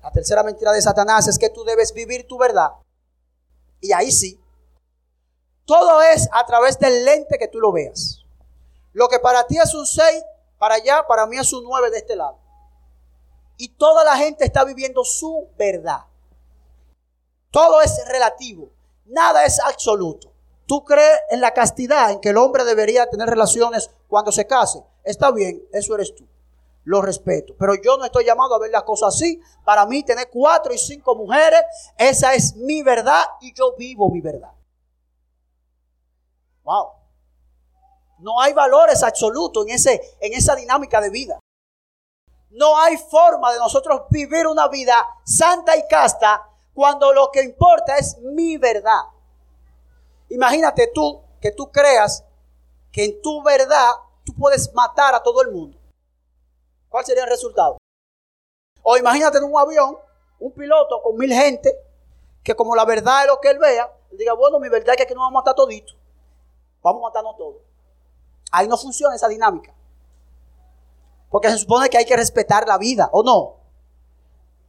La 0.03 0.13
tercera 0.13 0.45
mentira 0.45 0.73
de 0.73 0.81
Satanás 0.81 1.27
es 1.27 1.39
que 1.39 1.51
tú 1.51 1.65
debes 1.65 1.93
vivir 1.93 2.27
tu 2.27 2.39
verdad. 2.39 2.71
Y 3.81 3.93
ahí 3.93 4.13
sí. 4.13 4.41
Todo 5.65 6.01
es 6.03 6.29
a 6.33 6.47
través 6.47 6.79
del 6.79 7.05
lente 7.05 7.39
que 7.39 7.49
tú 7.49 7.61
lo 7.61 7.73
veas. 7.73 8.25
Lo 8.93 9.09
que 9.09 9.19
para 9.19 9.47
ti 9.47 9.59
es 9.59 9.75
un 9.75 9.87
6, 9.87 10.25
para 10.59 10.77
allá, 10.77 11.05
para 11.07 11.27
mí 11.27 11.37
es 11.37 11.53
un 11.53 11.65
9 11.65 11.91
de 11.91 11.99
este 11.99 12.17
lado. 12.17 12.39
Y 13.57 13.71
toda 13.77 14.05
la 14.05 14.17
gente 14.17 14.45
está 14.45 14.65
viviendo 14.65 15.05
su 15.05 15.51
verdad. 15.59 16.08
Todo 17.51 17.81
es 17.81 18.05
relativo. 18.07 18.71
Nada 19.07 19.45
es 19.45 19.61
absoluto. 19.61 20.33
¿Tú 20.67 20.85
crees 20.85 21.19
en 21.31 21.41
la 21.41 21.55
castidad, 21.55 22.11
en 22.11 22.21
que 22.21 22.29
el 22.29 22.37
hombre 22.37 22.65
debería 22.65 23.09
tener 23.09 23.29
relaciones 23.29 23.91
cuando 24.07 24.31
se 24.31 24.47
case? 24.47 24.83
Está 25.03 25.31
bien, 25.31 25.67
eso 25.73 25.95
eres 25.95 26.15
tú. 26.15 26.27
Lo 26.85 27.01
respeto. 27.01 27.55
Pero 27.59 27.75
yo 27.75 27.97
no 27.97 28.05
estoy 28.05 28.27
llamado 28.27 28.55
a 28.55 28.59
ver 28.59 28.71
las 28.71 28.83
cosas 28.83 29.15
así. 29.15 29.41
Para 29.65 29.87
mí, 29.87 30.03
tener 30.03 30.29
cuatro 30.31 30.73
y 30.75 30.79
cinco 30.79 31.15
mujeres, 31.15 31.63
esa 31.97 32.35
es 32.35 32.55
mi 32.57 32.83
verdad 32.83 33.25
y 33.41 33.55
yo 33.55 33.75
vivo 33.77 34.11
mi 34.11 34.21
verdad. 34.21 34.53
Wow. 36.65 36.89
No 38.19 38.41
hay 38.41 38.53
valores 38.53 39.03
absolutos 39.03 39.65
en, 39.67 39.75
ese, 39.75 40.17
en 40.21 40.35
esa 40.35 40.55
dinámica 40.55 41.01
de 41.01 41.11
vida. 41.11 41.39
No 42.51 42.79
hay 42.79 42.97
forma 42.97 43.53
de 43.53 43.59
nosotros 43.59 44.03
vivir 44.11 44.47
una 44.47 44.69
vida 44.69 45.07
santa 45.25 45.77
y 45.77 45.87
casta 45.89 46.48
cuando 46.79 47.13
lo 47.13 47.33
que 47.33 47.43
importa 47.43 47.97
es 47.97 48.17
mi 48.19 48.57
verdad. 48.57 49.01
Imagínate 50.29 50.93
tú 50.95 51.21
que 51.41 51.51
tú 51.51 51.73
creas 51.73 52.25
que 52.93 53.05
en 53.05 53.21
tu 53.21 53.43
verdad 53.43 53.91
tú 54.25 54.33
puedes 54.33 54.73
matar 54.73 55.13
a 55.13 55.21
todo 55.21 55.43
el 55.43 55.51
mundo. 55.51 55.77
¿Cuál 56.89 57.05
sería 57.05 57.25
el 57.25 57.31
resultado? 57.31 57.79
O 58.85 58.97
imagínate 58.97 59.39
en 59.39 59.45
un 59.45 59.59
avión, 59.59 59.99
un 60.39 60.53
piloto 60.53 61.03
con 61.03 61.17
mil 61.17 61.33
gente, 61.33 61.77
que 62.45 62.55
como 62.55 62.77
la 62.77 62.85
verdad 62.85 63.23
es 63.23 63.27
lo 63.27 63.41
que 63.41 63.51
él 63.51 63.59
vea, 63.59 63.93
diga, 64.13 64.35
bueno, 64.35 64.61
mi 64.61 64.69
verdad 64.69 64.91
es 64.91 64.99
que 64.99 65.03
aquí 65.03 65.15
no 65.15 65.23
vamos 65.23 65.35
a 65.37 65.41
matar 65.41 65.57
todito. 65.57 65.95
Vamos 66.81 67.03
a 67.03 67.09
matarnos 67.09 67.37
todos. 67.37 67.61
Ahí 68.53 68.69
no 68.69 68.79
funciona 68.79 69.17
esa 69.17 69.27
dinámica. 69.27 69.75
Porque 71.29 71.51
se 71.51 71.59
supone 71.59 71.89
que 71.89 71.99
hay 71.99 72.05
que 72.05 72.17
respetar 72.17 72.69
la 72.69 72.79
vida, 72.79 73.11
¿o 73.11 73.25
no? 73.25 73.57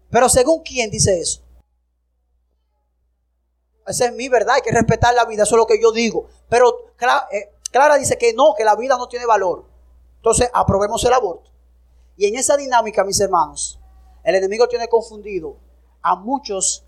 Pero 0.10 0.28
según 0.28 0.64
quién 0.64 0.90
dice 0.90 1.20
eso? 1.20 1.44
Esa 3.90 4.06
es 4.06 4.14
mi 4.14 4.30
verdad, 4.30 4.56
hay 4.56 4.62
que 4.62 4.72
respetar 4.72 5.16
la 5.16 5.26
vida, 5.26 5.44
eso 5.44 5.56
es 5.56 5.60
lo 5.60 5.66
que 5.66 5.82
yo 5.82 5.92
digo. 5.92 6.28
Pero 6.48 6.92
eh, 7.32 7.52
Clara, 7.72 7.98
dice 7.98 8.20
que 8.20 8.34
no, 8.34 8.54
que 8.56 8.64
la 8.64 8.76
vida 8.76 8.98
no 8.98 9.08
tiene 9.08 9.26
valor. 9.26 9.66
Entonces, 10.18 10.50
aprobemos 10.54 11.04
el 11.06 11.14
aborto. 11.14 11.50
Y 12.16 12.28
en 12.28 12.36
esa 12.36 12.56
dinámica, 12.56 13.04
mis 13.04 13.20
hermanos, 13.20 13.80
el 14.24 14.36
enemigo 14.36 14.68
tiene 14.68 14.88
confundido 14.88 15.58
a 16.04 16.16
muchos 16.16 16.86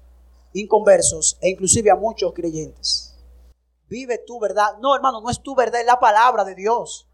inconversos 0.53 1.39
e 1.41 1.49
inclusive 1.49 1.89
a 1.89 1.95
muchos 1.95 2.33
creyentes. 2.33 3.17
Vive 3.89 4.19
tu 4.19 4.39
verdad. 4.39 4.77
No, 4.79 4.95
hermano, 4.95 5.21
no 5.21 5.31
es 5.31 5.41
tu 5.41 5.55
verdad, 5.55 5.81
es 5.81 5.87
la 5.87 5.99
palabra 5.99 6.43
de 6.43 6.53
Dios. 6.53 7.07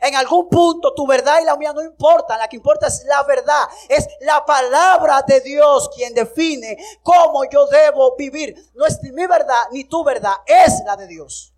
En 0.00 0.14
algún 0.14 0.48
punto 0.48 0.94
tu 0.94 1.06
verdad 1.06 1.40
y 1.40 1.44
la 1.44 1.56
mía 1.56 1.72
no 1.72 1.82
importan. 1.82 2.38
La 2.38 2.48
que 2.48 2.56
importa 2.56 2.86
es 2.86 3.04
la 3.04 3.22
verdad. 3.24 3.68
Es 3.88 4.08
la 4.20 4.44
palabra 4.44 5.22
de 5.26 5.40
Dios 5.40 5.90
quien 5.94 6.14
define 6.14 6.78
cómo 7.02 7.44
yo 7.50 7.66
debo 7.66 8.14
vivir. 8.16 8.54
No 8.74 8.86
es 8.86 9.02
ni 9.02 9.10
mi 9.12 9.26
verdad 9.26 9.64
ni 9.72 9.84
tu 9.84 10.04
verdad. 10.04 10.34
Es 10.46 10.82
la 10.84 10.96
de 10.96 11.06
Dios. 11.06 11.52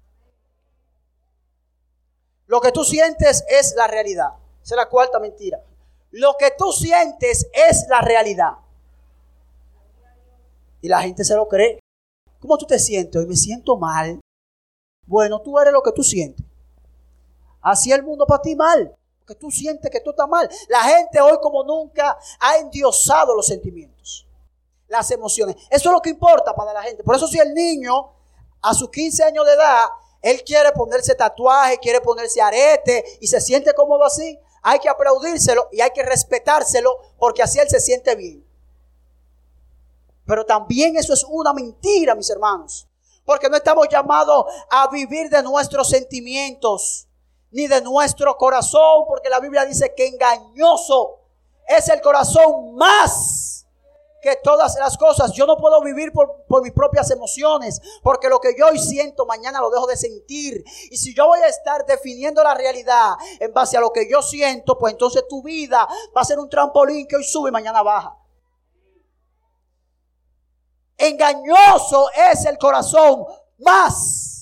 Lo 2.47 2.61
que 2.61 2.73
tú 2.73 2.85
sientes 2.85 3.45
es 3.49 3.75
la 3.77 3.87
realidad. 3.87 4.31
Esa 4.63 4.75
es 4.75 4.77
la 4.77 4.89
cuarta 4.89 5.21
mentira. 5.21 5.63
Lo 6.11 6.35
que 6.39 6.53
tú 6.57 6.73
sientes 6.73 7.47
es 7.53 7.87
la 7.89 8.01
realidad. 8.01 8.55
Y 10.81 10.89
la 10.89 11.03
gente 11.03 11.25
se 11.25 11.37
lo 11.37 11.47
cree. 11.47 11.79
¿Cómo 12.41 12.57
tú 12.57 12.67
te 12.67 12.79
sientes? 12.79 13.21
Hoy 13.21 13.29
me 13.29 13.37
siento 13.37 13.77
mal. 13.77 14.21
Bueno, 15.07 15.41
tú 15.41 15.59
eres 15.59 15.73
lo 15.73 15.83
que 15.83 15.93
tú 15.93 16.03
sientes. 16.03 16.45
Así 17.61 17.93
el 17.93 18.03
mundo 18.03 18.27
para 18.27 18.43
ti 18.43 18.55
mal. 18.55 18.95
Porque 19.21 19.35
tú 19.35 19.51
sientes 19.51 19.91
que 19.91 20.01
tú 20.01 20.11
estás 20.11 20.29
mal. 20.29 20.49
La 20.69 20.83
gente 20.83 21.21
hoy 21.21 21.39
como 21.43 21.65
nunca 21.65 22.19
ha 22.39 22.57
endiosado 22.57 23.35
los 23.35 23.47
sentimientos. 23.47 24.27
Las 24.89 25.11
emociones. 25.11 25.57
Eso 25.71 25.89
es 25.89 25.93
lo 25.93 26.01
que 26.01 26.11
importa 26.11 26.55
para 26.55 26.73
la 26.73 26.83
gente. 26.83 27.05
Por 27.05 27.17
eso 27.17 27.27
si 27.27 27.39
el 27.39 27.55
niño 27.55 28.13
a 28.63 28.75
sus 28.75 28.91
15 28.91 29.25
años 29.25 29.47
de 29.47 29.53
edad, 29.53 29.87
él 30.23 30.43
quiere 30.45 30.73
ponerse 30.73 31.15
tatuaje, 31.15 31.79
quiere 31.79 32.01
ponerse 32.01 32.41
arete 32.41 33.05
y 33.21 33.27
se 33.27 33.41
siente 33.41 33.73
cómodo 33.73 34.05
así, 34.05 34.39
hay 34.63 34.79
que 34.79 34.89
aplaudírselo 34.89 35.69
y 35.73 35.81
hay 35.81 35.91
que 35.91 36.03
respetárselo 36.03 36.95
porque 37.19 37.43
así 37.43 37.59
él 37.59 37.69
se 37.69 37.81
siente 37.81 38.15
bien. 38.15 38.45
Pero 40.27 40.45
también 40.45 40.97
eso 40.97 41.13
es 41.13 41.25
una 41.29 41.53
mentira, 41.53 42.15
mis 42.15 42.31
hermanos. 42.31 42.87
Porque 43.25 43.49
no 43.49 43.57
estamos 43.57 43.89
llamados 43.91 44.45
a 44.71 44.89
vivir 44.89 45.31
de 45.31 45.43
nuestros 45.43 45.89
sentimientos, 45.89 47.07
ni 47.51 47.67
de 47.67 47.81
nuestro 47.83 48.37
corazón, 48.37 49.05
porque 49.07 49.29
la 49.29 49.41
Biblia 49.41 49.65
dice 49.65 49.95
que 49.97 50.07
engañoso 50.07 51.19
es 51.67 51.89
el 51.89 52.01
corazón 52.01 52.75
más 52.75 53.67
que 54.21 54.37
todas 54.37 54.77
las 54.77 54.97
cosas. 54.99 55.33
Yo 55.33 55.47
no 55.47 55.57
puedo 55.57 55.81
vivir 55.83 56.13
por, 56.13 56.63
mis 56.63 56.73
propias 56.73 57.11
emociones, 57.11 57.81
porque 58.03 58.29
lo 58.29 58.41
que 58.41 58.55
yo 58.57 58.67
hoy 58.67 58.79
siento, 58.79 59.27
mañana 59.27 59.61
lo 59.61 59.71
dejo 59.71 59.87
de 59.87 59.97
sentir. 59.97 60.63
Y 60.91 60.97
si 60.97 61.15
yo 61.15 61.27
voy 61.27 61.41
a 61.41 61.49
estar 61.49 61.87
definiendo 61.87 62.43
la 62.43 62.55
realidad 62.55 63.15
en 63.39 63.53
base 63.53 63.77
a 63.77 63.81
lo 63.81 63.93
que 63.93 64.09
yo 64.11 64.23
siento, 64.23 64.79
pues 64.79 64.93
entonces 64.93 65.25
tu 65.29 65.43
vida 65.43 65.89
va 66.17 66.21
a 66.21 66.25
ser 66.25 66.39
un 66.39 66.49
trampolín 66.49 67.07
que 67.07 67.17
hoy 67.17 67.25
sube 67.25 67.49
y 67.49 67.53
mañana 67.53 67.83
baja. 67.83 68.17
Engañoso 70.99 72.11
es 72.31 72.45
el 72.45 72.59
corazón 72.59 73.25
más 73.59 74.40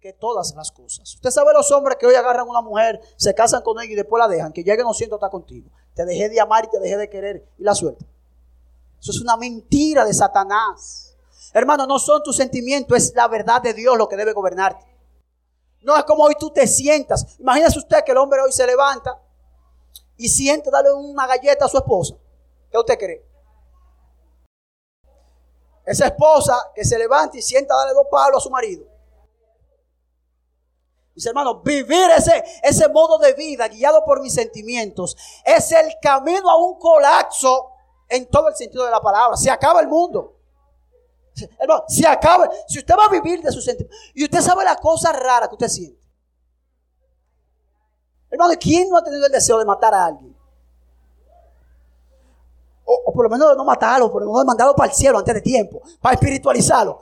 que 0.00 0.12
todas 0.12 0.54
las 0.54 0.70
cosas. 0.70 1.14
Usted 1.14 1.30
sabe 1.30 1.52
los 1.52 1.70
hombres 1.72 1.96
que 1.98 2.06
hoy 2.06 2.14
agarran 2.14 2.46
a 2.46 2.50
una 2.50 2.60
mujer, 2.60 3.00
se 3.16 3.34
casan 3.34 3.62
con 3.62 3.80
ella 3.80 3.92
y 3.92 3.96
después 3.96 4.20
la 4.20 4.28
dejan, 4.28 4.52
que 4.52 4.62
llegue 4.62 4.82
no 4.82 4.94
siento 4.94 5.16
estar 5.16 5.30
contigo. 5.30 5.70
Te 5.94 6.04
dejé 6.04 6.28
de 6.28 6.40
amar 6.40 6.64
y 6.64 6.68
te 6.68 6.78
dejé 6.78 6.96
de 6.96 7.08
querer 7.08 7.48
y 7.58 7.62
la 7.62 7.74
suelta. 7.74 8.04
Eso 9.00 9.10
es 9.10 9.20
una 9.20 9.36
mentira 9.36 10.04
de 10.04 10.12
Satanás. 10.12 11.16
Hermano, 11.52 11.86
no 11.86 11.98
son 11.98 12.22
tus 12.22 12.36
sentimientos, 12.36 12.96
es 12.96 13.14
la 13.14 13.28
verdad 13.28 13.62
de 13.62 13.72
Dios 13.72 13.96
lo 13.96 14.08
que 14.08 14.16
debe 14.16 14.32
gobernarte. 14.32 14.84
No 15.82 15.96
es 15.96 16.04
como 16.04 16.24
hoy 16.24 16.34
tú 16.38 16.50
te 16.50 16.66
sientas. 16.66 17.38
Imagínese 17.38 17.78
usted 17.78 18.02
que 18.04 18.12
el 18.12 18.18
hombre 18.18 18.40
hoy 18.40 18.52
se 18.52 18.66
levanta 18.66 19.20
y 20.16 20.28
siente 20.28 20.70
darle 20.70 20.92
una 20.92 21.26
galleta 21.26 21.66
a 21.66 21.68
su 21.68 21.76
esposa. 21.76 22.14
¿Qué 22.70 22.78
usted 22.78 22.98
cree? 22.98 23.24
Esa 25.84 26.06
esposa 26.06 26.72
que 26.74 26.84
se 26.84 26.98
levanta 26.98 27.38
y 27.38 27.42
sienta 27.42 27.76
darle 27.76 27.94
dos 27.94 28.06
palos 28.10 28.38
a 28.38 28.40
su 28.40 28.50
marido. 28.50 28.95
Mis 31.16 31.24
hermanos, 31.24 31.62
vivir 31.64 32.10
ese, 32.14 32.44
ese 32.62 32.88
modo 32.90 33.16
de 33.16 33.32
vida 33.32 33.66
guiado 33.68 34.04
por 34.04 34.20
mis 34.20 34.34
sentimientos 34.34 35.16
es 35.46 35.72
el 35.72 35.94
camino 36.00 36.50
a 36.50 36.58
un 36.58 36.78
colapso 36.78 37.70
en 38.06 38.28
todo 38.28 38.50
el 38.50 38.54
sentido 38.54 38.84
de 38.84 38.90
la 38.90 39.00
palabra. 39.00 39.34
Se 39.34 39.50
acaba 39.50 39.80
el 39.80 39.88
mundo. 39.88 40.36
Hermano, 41.58 41.84
se 41.88 42.06
acaba. 42.06 42.50
Si 42.68 42.78
usted 42.78 42.94
va 42.94 43.06
a 43.06 43.08
vivir 43.08 43.40
de 43.40 43.50
su 43.50 43.62
sentimientos 43.62 43.98
y 44.12 44.24
usted 44.24 44.42
sabe 44.42 44.62
la 44.62 44.76
cosa 44.76 45.10
rara 45.10 45.48
que 45.48 45.54
usted 45.54 45.68
siente. 45.68 46.06
Hermano, 48.28 48.52
¿quién 48.60 48.90
no 48.90 48.98
ha 48.98 49.02
tenido 49.02 49.24
el 49.24 49.32
deseo 49.32 49.58
de 49.58 49.64
matar 49.64 49.94
a 49.94 50.04
alguien? 50.04 50.36
O, 52.84 53.10
por 53.10 53.24
lo 53.24 53.30
menos 53.30 53.48
de 53.50 53.56
no 53.56 53.64
matarlo, 53.64 54.12
por 54.12 54.20
lo 54.20 54.28
menos 54.28 54.42
de 54.42 54.46
mandarlo 54.46 54.76
para 54.76 54.90
el 54.90 54.94
cielo 54.94 55.18
antes 55.18 55.34
de 55.34 55.40
tiempo, 55.40 55.80
para 55.98 56.12
espiritualizarlo. 56.12 57.00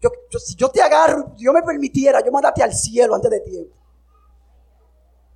Yo, 0.00 0.10
si 0.38 0.54
yo 0.54 0.68
te 0.70 0.80
agarro, 0.80 1.34
Dios 1.36 1.52
me 1.52 1.62
permitiera, 1.62 2.24
yo 2.24 2.30
mandarte 2.30 2.62
al 2.62 2.72
cielo 2.72 3.14
antes 3.14 3.30
de 3.30 3.40
tiempo. 3.40 3.74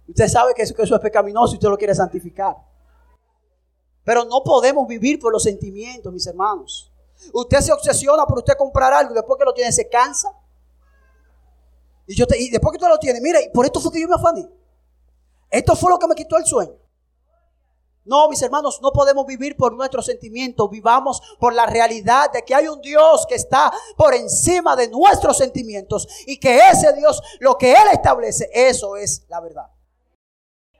Usted 0.08 0.28
sabe 0.28 0.54
que 0.54 0.62
eso, 0.62 0.74
que 0.74 0.82
eso 0.82 0.94
es 0.94 1.00
pecaminoso 1.00 1.54
y 1.54 1.56
usted 1.56 1.68
lo 1.68 1.78
quiere 1.78 1.94
santificar. 1.94 2.56
Pero 4.04 4.24
no 4.24 4.42
podemos 4.42 4.86
vivir 4.86 5.18
por 5.18 5.32
los 5.32 5.42
sentimientos, 5.42 6.12
mis 6.12 6.26
hermanos. 6.26 6.92
Usted 7.32 7.58
se 7.60 7.72
obsesiona 7.72 8.24
por 8.26 8.38
usted 8.38 8.54
comprar 8.56 8.92
algo 8.92 9.12
y 9.12 9.14
después 9.14 9.38
que 9.38 9.44
lo 9.44 9.54
tiene 9.54 9.70
se 9.72 9.88
cansa. 9.88 10.28
Y, 12.06 12.14
yo 12.14 12.26
y 12.36 12.50
después 12.50 12.72
que 12.72 12.76
usted 12.76 12.88
lo 12.88 12.98
tiene, 12.98 13.20
mira, 13.20 13.38
por 13.54 13.64
esto 13.64 13.80
fue 13.80 13.92
que 13.92 14.00
yo 14.00 14.08
me 14.08 14.16
afané. 14.16 14.48
Esto 15.50 15.76
fue 15.76 15.90
lo 15.90 15.98
que 15.98 16.08
me 16.08 16.14
quitó 16.14 16.36
el 16.36 16.44
sueño. 16.44 16.81
No, 18.04 18.28
mis 18.28 18.42
hermanos, 18.42 18.80
no 18.82 18.92
podemos 18.92 19.24
vivir 19.26 19.56
por 19.56 19.74
nuestros 19.74 20.06
sentimientos. 20.06 20.68
Vivamos 20.68 21.22
por 21.38 21.54
la 21.54 21.66
realidad 21.66 22.32
de 22.32 22.42
que 22.42 22.54
hay 22.54 22.66
un 22.66 22.80
Dios 22.80 23.26
que 23.28 23.36
está 23.36 23.72
por 23.96 24.14
encima 24.14 24.74
de 24.74 24.88
nuestros 24.88 25.38
sentimientos 25.38 26.08
y 26.26 26.38
que 26.38 26.58
ese 26.70 26.92
Dios, 26.94 27.22
lo 27.38 27.56
que 27.56 27.72
Él 27.72 27.88
establece, 27.92 28.50
eso 28.52 28.96
es 28.96 29.24
la 29.28 29.40
verdad. 29.40 29.66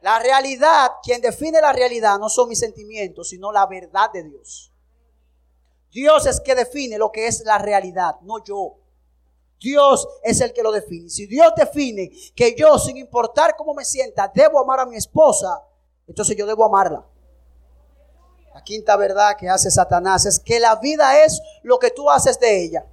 La 0.01 0.19
realidad, 0.19 0.91
quien 1.01 1.21
define 1.21 1.61
la 1.61 1.73
realidad 1.73 2.19
no 2.19 2.29
son 2.29 2.49
mis 2.49 2.59
sentimientos, 2.59 3.29
sino 3.29 3.53
la 3.53 3.67
verdad 3.67 4.11
de 4.13 4.25
Dios. 4.25 4.73
Dios 5.93 6.27
es 6.27 6.41
que 6.41 6.57
define 6.57 6.99
lo 6.99 7.13
que 7.13 7.29
es 7.29 7.45
la 7.45 7.59
realidad, 7.59 8.17
no 8.23 8.43
yo. 8.43 8.79
Dios 9.61 10.09
es 10.25 10.41
el 10.41 10.53
que 10.53 10.63
lo 10.65 10.73
define. 10.73 11.09
Si 11.09 11.27
Dios 11.27 11.53
define 11.57 12.11
que 12.35 12.57
yo, 12.57 12.79
sin 12.81 12.97
importar 12.97 13.55
cómo 13.57 13.75
me 13.75 13.85
sienta, 13.85 14.31
debo 14.35 14.59
amar 14.59 14.81
a 14.81 14.87
mi 14.87 14.97
esposa, 14.97 15.63
entonces 16.09 16.37
yo 16.37 16.47
debo 16.47 16.65
amarla. 16.65 17.07
La 18.55 18.63
quinta 18.63 18.97
verdad 18.97 19.37
que 19.39 19.49
hace 19.49 19.71
Satanás 19.71 20.27
es 20.27 20.39
que 20.39 20.61
la 20.61 20.77
vida 20.77 21.25
es 21.25 21.41
lo 21.63 21.79
que 21.79 21.91
tú 21.91 22.11
haces 22.11 22.39
de 22.39 22.65
ella. 22.65 22.87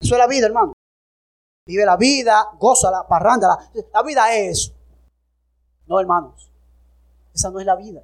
Eso 0.00 0.14
es 0.14 0.18
la 0.18 0.26
vida, 0.26 0.46
hermano. 0.46 0.72
Vive 1.66 1.86
la 1.86 1.96
vida, 1.96 2.48
gózala, 2.58 3.06
parrándala. 3.06 3.70
La 3.92 4.02
vida 4.02 4.34
es 4.34 4.58
eso. 4.58 4.72
No, 5.86 6.00
hermanos, 6.00 6.50
esa 7.34 7.50
no 7.50 7.60
es 7.60 7.66
la 7.66 7.76
vida. 7.76 8.02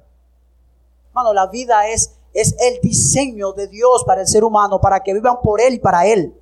Hermano, 1.09 1.33
la 1.33 1.47
vida 1.47 1.87
es, 1.87 2.15
es 2.33 2.55
el 2.59 2.79
diseño 2.81 3.51
de 3.51 3.67
Dios 3.67 4.03
para 4.05 4.21
el 4.21 4.27
ser 4.27 4.43
humano, 4.43 4.79
para 4.79 5.01
que 5.01 5.13
vivan 5.13 5.41
por 5.41 5.59
Él 5.61 5.75
y 5.75 5.79
para 5.79 6.05
Él. 6.05 6.35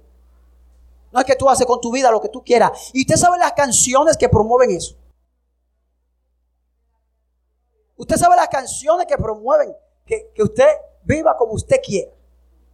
No 1.12 1.20
es 1.20 1.26
que 1.26 1.36
tú 1.36 1.50
haces 1.50 1.66
con 1.66 1.82
tu 1.82 1.92
vida 1.92 2.12
lo 2.12 2.22
que 2.22 2.30
tú 2.30 2.44
quieras. 2.44 2.92
Y 2.94 3.02
usted 3.02 3.16
sabe 3.16 3.38
las 3.40 3.54
canciones 3.54 4.18
que 4.18 4.30
promueven 4.30 4.72
eso. 4.72 4.96
Usted 7.98 8.16
sabe 8.16 8.36
las 8.36 8.48
canciones 8.48 9.08
que 9.08 9.18
promueven 9.18 9.76
que, 10.06 10.32
usted 10.39 10.68
viva 11.04 11.36
como 11.36 11.54
usted 11.54 11.78
quiera. 11.84 12.12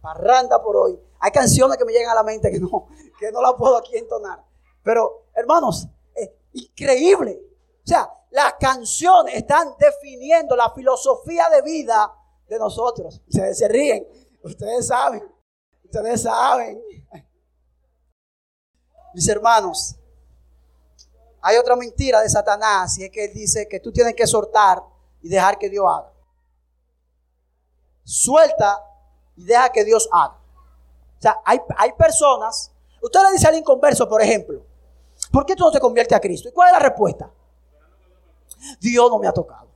Parranda 0.00 0.62
por 0.62 0.76
hoy. 0.76 1.00
Hay 1.18 1.30
canciones 1.30 1.78
que 1.78 1.84
me 1.84 1.92
llegan 1.92 2.10
a 2.10 2.14
la 2.14 2.22
mente 2.22 2.50
que 2.50 2.60
no, 2.60 2.88
que 3.18 3.32
no 3.32 3.40
la 3.40 3.56
puedo 3.56 3.76
aquí 3.76 3.96
entonar. 3.96 4.44
Pero, 4.82 5.24
hermanos, 5.34 5.88
es 6.14 6.30
increíble. 6.52 7.40
O 7.82 7.86
sea, 7.86 8.10
las 8.30 8.54
canciones 8.54 9.34
están 9.34 9.74
definiendo 9.78 10.54
la 10.54 10.70
filosofía 10.70 11.48
de 11.48 11.62
vida 11.62 12.12
de 12.46 12.58
nosotros. 12.58 13.22
Ustedes 13.26 13.58
se 13.58 13.68
ríen, 13.68 14.06
ustedes 14.42 14.86
saben, 14.86 15.24
ustedes 15.84 16.22
saben. 16.22 16.82
Mis 19.14 19.28
hermanos, 19.28 19.96
hay 21.40 21.56
otra 21.56 21.76
mentira 21.76 22.20
de 22.20 22.28
Satanás 22.28 22.98
y 22.98 23.04
es 23.04 23.10
que 23.10 23.26
él 23.26 23.32
dice 23.32 23.68
que 23.68 23.80
tú 23.80 23.92
tienes 23.92 24.14
que 24.14 24.26
soltar 24.26 24.82
y 25.24 25.28
dejar 25.30 25.58
que 25.58 25.70
Dios 25.70 25.84
haga. 25.88 26.12
Suelta 28.04 28.84
y 29.34 29.44
deja 29.44 29.70
que 29.70 29.82
Dios 29.82 30.06
haga. 30.12 30.34
O 31.18 31.22
sea, 31.22 31.40
hay, 31.46 31.58
hay 31.78 31.92
personas, 31.92 32.70
usted 33.00 33.20
le 33.22 33.32
dice 33.32 33.48
al 33.48 33.56
inconverso, 33.56 34.06
por 34.06 34.20
ejemplo, 34.20 34.62
¿por 35.32 35.46
qué 35.46 35.56
tú 35.56 35.64
no 35.64 35.70
te 35.70 35.80
conviertes 35.80 36.14
a 36.14 36.20
Cristo? 36.20 36.50
¿Y 36.50 36.52
cuál 36.52 36.68
es 36.68 36.72
la 36.74 36.78
respuesta? 36.90 37.30
Dios 38.78 39.10
no 39.10 39.18
me 39.18 39.26
ha 39.26 39.32
tocado. 39.32 39.66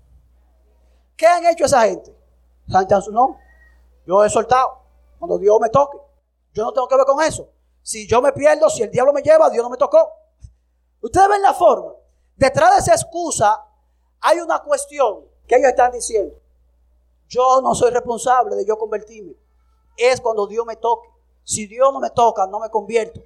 ¿Qué 1.17 1.27
han 1.27 1.47
hecho 1.47 1.65
esa 1.65 1.81
gente? 1.81 2.15
Su 3.03 3.11
nombre. 3.11 3.43
Yo 4.07 4.23
he 4.23 4.29
soltado. 4.29 4.83
Cuando 5.19 5.39
Dios 5.39 5.59
me 5.61 5.71
toque. 5.71 5.97
Yo 6.53 6.63
no 6.65 6.73
tengo 6.75 6.87
que 6.87 6.97
ver 6.97 7.07
con 7.07 7.23
eso. 7.23 7.49
Si 7.83 8.07
yo 8.07 8.21
me 8.21 8.33
pierdo, 8.33 8.69
si 8.69 8.83
el 8.83 8.91
diablo 8.91 9.15
me 9.15 9.23
lleva, 9.23 9.49
Dios 9.49 9.65
no 9.65 9.71
me 9.71 9.79
tocó. 9.79 10.13
Ustedes 11.01 11.29
ven 11.29 11.41
la 11.41 11.55
forma. 11.55 11.93
Detrás 12.37 12.75
de 12.75 12.81
esa 12.81 12.93
excusa 12.93 13.65
hay 14.21 14.41
una 14.41 14.59
cuestión 14.61 15.25
que 15.49 15.57
ellos 15.57 15.71
están 15.71 15.91
diciendo. 15.93 16.35
Yo 17.27 17.61
no 17.63 17.75
soy 17.75 17.91
responsable 17.91 18.57
de 18.57 18.65
yo 18.65 18.79
convertirme. 18.79 19.35
Es 19.97 20.21
cuando 20.21 20.47
Dios 20.47 20.65
me 20.65 20.77
toque. 20.77 21.09
Si 21.43 21.67
Dios 21.67 21.93
no 21.93 22.01
me 22.01 22.11
toca, 22.11 22.47
no 22.47 22.61
me 22.61 22.71
convierto. 22.71 23.21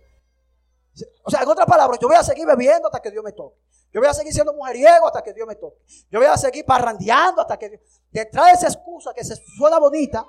O 1.25 1.31
sea, 1.31 1.43
en 1.43 1.49
otras 1.49 1.67
palabras, 1.67 1.99
yo 2.01 2.09
voy 2.09 2.17
a 2.17 2.23
seguir 2.23 2.47
bebiendo 2.47 2.89
hasta 2.89 3.01
que 3.01 3.11
Dios 3.11 3.25
me 3.25 3.33
toque. 3.33 3.57
Yo 3.93 4.01
voy 4.01 4.09
a 4.09 4.15
seguir 4.15 4.33
siendo 4.33 4.55
mujeriego 4.55 5.07
hasta 5.07 5.23
que 5.23 5.33
Dios 5.33 5.47
me 5.47 5.57
toque. 5.57 5.79
Yo 6.11 6.19
voy 6.19 6.29
a 6.29 6.37
seguir 6.37 6.65
parrandeando 6.65 7.43
hasta 7.43 7.59
que 7.59 7.69
Dios. 7.69 7.83
Detrás 8.11 8.47
de 8.47 8.53
esa 8.53 8.67
excusa 8.69 9.13
que 9.13 9.25
se 9.25 9.37
suena 9.59 9.79
bonita, 9.79 10.25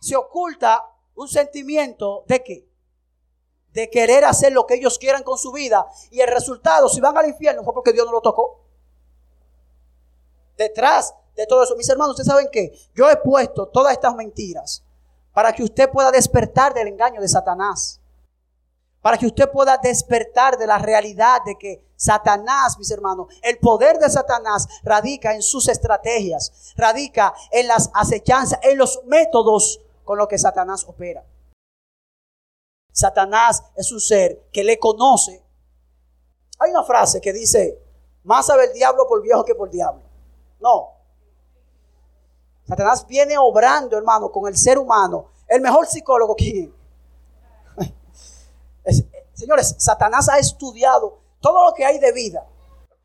se 0.00 0.16
oculta 0.16 0.84
un 1.14 1.28
sentimiento 1.28 2.24
de 2.26 2.42
qué? 2.42 2.68
De 3.72 3.90
querer 3.90 4.24
hacer 4.24 4.52
lo 4.52 4.66
que 4.66 4.74
ellos 4.74 4.98
quieran 4.98 5.22
con 5.22 5.36
su 5.36 5.52
vida. 5.52 5.86
Y 6.10 6.20
el 6.20 6.28
resultado, 6.28 6.88
si 6.88 7.00
van 7.00 7.16
al 7.16 7.28
infierno, 7.28 7.62
fue 7.64 7.74
porque 7.74 7.92
Dios 7.92 8.06
no 8.06 8.12
lo 8.12 8.20
tocó. 8.20 8.65
Detrás 10.56 11.14
de 11.34 11.46
todo 11.46 11.62
eso, 11.62 11.76
mis 11.76 11.88
hermanos, 11.88 12.12
ustedes 12.12 12.28
saben 12.28 12.48
que 12.50 12.72
yo 12.94 13.10
he 13.10 13.16
puesto 13.16 13.68
todas 13.68 13.92
estas 13.92 14.14
mentiras 14.14 14.82
para 15.32 15.52
que 15.52 15.62
usted 15.62 15.90
pueda 15.90 16.10
despertar 16.10 16.72
del 16.72 16.88
engaño 16.88 17.20
de 17.20 17.28
Satanás 17.28 18.00
para 19.06 19.18
que 19.18 19.26
usted 19.26 19.48
pueda 19.52 19.78
despertar 19.78 20.58
de 20.58 20.66
la 20.66 20.78
realidad 20.78 21.40
de 21.46 21.56
que 21.56 21.92
Satanás, 21.94 22.76
mis 22.76 22.90
hermanos, 22.90 23.28
el 23.40 23.56
poder 23.60 24.00
de 24.00 24.10
Satanás 24.10 24.66
radica 24.82 25.32
en 25.32 25.42
sus 25.42 25.68
estrategias, 25.68 26.74
radica 26.76 27.32
en 27.52 27.68
las 27.68 27.88
acechanzas, 27.94 28.58
en 28.64 28.76
los 28.76 29.04
métodos 29.04 29.80
con 30.02 30.18
los 30.18 30.26
que 30.26 30.38
Satanás 30.38 30.84
opera. 30.88 31.24
Satanás 32.90 33.62
es 33.76 33.92
un 33.92 34.00
ser 34.00 34.48
que 34.52 34.64
le 34.64 34.76
conoce. 34.76 35.40
Hay 36.58 36.72
una 36.72 36.82
frase 36.82 37.20
que 37.20 37.32
dice, 37.32 37.80
más 38.24 38.46
sabe 38.46 38.64
el 38.64 38.72
diablo 38.72 39.06
por 39.06 39.22
viejo 39.22 39.44
que 39.44 39.54
por 39.54 39.70
diablo. 39.70 40.02
No. 40.66 40.96
Satanás 42.66 43.06
viene 43.06 43.38
obrando, 43.38 43.96
hermano, 43.96 44.32
con 44.32 44.48
el 44.48 44.56
ser 44.56 44.78
humano. 44.78 45.30
El 45.46 45.60
mejor 45.60 45.86
psicólogo, 45.86 46.34
¿quién 46.34 46.74
Señores, 49.32 49.76
Satanás 49.78 50.28
ha 50.28 50.38
estudiado 50.38 51.20
todo 51.40 51.68
lo 51.68 51.72
que 51.72 51.84
hay 51.84 52.00
de 52.00 52.10
vida. 52.10 52.44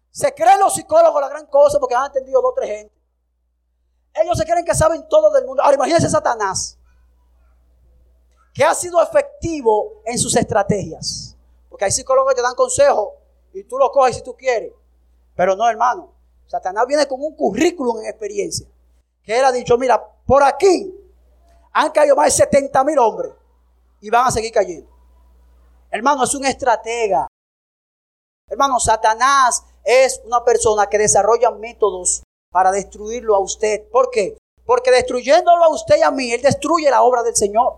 Se 0.09 0.33
creen 0.33 0.59
los 0.59 0.73
psicólogos 0.73 1.21
la 1.21 1.29
gran 1.29 1.45
cosa 1.45 1.79
porque 1.79 1.93
han 1.93 2.07
entendido 2.07 2.41
dos 2.41 2.51
o 2.51 2.55
tres 2.55 2.69
gente. 2.69 2.95
Ellos 4.15 4.37
se 4.37 4.45
creen 4.45 4.65
que 4.65 4.73
saben 4.73 5.07
todo 5.07 5.29
del 5.31 5.45
mundo. 5.45 5.61
Ahora 5.61 5.75
imagínense 5.75 6.09
Satanás, 6.09 6.79
que 8.55 8.63
ha 8.63 8.73
sido 8.73 9.01
efectivo 9.03 10.01
en 10.05 10.17
sus 10.17 10.35
estrategias. 10.35 11.37
Porque 11.69 11.85
hay 11.85 11.91
psicólogos 11.91 12.31
que 12.31 12.37
te 12.37 12.41
dan 12.41 12.55
consejos 12.55 13.09
y 13.53 13.63
tú 13.65 13.77
lo 13.77 13.91
coges 13.91 14.15
si 14.15 14.23
tú 14.23 14.35
quieres. 14.35 14.73
Pero 15.35 15.55
no, 15.55 15.69
hermano. 15.69 16.20
Satanás 16.51 16.85
viene 16.85 17.07
con 17.07 17.23
un 17.23 17.33
currículum 17.33 18.01
en 18.01 18.07
experiencia. 18.07 18.67
Que 19.23 19.39
él 19.39 19.45
ha 19.45 19.53
dicho, 19.53 19.77
mira, 19.77 20.05
por 20.25 20.43
aquí 20.43 20.93
han 21.71 21.91
caído 21.91 22.13
más 22.13 22.25
de 22.25 22.43
70 22.43 22.83
mil 22.83 22.99
hombres 22.99 23.31
y 24.01 24.09
van 24.09 24.27
a 24.27 24.31
seguir 24.31 24.51
cayendo. 24.51 24.91
Hermano, 25.89 26.25
es 26.25 26.35
un 26.35 26.43
estratega. 26.43 27.25
Hermano, 28.49 28.81
Satanás 28.81 29.63
es 29.85 30.21
una 30.25 30.43
persona 30.43 30.87
que 30.87 30.97
desarrolla 30.97 31.51
métodos 31.51 32.21
para 32.51 32.73
destruirlo 32.73 33.33
a 33.33 33.39
usted. 33.39 33.87
¿Por 33.89 34.09
qué? 34.09 34.37
Porque 34.65 34.91
destruyéndolo 34.91 35.63
a 35.63 35.69
usted 35.69 35.99
y 35.99 36.01
a 36.01 36.11
mí, 36.11 36.33
Él 36.33 36.41
destruye 36.41 36.89
la 36.89 37.03
obra 37.03 37.23
del 37.23 37.37
Señor. 37.37 37.77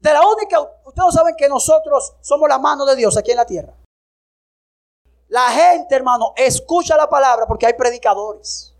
De 0.00 0.12
la 0.14 0.26
única, 0.26 0.62
ustedes 0.86 1.12
saben 1.12 1.34
que 1.36 1.46
nosotros 1.46 2.16
somos 2.22 2.48
la 2.48 2.58
mano 2.58 2.86
de 2.86 2.96
Dios 2.96 3.18
aquí 3.18 3.32
en 3.32 3.36
la 3.36 3.44
tierra. 3.44 3.77
La 5.28 5.50
gente, 5.50 5.94
hermano, 5.94 6.32
escucha 6.36 6.96
la 6.96 7.08
palabra 7.08 7.46
porque 7.46 7.66
hay 7.66 7.74
predicadores. 7.74 8.74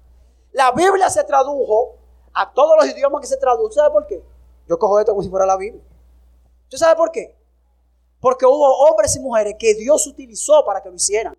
La 0.53 0.73
Biblia 0.73 1.11
se 1.11 1.23
tradujo 1.25 1.97
a 2.33 2.53
todos 2.53 2.77
los 2.77 2.87
idiomas 2.87 3.21
que 3.21 3.27
se 3.27 3.37
traducen. 3.37 3.75
¿Sabe 3.75 3.91
por 3.91 4.07
qué? 4.07 4.25
Yo 4.67 4.79
cojo 4.79 4.99
esto 4.99 5.13
como 5.13 5.23
si 5.23 5.29
fuera 5.29 5.45
la 5.45 5.57
Biblia. 5.57 5.83
¿Usted 6.65 6.79
sabe 6.79 6.97
por 6.97 7.11
qué? 7.11 7.37
Porque 8.21 8.47
hubo 8.47 8.89
hombres 8.89 9.15
y 9.17 9.21
mujeres 9.21 9.57
que 9.59 9.75
Dios 9.75 10.07
utilizó 10.07 10.65
para 10.65 10.83
que 10.83 10.89
lo 10.89 10.95
hicieran. 10.95 11.37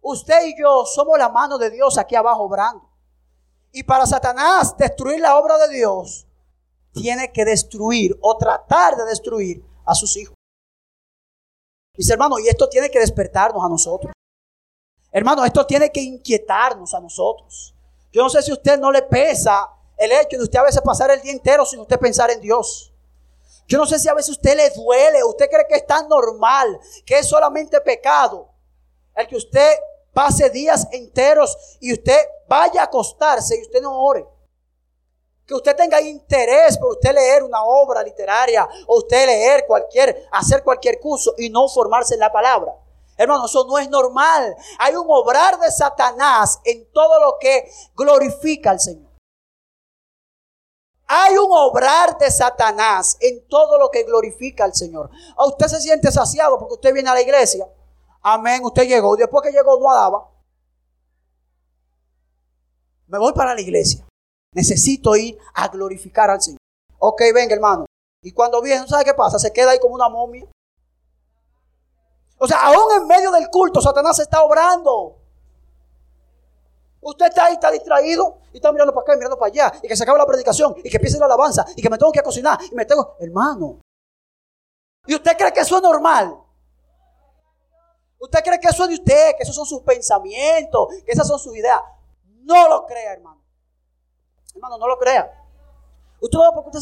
Usted 0.00 0.46
y 0.46 0.60
yo 0.60 0.84
somos 0.84 1.18
la 1.18 1.28
mano 1.28 1.58
de 1.58 1.70
Dios 1.70 1.98
aquí 1.98 2.14
abajo 2.14 2.44
obrando. 2.44 2.88
Y 3.72 3.82
para 3.82 4.06
Satanás 4.06 4.76
destruir 4.76 5.20
la 5.20 5.38
obra 5.38 5.58
de 5.58 5.74
Dios, 5.74 6.26
tiene 6.92 7.32
que 7.32 7.44
destruir 7.44 8.16
o 8.20 8.36
tratar 8.36 8.96
de 8.96 9.04
destruir 9.04 9.64
a 9.84 9.94
sus 9.94 10.16
hijos. 10.16 10.34
Mis 11.96 12.08
hermanos, 12.08 12.40
y 12.40 12.48
esto 12.48 12.68
tiene 12.68 12.90
que 12.90 13.00
despertarnos 13.00 13.64
a 13.64 13.68
nosotros. 13.68 14.12
Hermano, 15.16 15.44
esto 15.44 15.64
tiene 15.64 15.92
que 15.92 16.00
inquietarnos 16.00 16.92
a 16.92 16.98
nosotros. 16.98 17.72
Yo 18.12 18.20
no 18.20 18.28
sé 18.28 18.42
si 18.42 18.50
a 18.50 18.54
usted 18.54 18.76
no 18.80 18.90
le 18.90 19.02
pesa 19.02 19.70
el 19.96 20.10
hecho 20.10 20.36
de 20.36 20.42
usted 20.42 20.58
a 20.58 20.64
veces 20.64 20.82
pasar 20.82 21.08
el 21.12 21.22
día 21.22 21.30
entero 21.30 21.64
sin 21.64 21.78
usted 21.78 22.00
pensar 22.00 22.32
en 22.32 22.40
Dios. 22.40 22.92
Yo 23.68 23.78
no 23.78 23.86
sé 23.86 24.00
si 24.00 24.08
a 24.08 24.14
veces 24.14 24.30
usted 24.30 24.56
le 24.56 24.70
duele, 24.70 25.22
usted 25.22 25.48
cree 25.48 25.66
que 25.68 25.76
es 25.76 25.86
tan 25.86 26.08
normal, 26.08 26.80
que 27.06 27.20
es 27.20 27.28
solamente 27.28 27.80
pecado. 27.80 28.50
El 29.14 29.28
que 29.28 29.36
usted 29.36 29.78
pase 30.12 30.50
días 30.50 30.88
enteros 30.90 31.78
y 31.78 31.92
usted 31.92 32.18
vaya 32.48 32.80
a 32.80 32.84
acostarse 32.86 33.56
y 33.56 33.62
usted 33.62 33.82
no 33.82 33.96
ore. 33.96 34.26
Que 35.46 35.54
usted 35.54 35.76
tenga 35.76 36.00
interés 36.00 36.76
por 36.76 36.90
usted 36.90 37.14
leer 37.14 37.44
una 37.44 37.62
obra 37.62 38.02
literaria 38.02 38.68
o 38.88 38.98
usted 38.98 39.26
leer 39.26 39.64
cualquier, 39.64 40.26
hacer 40.32 40.64
cualquier 40.64 40.98
curso 40.98 41.34
y 41.38 41.50
no 41.50 41.68
formarse 41.68 42.14
en 42.14 42.20
la 42.20 42.32
palabra. 42.32 42.74
Hermano, 43.16 43.46
eso 43.46 43.64
no 43.66 43.78
es 43.78 43.88
normal. 43.88 44.56
Hay 44.78 44.94
un 44.94 45.06
obrar 45.08 45.58
de 45.58 45.70
Satanás 45.70 46.60
en 46.64 46.90
todo 46.92 47.20
lo 47.20 47.36
que 47.38 47.70
glorifica 47.94 48.70
al 48.70 48.80
Señor. 48.80 49.12
Hay 51.06 51.36
un 51.36 51.48
obrar 51.50 52.16
de 52.18 52.30
Satanás 52.30 53.16
en 53.20 53.46
todo 53.46 53.78
lo 53.78 53.90
que 53.90 54.04
glorifica 54.04 54.64
al 54.64 54.74
Señor. 54.74 55.10
A 55.36 55.46
usted 55.46 55.66
se 55.66 55.80
siente 55.80 56.10
saciado 56.10 56.58
porque 56.58 56.74
usted 56.74 56.94
viene 56.94 57.10
a 57.10 57.14
la 57.14 57.22
iglesia. 57.22 57.68
Amén, 58.22 58.62
usted 58.64 58.84
llegó. 58.84 59.16
Después 59.16 59.42
que 59.42 59.52
llegó 59.52 59.78
no 59.78 59.92
daba. 59.92 60.30
Me 63.06 63.18
voy 63.18 63.32
para 63.34 63.54
la 63.54 63.60
iglesia. 63.60 64.04
Necesito 64.52 65.14
ir 65.14 65.38
a 65.54 65.68
glorificar 65.68 66.30
al 66.30 66.40
Señor. 66.40 66.58
Ok, 66.98 67.20
venga 67.34 67.54
hermano. 67.54 67.84
Y 68.22 68.32
cuando 68.32 68.62
viene, 68.62 68.88
¿sabe 68.88 69.04
qué 69.04 69.12
pasa? 69.12 69.38
Se 69.38 69.52
queda 69.52 69.72
ahí 69.72 69.78
como 69.78 69.94
una 69.94 70.08
momia. 70.08 70.46
O 72.44 72.46
sea, 72.46 72.60
aún 72.66 72.92
en 73.00 73.06
medio 73.06 73.30
del 73.30 73.48
culto, 73.48 73.80
Satanás 73.80 74.18
está 74.18 74.42
obrando. 74.42 75.16
Usted 77.00 77.28
está 77.28 77.46
ahí, 77.46 77.54
está 77.54 77.70
distraído 77.70 78.36
y 78.52 78.56
está 78.56 78.70
mirando 78.70 78.92
para 78.92 79.02
acá 79.02 79.14
y 79.14 79.16
mirando 79.16 79.38
para 79.38 79.50
allá. 79.50 79.72
Y 79.82 79.88
que 79.88 79.96
se 79.96 80.02
acabe 80.02 80.18
la 80.18 80.26
predicación 80.26 80.74
y 80.84 80.90
que 80.90 80.96
empiece 80.98 81.18
la 81.18 81.24
alabanza 81.24 81.64
y 81.74 81.80
que 81.80 81.88
me 81.88 81.96
tengo 81.96 82.12
que 82.12 82.22
cocinar 82.22 82.58
y 82.70 82.74
me 82.74 82.84
tengo. 82.84 83.16
Hermano. 83.18 83.80
¿Y 85.06 85.14
usted 85.14 85.38
cree 85.38 85.54
que 85.54 85.60
eso 85.60 85.76
es 85.78 85.82
normal? 85.82 86.38
¿Usted 88.18 88.40
cree 88.44 88.60
que 88.60 88.68
eso 88.68 88.82
es 88.82 88.90
de 88.90 88.94
usted? 88.96 89.36
Que 89.38 89.44
esos 89.44 89.56
son 89.56 89.64
sus 89.64 89.80
pensamientos, 89.80 90.88
que 91.02 91.12
esas 91.12 91.26
son 91.26 91.38
sus 91.38 91.56
ideas. 91.56 91.80
No 92.42 92.68
lo 92.68 92.84
crea, 92.84 93.14
hermano. 93.14 93.42
Hermano, 94.54 94.76
no 94.76 94.86
lo 94.86 94.98
crea. 94.98 95.32
¿Usted, 96.20 96.38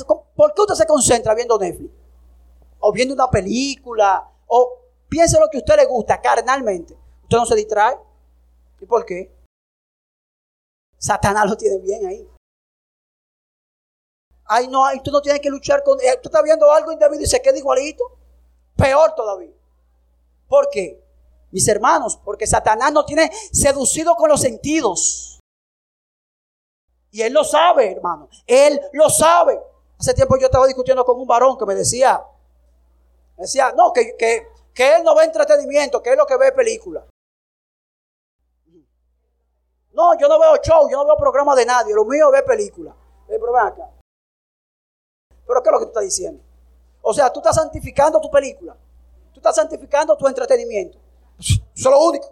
¿por, 0.07 0.25
¿Por 0.35 0.55
qué 0.55 0.61
usted 0.61 0.75
se 0.75 0.87
concentra 0.87 1.37
viendo 1.37 1.57
Netflix? 1.57 1.95
O 2.81 2.91
viendo 2.91 3.15
una 3.15 3.31
película. 3.31 4.29
O 4.49 4.82
piense 5.13 5.39
lo 5.39 5.49
que 5.51 5.59
a 5.59 5.61
usted 5.61 5.77
le 5.77 5.85
gusta 5.85 6.21
carnalmente. 6.23 6.95
Usted 7.25 7.37
no 7.37 7.45
se 7.45 7.55
distrae. 7.55 7.99
¿Y 8.81 8.87
por 8.87 9.05
qué? 9.05 9.31
Satanás 10.99 11.51
lo 11.51 11.57
tiene 11.57 11.79
bien 11.79 12.07
ahí. 12.07 12.27
Ay, 14.47 14.69
no, 14.69 14.85
tú 15.05 15.11
no 15.11 15.21
tienes 15.21 15.43
que 15.43 15.51
luchar 15.51 15.85
con. 15.85 15.99
Tú 15.99 16.29
estás 16.29 16.43
viendo 16.43 16.71
algo 16.71 16.93
indebido 16.93 17.23
y 17.23 17.27
se 17.27 17.43
queda 17.43 17.59
igualito. 17.59 18.03
Peor 18.75 19.15
todavía. 19.15 19.53
¿Por 20.49 20.69
qué? 20.71 20.99
Mis 21.51 21.69
hermanos, 21.69 22.19
porque 22.25 22.47
Satanás 22.47 22.91
no 22.93 23.05
tiene 23.05 23.31
seducido 23.53 24.15
con 24.15 24.31
los 24.31 24.41
sentidos. 24.41 25.39
Y 27.11 27.21
él 27.21 27.35
lo 27.35 27.45
sabe, 27.45 27.93
hermano. 27.93 28.31
Él 28.47 28.81
lo 28.93 29.11
sabe. 29.11 29.61
Hace 29.99 30.15
tiempo 30.15 30.39
yo 30.39 30.47
estaba 30.47 30.67
discutiendo 30.67 31.05
con 31.05 31.21
un 31.21 31.27
varón 31.27 31.59
que 31.59 31.67
me 31.67 31.75
decía, 31.75 32.25
me 33.37 33.43
decía, 33.43 33.73
no, 33.77 33.93
que, 33.93 34.17
que, 34.17 34.47
que 34.75 34.97
él 34.97 35.05
no 35.05 35.15
ve 35.15 35.25
entretenimiento, 35.25 36.03
que 36.03 36.11
es 36.11 36.17
lo 36.17 36.27
que 36.27 36.37
ve 36.37 36.53
película. 36.53 37.07
No, 39.93 40.19
yo 40.19 40.27
no 40.27 40.39
veo 40.39 40.57
show, 40.63 40.89
yo 40.91 40.97
no 40.97 41.05
veo 41.05 41.17
programa 41.17 41.55
de 41.55 41.67
nadie. 41.67 41.95
Lo 41.95 42.05
mío 42.05 42.31
ve 42.31 42.43
película. 42.43 42.95
Pero 43.27 43.53
ven 43.53 43.67
acá. 43.67 43.91
¿Pero 45.47 45.63
qué 45.63 45.69
es 45.69 45.73
lo 45.73 45.79
que 45.79 45.85
tú 45.85 45.91
estás 45.91 46.05
diciendo? 46.05 46.43
O 47.03 47.13
sea, 47.13 47.31
tú 47.31 47.41
estás 47.41 47.57
santificando 47.57 48.21
tu 48.21 48.31
película. 48.31 48.77
Tú 49.33 49.41
estás 49.41 49.57
santificando 49.57 50.17
tu 50.17 50.27
entretenimiento. 50.27 50.99
Eso 51.39 51.61
es 51.75 51.85
lo 51.85 52.01
único. 52.07 52.29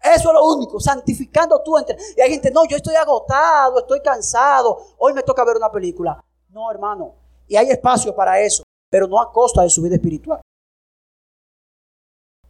Eso 0.00 0.28
es 0.28 0.34
lo 0.34 0.46
único, 0.46 0.78
santificando 0.78 1.60
tu 1.62 1.76
entretenimiento. 1.76 2.20
Y 2.20 2.22
hay 2.22 2.30
gente, 2.30 2.50
no, 2.50 2.64
yo 2.66 2.76
estoy 2.76 2.94
agotado, 2.94 3.80
estoy 3.80 4.00
cansado, 4.00 4.78
hoy 4.98 5.12
me 5.12 5.22
toca 5.22 5.44
ver 5.44 5.56
una 5.56 5.72
película. 5.72 6.22
No, 6.50 6.70
hermano. 6.70 7.14
Y 7.48 7.56
hay 7.56 7.70
espacio 7.70 8.14
para 8.14 8.38
eso, 8.40 8.62
pero 8.90 9.08
no 9.08 9.20
a 9.20 9.32
costa 9.32 9.62
de 9.62 9.70
su 9.70 9.82
vida 9.82 9.96
espiritual. 9.96 10.40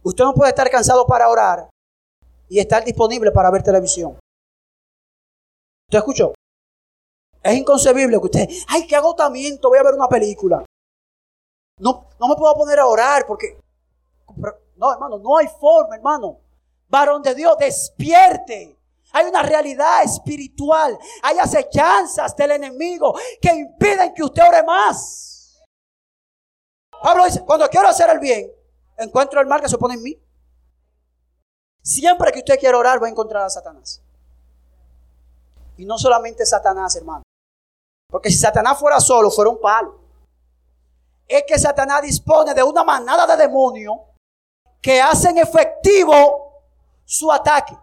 Usted 0.07 0.23
no 0.23 0.33
puede 0.33 0.51
estar 0.51 0.69
cansado 0.69 1.05
para 1.05 1.27
orar 1.27 1.69
y 2.47 2.59
estar 2.59 2.81
disponible 2.81 3.29
para 3.29 3.51
ver 3.51 3.61
televisión. 3.61 4.17
¿Usted 5.89 5.99
escuchó? 5.99 6.33
Es 7.43 7.55
inconcebible 7.57 8.17
que 8.17 8.25
usted, 8.25 8.49
ay, 8.69 8.87
qué 8.87 8.95
agotamiento, 8.95 9.67
voy 9.67 9.79
a 9.79 9.83
ver 9.83 9.95
una 9.95 10.07
película. 10.07 10.63
No, 11.79 12.07
no 12.17 12.27
me 12.29 12.35
puedo 12.35 12.55
poner 12.55 12.79
a 12.79 12.87
orar 12.87 13.25
porque, 13.27 13.59
no, 14.77 14.93
hermano, 14.93 15.17
no 15.17 15.37
hay 15.37 15.47
forma, 15.47 15.97
hermano. 15.97 16.39
Varón 16.87 17.21
de 17.21 17.35
Dios, 17.35 17.57
despierte. 17.57 18.79
Hay 19.11 19.25
una 19.25 19.43
realidad 19.43 20.03
espiritual. 20.05 20.97
Hay 21.21 21.37
acechanzas 21.37 22.33
del 22.37 22.51
enemigo 22.51 23.13
que 23.41 23.53
impiden 23.53 24.13
que 24.13 24.23
usted 24.23 24.41
ore 24.47 24.63
más. 24.63 25.61
Pablo 27.03 27.25
dice, 27.25 27.43
cuando 27.43 27.67
quiero 27.67 27.89
hacer 27.89 28.09
el 28.09 28.19
bien, 28.19 28.56
encuentro 28.97 29.39
el 29.39 29.47
mal 29.47 29.61
que 29.61 29.69
se 29.69 29.75
opone 29.75 29.95
en 29.95 30.03
mí. 30.03 30.21
Siempre 31.81 32.31
que 32.31 32.39
usted 32.39 32.59
quiera 32.59 32.77
orar, 32.77 33.01
va 33.01 33.07
a 33.07 33.09
encontrar 33.09 33.43
a 33.43 33.49
Satanás. 33.49 34.01
Y 35.77 35.85
no 35.85 35.97
solamente 35.97 36.45
Satanás, 36.45 36.95
hermano. 36.95 37.23
Porque 38.09 38.29
si 38.29 38.37
Satanás 38.37 38.79
fuera 38.79 38.99
solo, 38.99 39.29
fuera 39.29 39.51
un 39.51 39.59
palo. 39.59 39.99
Es 41.27 41.43
que 41.47 41.59
Satanás 41.59 42.01
dispone 42.01 42.53
de 42.53 42.63
una 42.63 42.83
manada 42.83 43.27
de 43.27 43.43
demonios 43.43 43.95
que 44.81 45.01
hacen 45.01 45.37
efectivo 45.37 46.63
su 47.05 47.31
ataque. 47.31 47.77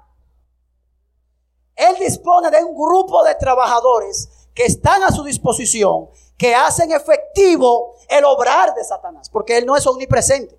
Él 1.77 1.97
dispone 1.99 2.51
de 2.51 2.63
un 2.63 2.75
grupo 2.75 3.23
de 3.25 3.35
trabajadores 3.35 4.49
que 4.55 4.65
están 4.65 5.03
a 5.03 5.11
su 5.11 5.25
disposición, 5.25 6.09
que 6.39 6.55
hacen 6.55 6.93
efectivo 6.93 7.97
el 8.09 8.25
obrar 8.25 8.75
de 8.75 8.85
Satanás, 8.85 9.29
porque 9.29 9.59
Él 9.59 9.67
no 9.67 9.77
es 9.77 9.87
omnipresente. 9.87 10.59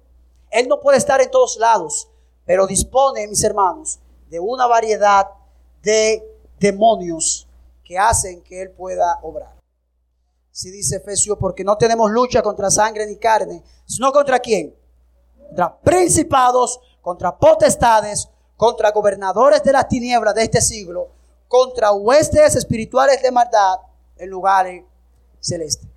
Él 0.56 0.70
no 0.70 0.80
puede 0.80 0.97
estar 0.97 1.20
en 1.20 1.30
todos 1.30 1.58
lados, 1.58 2.08
pero 2.45 2.66
dispone, 2.66 3.28
mis 3.28 3.43
hermanos, 3.43 3.99
de 4.30 4.39
una 4.39 4.68
variedad 4.68 5.28
de 5.82 6.26
demonios 6.58 7.45
que 7.84 7.97
hacen 7.97 8.41
que 8.41 8.62
Él 8.62 8.72
pueda 8.72 9.20
obrar. 9.22 9.53
Si 10.51 10.72
dice 10.72 10.95
Efesios, 10.95 11.38
porque 11.38 11.66
no 11.66 11.78
tenemos 11.78 12.10
lucha 12.10 12.41
contra 12.41 12.72
sangre 12.72 13.06
ni 13.06 13.18
carne, 13.18 13.66
sino 13.86 14.14
contra 14.14 14.39
quién? 14.39 14.74
Contra 15.47 15.78
principados, 15.78 16.80
contra 17.01 17.38
potestades, 17.38 18.30
contra 18.56 18.91
gobernadores 18.91 19.62
de 19.62 19.74
las 19.74 19.89
tinieblas 19.89 20.36
de 20.36 20.43
este 20.43 20.62
siglo, 20.62 21.10
contra 21.49 21.91
huestes 21.91 22.56
espirituales 22.56 23.22
de 23.22 23.30
maldad 23.30 23.80
en 24.16 24.30
lugares 24.30 24.86
celestes. 25.41 25.89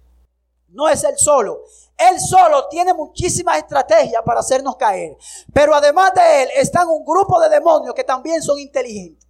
No 0.67 0.89
es 0.89 1.05
él 1.05 1.15
solo. 1.17 1.63
Él 1.99 2.21
solo 2.21 2.69
tiene 2.69 2.95
muchísimas 2.95 3.59
estrategias 3.59 4.23
para 4.25 4.41
hacernos 4.41 4.77
caer. 4.77 5.17
Pero 5.53 5.75
además 5.75 6.13
de 6.15 6.43
él 6.45 6.49
están 6.55 6.89
un 6.89 7.05
grupo 7.05 7.41
de 7.41 7.49
demonios 7.49 7.95
que 7.95 8.05
también 8.05 8.41
son 8.41 8.61
inteligentes. 8.61 9.27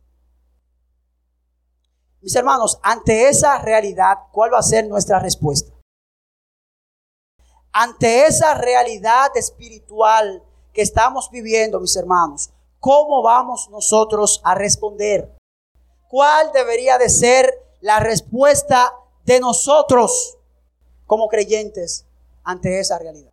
Mis 2.21 2.35
hermanos, 2.37 2.79
ante 2.83 3.29
esa 3.29 3.59
realidad, 3.59 4.19
¿cuál 4.33 4.53
va 4.53 4.59
a 4.59 4.63
ser 4.63 4.87
nuestra 4.87 5.19
respuesta? 5.19 5.73
Ante 7.73 8.27
esa 8.27 8.55
realidad 8.55 9.31
espiritual 9.35 10.43
que 10.75 10.83
estamos 10.83 11.31
viviendo, 11.31 11.81
mis 11.81 11.97
hermanos, 11.97 12.51
¿cómo 12.81 13.23
vamos 13.23 13.71
nosotros 13.71 14.43
a 14.45 14.55
responder? 14.55 15.35
¿Cuál 16.09 16.53
debería 16.53 16.99
de 16.99 17.09
ser 17.09 17.51
la 17.81 18.01
respuesta 18.01 18.93
de 19.25 19.41
nosotros 19.41 20.39
como 21.07 21.29
creyentes 21.29 22.08
ante 22.49 22.81
esa 22.81 22.99
realidad? 22.99 23.33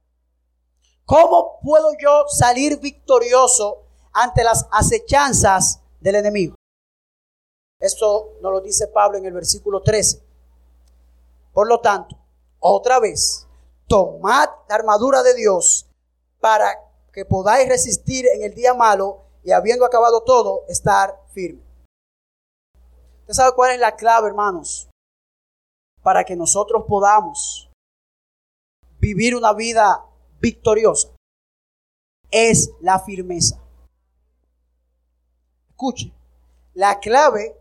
¿Cómo 1.06 1.60
puedo 1.62 1.90
yo 2.02 2.26
salir 2.28 2.80
victorioso 2.80 3.84
ante 4.12 4.44
las 4.44 4.68
acechanzas 4.72 5.80
del 6.02 6.16
enemigo? 6.16 6.56
Esto 7.80 8.34
nos 8.42 8.52
lo 8.52 8.62
dice 8.62 8.88
Pablo 8.88 9.18
en 9.18 9.26
el 9.26 9.34
versículo 9.34 9.82
13. 9.82 10.22
Por 11.54 11.68
lo 11.68 11.80
tanto, 11.80 12.18
otra 12.60 13.00
vez, 13.00 13.48
tomad 13.88 14.50
la 14.68 14.76
armadura 14.76 15.24
de 15.24 15.34
Dios 15.36 15.88
para 16.42 16.78
que 17.14 17.24
podáis 17.24 17.70
resistir 17.70 18.26
en 18.28 18.44
el 18.44 18.54
día 18.54 18.74
malo 18.74 19.22
y 19.44 19.52
habiendo 19.52 19.86
acabado 19.86 20.24
todo, 20.24 20.66
estar 20.68 21.22
firme. 21.32 21.64
¿Usted 23.22 23.34
sabe 23.34 23.56
cuál 23.56 23.72
es 23.72 23.80
la 23.80 23.96
clave, 23.96 24.28
hermanos? 24.28 24.90
Para 26.02 26.24
que 26.26 26.36
nosotros 26.36 26.84
podamos 26.88 27.65
vivir 29.06 29.36
una 29.36 29.54
vida 29.54 30.04
victoriosa. 30.42 31.10
Es 32.32 32.72
la 32.82 32.98
firmeza. 33.00 33.62
Escuche, 35.70 36.12
la 36.74 37.00
clave 37.00 37.56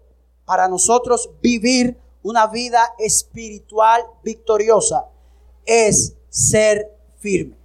para 0.47 0.68
nosotros 0.68 1.28
vivir 1.42 1.99
una 2.22 2.47
vida 2.47 2.95
espiritual 2.99 4.03
victoriosa 4.22 5.11
es 5.66 6.16
ser 6.30 6.97
firme. 7.18 7.59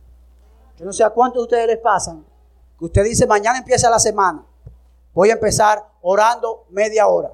Yo 0.78 0.84
no 0.84 0.92
sé 0.92 1.06
a 1.06 1.12
cuántos 1.12 1.42
de 1.42 1.44
ustedes 1.44 1.68
les 1.68 1.78
pasan 1.78 2.26
que 2.78 2.86
usted 2.86 3.06
dice 3.06 3.26
mañana 3.28 3.60
empieza 3.60 3.90
la 3.90 4.00
semana. 4.00 4.46
Voy 5.14 5.30
a 5.30 5.34
empezar 5.34 5.90
orando 6.02 6.66
media 6.70 7.08
hora 7.08 7.32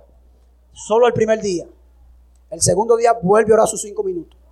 solo 0.74 1.08
el 1.08 1.14
primer 1.14 1.42
día. 1.42 1.66
El 2.52 2.62
segundo 2.62 2.98
día 2.98 3.14
vuelve 3.14 3.52
a 3.52 3.56
orar 3.56 3.68
sus 3.68 3.82
cinco 3.82 4.04
minutos. 4.04 4.45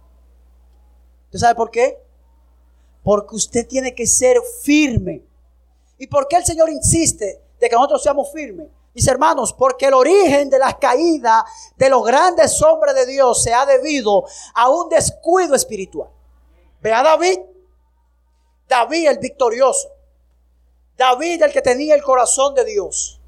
¿Usted 1.34 1.48
sabe 1.48 1.56
por 1.56 1.72
qué? 1.72 1.98
Porque 3.02 3.36
usted 3.36 3.68
tiene 3.68 3.96
que 3.96 4.06
ser 4.06 4.38
firme. 4.62 5.24
¿Y 5.98 6.06
por 6.06 6.28
qué 6.28 6.36
el 6.36 6.46
Señor 6.46 6.70
insiste 6.70 7.42
de 7.60 7.70
que 7.70 7.76
nosotros 7.76 8.04
seamos 8.04 8.32
firmes? 8.32 8.68
Mis 8.94 9.08
hermanos, 9.08 9.52
porque 9.52 9.88
el 9.88 9.96
origen 9.96 10.52
de 10.52 10.60
la 10.60 10.78
caída 10.78 11.44
de 11.76 11.90
los 11.90 12.06
grandes 12.06 12.62
hombres 12.62 12.94
de 12.94 13.08
Dios 13.08 13.42
se 13.42 13.52
ha 13.52 13.66
debido 13.66 14.26
a 14.54 14.70
un 14.70 14.90
descuido 14.90 15.56
espiritual. 15.56 16.08
Ve 16.82 16.94
a 16.94 17.02
David. 17.02 17.40
David 18.70 19.10
el 19.10 19.18
victorioso. 19.18 19.90
David 20.96 21.42
el 21.42 21.52
que 21.52 21.64
tenía 21.64 21.96
el 21.96 22.04
corazón 22.04 22.54
de 22.54 22.64
Dios. 22.64 23.20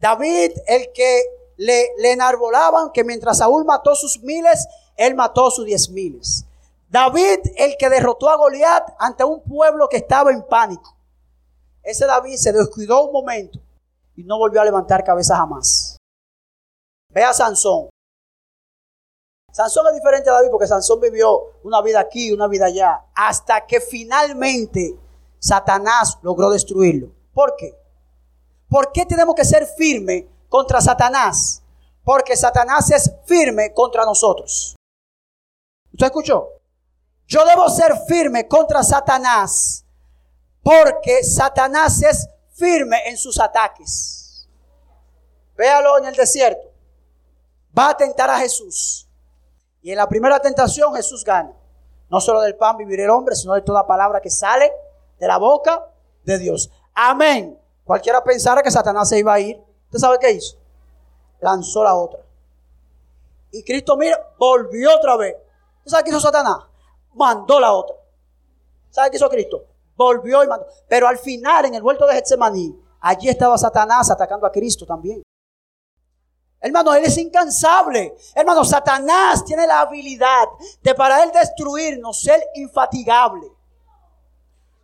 David 0.00 0.52
el 0.66 0.90
que 0.92 1.24
le, 1.58 1.90
le 1.98 2.12
enarbolaban 2.12 2.90
que 2.90 3.04
mientras 3.04 3.36
Saúl 3.36 3.66
mató 3.66 3.94
sus 3.94 4.22
miles, 4.22 4.66
él 4.96 5.14
mató 5.14 5.50
sus 5.50 5.66
diez 5.66 5.90
miles. 5.90 6.46
David, 6.94 7.40
el 7.56 7.76
que 7.76 7.90
derrotó 7.90 8.30
a 8.30 8.36
Goliat 8.36 8.94
ante 9.00 9.24
un 9.24 9.42
pueblo 9.42 9.88
que 9.88 9.96
estaba 9.96 10.30
en 10.30 10.46
pánico. 10.46 10.96
Ese 11.82 12.06
David 12.06 12.36
se 12.36 12.52
descuidó 12.52 13.06
un 13.06 13.12
momento 13.12 13.58
y 14.14 14.22
no 14.22 14.38
volvió 14.38 14.60
a 14.60 14.64
levantar 14.64 15.02
cabeza 15.02 15.36
jamás. 15.36 15.96
Ve 17.08 17.24
a 17.24 17.32
Sansón. 17.32 17.88
Sansón 19.52 19.88
es 19.88 19.94
diferente 19.94 20.30
a 20.30 20.34
David 20.34 20.50
porque 20.52 20.68
Sansón 20.68 21.00
vivió 21.00 21.58
una 21.64 21.82
vida 21.82 21.98
aquí, 21.98 22.30
una 22.30 22.46
vida 22.46 22.66
allá, 22.66 23.06
hasta 23.16 23.66
que 23.66 23.80
finalmente 23.80 24.96
Satanás 25.40 26.18
logró 26.22 26.48
destruirlo. 26.50 27.12
¿Por 27.32 27.56
qué? 27.56 27.76
¿Por 28.68 28.92
qué 28.92 29.04
tenemos 29.04 29.34
que 29.34 29.44
ser 29.44 29.66
firmes 29.66 30.26
contra 30.48 30.80
Satanás, 30.80 31.60
porque 32.04 32.36
Satanás 32.36 32.88
es 32.92 33.12
firme 33.24 33.74
contra 33.74 34.04
nosotros. 34.04 34.76
¿Usted 35.92 36.06
escuchó? 36.06 36.54
Yo 37.26 37.44
debo 37.44 37.68
ser 37.68 37.94
firme 38.06 38.46
contra 38.46 38.82
Satanás, 38.82 39.84
porque 40.62 41.24
Satanás 41.24 42.02
es 42.02 42.28
firme 42.52 43.08
en 43.08 43.16
sus 43.16 43.40
ataques. 43.40 44.48
Véalo 45.56 45.98
en 45.98 46.06
el 46.06 46.14
desierto. 46.14 46.72
Va 47.76 47.90
a 47.90 47.96
tentar 47.96 48.30
a 48.30 48.38
Jesús. 48.38 49.08
Y 49.82 49.90
en 49.90 49.96
la 49.96 50.08
primera 50.08 50.40
tentación 50.40 50.94
Jesús 50.94 51.24
gana. 51.24 51.52
No 52.08 52.20
solo 52.20 52.40
del 52.40 52.56
pan 52.56 52.76
vivir 52.76 53.00
el 53.00 53.10
hombre, 53.10 53.34
sino 53.34 53.54
de 53.54 53.62
toda 53.62 53.86
palabra 53.86 54.20
que 54.20 54.30
sale 54.30 54.72
de 55.18 55.26
la 55.26 55.38
boca 55.38 55.90
de 56.24 56.38
Dios. 56.38 56.70
Amén. 56.94 57.58
Cualquiera 57.84 58.22
pensara 58.22 58.62
que 58.62 58.70
Satanás 58.70 59.08
se 59.08 59.18
iba 59.18 59.34
a 59.34 59.40
ir. 59.40 59.60
¿Usted 59.86 59.98
sabe 59.98 60.18
qué 60.18 60.32
hizo? 60.32 60.56
Lanzó 61.40 61.84
la 61.84 61.94
otra. 61.94 62.20
Y 63.50 63.62
Cristo, 63.62 63.96
mira, 63.96 64.18
volvió 64.38 64.94
otra 64.94 65.16
vez. 65.16 65.36
¿Usted 65.78 65.90
sabe 65.90 66.04
qué 66.04 66.10
hizo 66.10 66.20
Satanás? 66.20 66.58
Mandó 67.14 67.60
la 67.60 67.72
otra. 67.72 67.96
¿Sabe 68.90 69.10
qué 69.10 69.16
hizo 69.16 69.28
Cristo? 69.28 69.64
Volvió 69.96 70.42
y 70.44 70.48
mandó. 70.48 70.66
Pero 70.88 71.08
al 71.08 71.18
final, 71.18 71.66
en 71.66 71.74
el 71.74 71.82
vuelto 71.82 72.06
de 72.06 72.14
Getsemaní, 72.14 72.76
allí 73.00 73.28
estaba 73.28 73.56
Satanás 73.58 74.10
atacando 74.10 74.46
a 74.46 74.52
Cristo 74.52 74.86
también. 74.86 75.22
Hermano, 76.60 76.94
Él 76.94 77.04
es 77.04 77.18
incansable. 77.18 78.16
Hermano, 78.34 78.64
Satanás 78.64 79.44
tiene 79.44 79.66
la 79.66 79.80
habilidad 79.80 80.46
de 80.82 80.94
para 80.94 81.22
Él 81.22 81.30
destruirnos 81.30 82.20
ser 82.20 82.42
infatigable. 82.54 83.46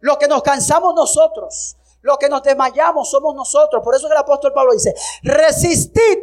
Lo 0.00 0.18
que 0.18 0.28
nos 0.28 0.42
cansamos 0.42 0.94
nosotros, 0.94 1.76
lo 2.02 2.16
que 2.16 2.28
nos 2.28 2.42
desmayamos 2.42 3.10
somos 3.10 3.34
nosotros. 3.34 3.82
Por 3.82 3.94
eso 3.94 4.08
que 4.08 4.12
el 4.12 4.20
apóstol 4.20 4.52
Pablo 4.52 4.72
dice, 4.72 4.94
resistid 5.22 6.18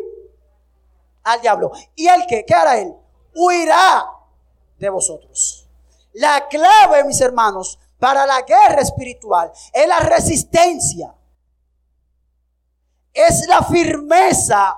al 1.24 1.42
diablo. 1.42 1.72
¿Y 1.96 2.08
el 2.08 2.26
que? 2.28 2.46
¿Qué 2.46 2.54
hará 2.54 2.80
él? 2.80 2.94
Huirá 3.36 4.06
de 4.78 4.90
vosotros. 4.90 5.67
La 6.18 6.48
clave, 6.48 7.04
mis 7.04 7.22
hermanos, 7.22 7.78
para 8.00 8.26
la 8.26 8.42
guerra 8.42 8.82
espiritual 8.82 9.52
es 9.72 9.88
la 9.88 10.00
resistencia. 10.00 11.14
Es 13.14 13.48
la 13.48 13.64
firmeza. 13.64 14.78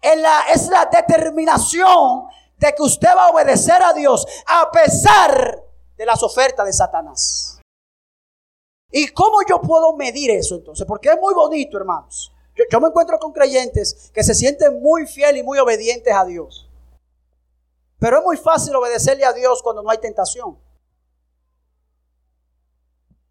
Es 0.00 0.16
la, 0.20 0.42
es 0.54 0.68
la 0.68 0.86
determinación 0.86 2.28
de 2.56 2.72
que 2.74 2.82
usted 2.82 3.08
va 3.08 3.26
a 3.26 3.30
obedecer 3.30 3.82
a 3.82 3.92
Dios 3.92 4.24
a 4.46 4.70
pesar 4.70 5.64
de 5.96 6.06
las 6.06 6.22
ofertas 6.22 6.64
de 6.64 6.72
Satanás. 6.72 7.60
¿Y 8.92 9.08
cómo 9.08 9.38
yo 9.48 9.60
puedo 9.60 9.96
medir 9.96 10.30
eso 10.30 10.54
entonces? 10.54 10.86
Porque 10.86 11.08
es 11.08 11.18
muy 11.20 11.34
bonito, 11.34 11.76
hermanos. 11.76 12.32
Yo, 12.70 12.80
me 12.80 12.88
encuentro 12.88 13.18
con 13.18 13.32
creyentes 13.32 14.10
que 14.14 14.22
se 14.22 14.34
sienten 14.34 14.80
muy 14.80 15.06
fieles 15.06 15.42
y 15.42 15.44
muy 15.44 15.58
obedientes 15.58 16.14
a 16.14 16.24
Dios. 16.24 16.67
Pero 17.98 18.18
es 18.18 18.24
muy 18.24 18.36
fácil 18.36 18.74
obedecerle 18.76 19.24
a 19.24 19.32
Dios 19.32 19.62
cuando 19.62 19.82
no 19.82 19.90
hay 19.90 19.98
tentación. 19.98 20.58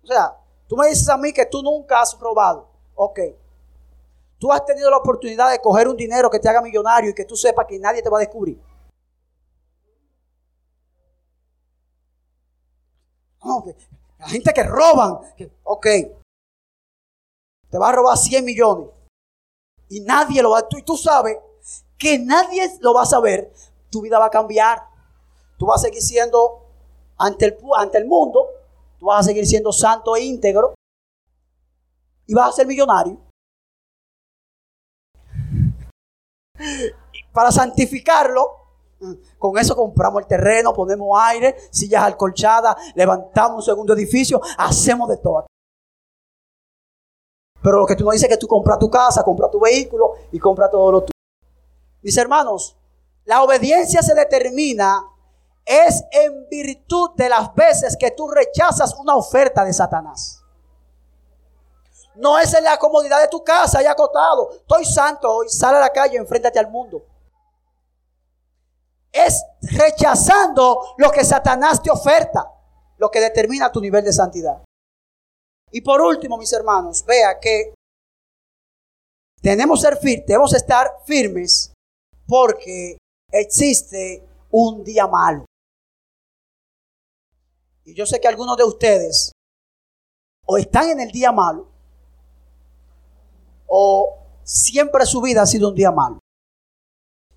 O 0.04 0.08
sea, 0.08 0.38
tú 0.68 0.76
me 0.76 0.88
dices 0.88 1.08
a 1.10 1.18
mí 1.18 1.34
que 1.34 1.46
tú 1.46 1.62
nunca 1.62 2.02
has 2.02 2.18
robado. 2.20 2.70
Ok. 2.96 3.20
Tú 4.40 4.52
has 4.52 4.66
tenido 4.66 4.90
la 4.90 4.98
oportunidad 4.98 5.52
de 5.52 5.60
coger 5.60 5.88
un 5.88 5.98
dinero 5.98 6.30
que 6.30 6.40
te 6.40 6.48
haga 6.48 6.62
millonario 6.62 7.10
y 7.12 7.16
que 7.16 7.26
tú 7.26 7.36
sepas 7.36 7.66
que 7.68 7.80
nadie 7.80 8.02
te 8.02 8.10
va 8.10 8.18
a 8.18 8.22
descubrir. 8.22 8.62
No, 13.44 13.64
la 14.20 14.28
gente 14.28 14.52
que 14.54 14.64
roban, 14.64 15.20
ok, 15.64 15.88
te 17.70 17.78
va 17.78 17.90
a 17.90 17.92
robar 17.94 18.18
100 18.18 18.44
millones 18.44 18.90
y 19.90 20.02
nadie 20.02 20.42
lo 20.42 20.52
va 20.52 20.60
a, 20.60 20.68
y 20.70 20.82
tú 20.82 20.98
sabes 20.98 21.38
que 21.98 22.20
nadie 22.20 22.70
lo 22.82 22.94
va 22.94 23.04
a 23.04 23.06
saber, 23.06 23.54
tu 23.98 24.04
vida 24.04 24.20
va 24.20 24.28
a 24.28 24.30
cambiar. 24.30 24.84
Tú 25.58 25.66
vas 25.66 25.82
a 25.82 25.86
seguir 25.88 26.04
siendo 26.04 26.62
ante 27.18 27.46
el, 27.46 27.58
ante 27.76 27.98
el 27.98 28.06
mundo, 28.06 28.46
tú 29.00 29.08
vas 29.08 29.22
a 29.22 29.24
seguir 29.24 29.48
siendo 29.48 29.72
santo 29.72 30.16
e 30.16 30.22
íntegro 30.22 30.76
y 32.28 32.36
vas 32.36 32.50
a 32.50 32.52
ser 32.52 32.68
millonario. 32.68 33.20
Para 37.34 37.52
santificarlo, 37.52 38.66
Con 39.38 39.56
eso 39.60 39.76
compramos 39.76 40.24
el 40.24 40.28
terreno, 40.28 40.74
ponemos 40.74 41.16
aire, 41.22 41.56
sillas 41.70 42.02
alcolchadas, 42.04 42.76
levantamos 42.96 43.58
un 43.58 43.62
segundo 43.64 43.94
edificio, 43.94 44.42
hacemos 44.58 45.08
de 45.10 45.18
todo. 45.18 45.46
Pero 47.62 47.80
lo 47.80 47.86
que 47.86 47.96
tú 47.96 48.04
no 48.04 48.12
dices 48.12 48.28
es 48.28 48.36
que 48.36 48.40
tú 48.40 48.48
compras 48.48 48.80
tu 48.80 48.90
casa, 48.90 49.24
compras 49.24 49.52
tu 49.52 49.60
vehículo 49.60 50.14
y 50.32 50.40
compras 50.40 50.72
todo 50.72 50.92
lo 50.92 51.02
tuyo. 51.02 51.12
Mis 52.02 52.18
hermanos, 52.18 52.77
la 53.28 53.44
obediencia 53.44 54.02
se 54.02 54.16
determina 54.16 55.04
es 55.66 56.02
en 56.12 56.48
virtud 56.48 57.10
de 57.18 57.28
las 57.28 57.54
veces 57.54 57.98
que 58.00 58.12
tú 58.12 58.30
rechazas 58.30 58.96
una 58.96 59.18
oferta 59.18 59.66
de 59.66 59.74
Satanás. 59.74 60.42
No 62.16 62.40
es 62.40 62.54
en 62.54 62.64
la 62.64 62.80
comodidad 62.80 63.20
de 63.20 63.28
tu 63.28 63.44
casa, 63.44 63.80
ahí 63.80 63.86
acotado. 63.86 64.52
Estoy 64.52 64.86
santo 64.86 65.30
hoy, 65.30 65.50
sal 65.50 65.76
a 65.76 65.82
la 65.82 65.90
calle, 65.90 66.18
enfréntate 66.18 66.58
al 66.58 66.72
mundo. 66.72 67.06
Es 69.12 69.44
rechazando 69.62 70.96
lo 70.98 71.12
que 71.12 71.26
Satanás 71.26 71.84
te 71.84 71.92
oferta, 71.92 72.50
lo 72.98 73.12
que 73.12 73.20
determina 73.20 73.70
tu 73.70 73.82
nivel 73.82 74.06
de 74.06 74.14
santidad. 74.14 74.64
Y 75.70 75.82
por 75.82 76.00
último, 76.00 76.38
mis 76.38 76.54
hermanos, 76.54 77.04
vea 77.06 77.38
que 77.42 77.74
tenemos, 79.42 79.82
ser 79.82 80.00
debemos 80.00 80.54
estar 80.54 80.90
firmes 81.06 81.74
porque 82.26 82.98
existe 83.32 84.28
un 84.52 84.84
día 84.84 85.08
malo. 85.08 85.46
Y 87.84 87.94
yo 87.94 88.06
sé 88.06 88.20
que 88.20 88.28
algunos 88.28 88.58
de 88.58 88.64
ustedes 88.64 89.32
o 90.46 90.58
están 90.58 90.90
en 90.90 91.00
el 91.00 91.12
día 91.12 91.32
malo 91.32 91.70
o 93.68 94.18
siempre 94.44 95.06
su 95.06 95.22
vida 95.22 95.42
ha 95.42 95.46
sido 95.46 95.70
un 95.70 95.76
día 95.76 95.92
malo. 95.92 96.20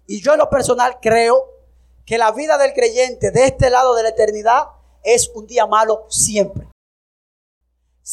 Y 0.07 0.22
yo 0.22 0.32
en 0.32 0.38
lo 0.38 0.49
personal 0.49 0.99
creo 1.01 1.49
que 2.05 2.18
la 2.18 2.32
vida 2.32 2.59
del 2.59 2.72
creyente 2.72 3.30
de 3.30 3.47
este 3.47 3.70
lado 3.70 3.95
de 3.95 4.03
la 4.03 4.09
eternidad 4.09 4.64
es 5.03 5.30
un 5.34 5.47
día 5.47 5.66
malo 5.66 6.07
siempre. 6.09 6.69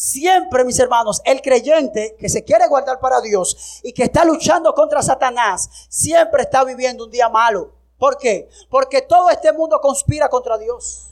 Siempre, 0.00 0.64
mis 0.64 0.78
hermanos, 0.78 1.20
el 1.24 1.42
creyente 1.42 2.14
que 2.20 2.28
se 2.28 2.44
quiere 2.44 2.68
guardar 2.68 3.00
para 3.00 3.20
Dios 3.20 3.80
y 3.82 3.92
que 3.92 4.04
está 4.04 4.24
luchando 4.24 4.72
contra 4.72 5.02
Satanás, 5.02 5.68
siempre 5.88 6.42
está 6.42 6.62
viviendo 6.62 7.06
un 7.06 7.10
día 7.10 7.28
malo. 7.28 7.72
¿Por 7.98 8.16
qué? 8.16 8.48
Porque 8.70 9.02
todo 9.02 9.28
este 9.28 9.52
mundo 9.52 9.80
conspira 9.80 10.28
contra 10.28 10.56
Dios. 10.56 11.08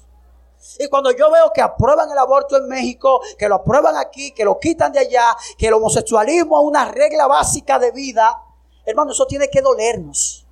Y 0.79 0.87
cuando 0.87 1.11
yo 1.11 1.33
veo 1.33 1.51
que 1.53 1.63
aprueban 1.63 2.09
el 2.13 2.17
aborto 2.17 2.59
en 2.59 2.69
México, 2.69 3.21
que 3.37 3.49
lo 3.49 3.57
aprueban 3.57 3.97
aquí, 3.97 4.31
que 4.31 4.45
lo 4.45 4.61
quitan 4.61 4.93
de 4.93 5.01
allá, 5.01 5.37
que 5.59 5.67
el 5.67 5.75
homosexualismo 5.75 6.57
es 6.61 6.69
una 6.69 6.85
regla 6.85 7.27
básica 7.27 7.81
de 7.81 7.91
vida, 7.91 8.41
hermano, 8.85 9.11
eso 9.11 9.27
tiene 9.27 9.49
que 9.49 9.63
dolernos. 9.63 10.47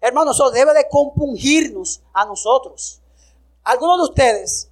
Hermano, 0.00 0.32
eso 0.32 0.50
debe 0.50 0.74
de 0.74 0.88
compungirnos 0.88 2.02
a 2.12 2.24
nosotros. 2.24 3.00
Algunos 3.62 3.98
de 3.98 4.04
ustedes 4.06 4.70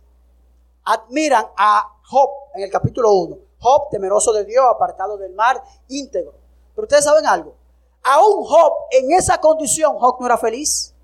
admiran 0.85 1.47
a 1.57 1.99
Job 2.05 2.31
en 2.55 2.63
el 2.65 2.71
capítulo 2.71 3.13
1. 3.13 3.37
Job, 3.59 3.89
temeroso 3.91 4.33
de 4.33 4.45
Dios, 4.45 4.65
apartado 4.69 5.17
del 5.17 5.33
mar, 5.33 5.63
íntegro. 5.89 6.35
Pero 6.75 6.85
ustedes 6.85 7.05
saben 7.05 7.27
algo. 7.27 7.55
Aún 8.03 8.45
Job, 8.45 8.73
en 8.91 9.13
esa 9.13 9.41
condición, 9.41 9.99
Job 9.99 10.17
no 10.21 10.27
era 10.27 10.37
feliz. 10.37 10.95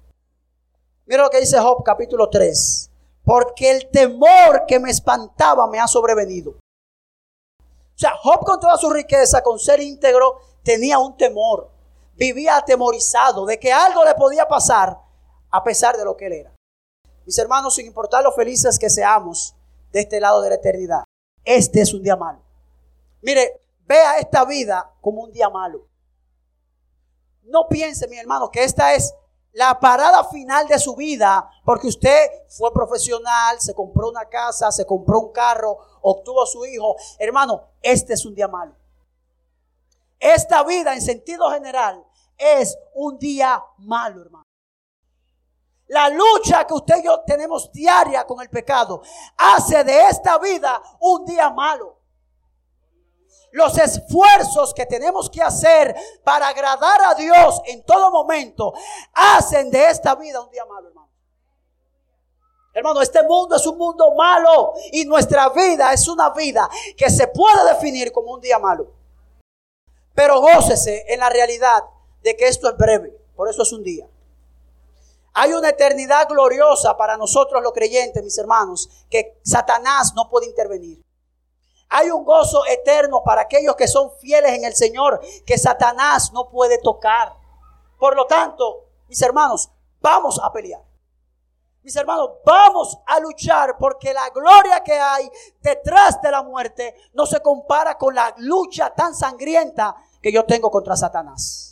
Mira 1.06 1.22
lo 1.22 1.30
que 1.30 1.40
dice 1.40 1.58
Job, 1.58 1.82
capítulo 1.82 2.28
3 2.28 2.90
porque 3.24 3.70
el 3.70 3.90
temor 3.90 4.64
que 4.66 4.78
me 4.78 4.90
espantaba 4.90 5.66
me 5.68 5.78
ha 5.78 5.86
sobrevenido. 5.86 6.50
O 6.50 7.98
sea, 8.00 8.12
Job 8.22 8.44
con 8.44 8.58
toda 8.58 8.76
su 8.76 8.90
riqueza, 8.90 9.42
con 9.42 9.58
ser 9.58 9.80
íntegro, 9.80 10.38
tenía 10.64 10.98
un 10.98 11.16
temor. 11.16 11.70
Vivía 12.14 12.56
atemorizado 12.56 13.46
de 13.46 13.58
que 13.58 13.72
algo 13.72 14.04
le 14.04 14.14
podía 14.14 14.48
pasar 14.48 14.98
a 15.50 15.62
pesar 15.62 15.96
de 15.96 16.04
lo 16.04 16.16
que 16.16 16.26
él 16.26 16.32
era. 16.32 16.54
Mis 17.24 17.38
hermanos, 17.38 17.74
sin 17.74 17.86
importar 17.86 18.24
lo 18.24 18.32
felices 18.32 18.78
que 18.78 18.90
seamos 18.90 19.54
de 19.92 20.00
este 20.00 20.20
lado 20.20 20.42
de 20.42 20.50
la 20.50 20.54
eternidad, 20.56 21.04
este 21.44 21.80
es 21.80 21.92
un 21.94 22.02
día 22.02 22.16
malo. 22.16 22.42
Mire, 23.22 23.60
vea 23.86 24.18
esta 24.18 24.44
vida 24.44 24.92
como 25.00 25.22
un 25.22 25.32
día 25.32 25.48
malo. 25.50 25.86
No 27.42 27.66
piense, 27.68 28.06
mi 28.08 28.18
hermano, 28.18 28.50
que 28.50 28.62
esta 28.62 28.94
es 28.94 29.14
la 29.52 29.80
parada 29.80 30.24
final 30.24 30.68
de 30.68 30.78
su 30.78 30.94
vida, 30.94 31.50
porque 31.64 31.88
usted 31.88 32.30
fue 32.48 32.72
profesional, 32.72 33.60
se 33.60 33.74
compró 33.74 34.08
una 34.08 34.28
casa, 34.28 34.70
se 34.70 34.86
compró 34.86 35.18
un 35.18 35.32
carro, 35.32 35.76
obtuvo 36.02 36.42
a 36.42 36.46
su 36.46 36.64
hijo. 36.64 36.96
Hermano, 37.18 37.64
este 37.82 38.14
es 38.14 38.24
un 38.24 38.34
día 38.34 38.48
malo. 38.48 38.74
Esta 40.18 40.62
vida 40.62 40.94
en 40.94 41.00
sentido 41.00 41.50
general 41.50 42.04
es 42.36 42.78
un 42.94 43.18
día 43.18 43.62
malo, 43.78 44.22
hermano. 44.22 44.44
La 45.90 46.08
lucha 46.08 46.64
que 46.66 46.74
usted 46.74 46.98
y 46.98 47.04
yo 47.04 47.20
tenemos 47.26 47.72
diaria 47.72 48.24
con 48.24 48.40
el 48.40 48.48
pecado 48.48 49.02
hace 49.36 49.82
de 49.82 50.06
esta 50.06 50.38
vida 50.38 50.80
un 51.00 51.24
día 51.24 51.50
malo 51.50 51.98
los 53.52 53.76
esfuerzos 53.76 54.72
que 54.72 54.86
tenemos 54.86 55.28
que 55.28 55.42
hacer 55.42 55.96
para 56.22 56.46
agradar 56.46 57.00
a 57.06 57.14
Dios 57.14 57.60
en 57.66 57.82
todo 57.84 58.12
momento 58.12 58.72
hacen 59.12 59.68
de 59.72 59.88
esta 59.88 60.14
vida 60.14 60.40
un 60.40 60.50
día 60.50 60.64
malo, 60.64 60.86
hermano. 60.86 61.10
Hermano, 62.72 63.00
este 63.00 63.24
mundo 63.24 63.56
es 63.56 63.66
un 63.66 63.76
mundo 63.76 64.14
malo 64.14 64.74
y 64.92 65.04
nuestra 65.04 65.48
vida 65.48 65.92
es 65.92 66.06
una 66.06 66.30
vida 66.30 66.70
que 66.96 67.10
se 67.10 67.26
puede 67.26 67.74
definir 67.74 68.12
como 68.12 68.34
un 68.34 68.40
día 68.40 68.60
malo. 68.60 68.92
Pero 70.14 70.40
gócese 70.40 71.04
en 71.08 71.18
la 71.18 71.30
realidad 71.30 71.82
de 72.22 72.36
que 72.36 72.46
esto 72.46 72.68
es 72.68 72.76
breve, 72.76 73.12
por 73.34 73.48
eso 73.48 73.62
es 73.62 73.72
un 73.72 73.82
día. 73.82 74.06
Hay 75.32 75.52
una 75.52 75.68
eternidad 75.68 76.28
gloriosa 76.28 76.96
para 76.96 77.16
nosotros 77.16 77.62
los 77.62 77.72
creyentes, 77.72 78.22
mis 78.22 78.36
hermanos, 78.38 78.88
que 79.08 79.40
Satanás 79.44 80.12
no 80.14 80.28
puede 80.28 80.46
intervenir. 80.46 81.04
Hay 81.88 82.10
un 82.10 82.24
gozo 82.24 82.64
eterno 82.66 83.22
para 83.24 83.42
aquellos 83.42 83.74
que 83.74 83.88
son 83.88 84.12
fieles 84.18 84.52
en 84.52 84.64
el 84.64 84.74
Señor, 84.74 85.20
que 85.44 85.58
Satanás 85.58 86.32
no 86.32 86.48
puede 86.48 86.78
tocar. 86.78 87.36
Por 87.98 88.16
lo 88.16 88.26
tanto, 88.26 88.86
mis 89.08 89.20
hermanos, 89.22 89.70
vamos 90.00 90.40
a 90.42 90.52
pelear. 90.52 90.82
Mis 91.82 91.96
hermanos, 91.96 92.30
vamos 92.44 92.98
a 93.06 93.18
luchar 93.20 93.76
porque 93.78 94.12
la 94.12 94.28
gloria 94.30 94.82
que 94.84 94.92
hay 94.92 95.30
detrás 95.60 96.20
de 96.20 96.30
la 96.30 96.42
muerte 96.42 96.94
no 97.14 97.24
se 97.24 97.40
compara 97.40 97.96
con 97.96 98.14
la 98.14 98.34
lucha 98.38 98.94
tan 98.94 99.14
sangrienta 99.14 99.96
que 100.22 100.30
yo 100.30 100.44
tengo 100.44 100.70
contra 100.70 100.94
Satanás. 100.94 101.69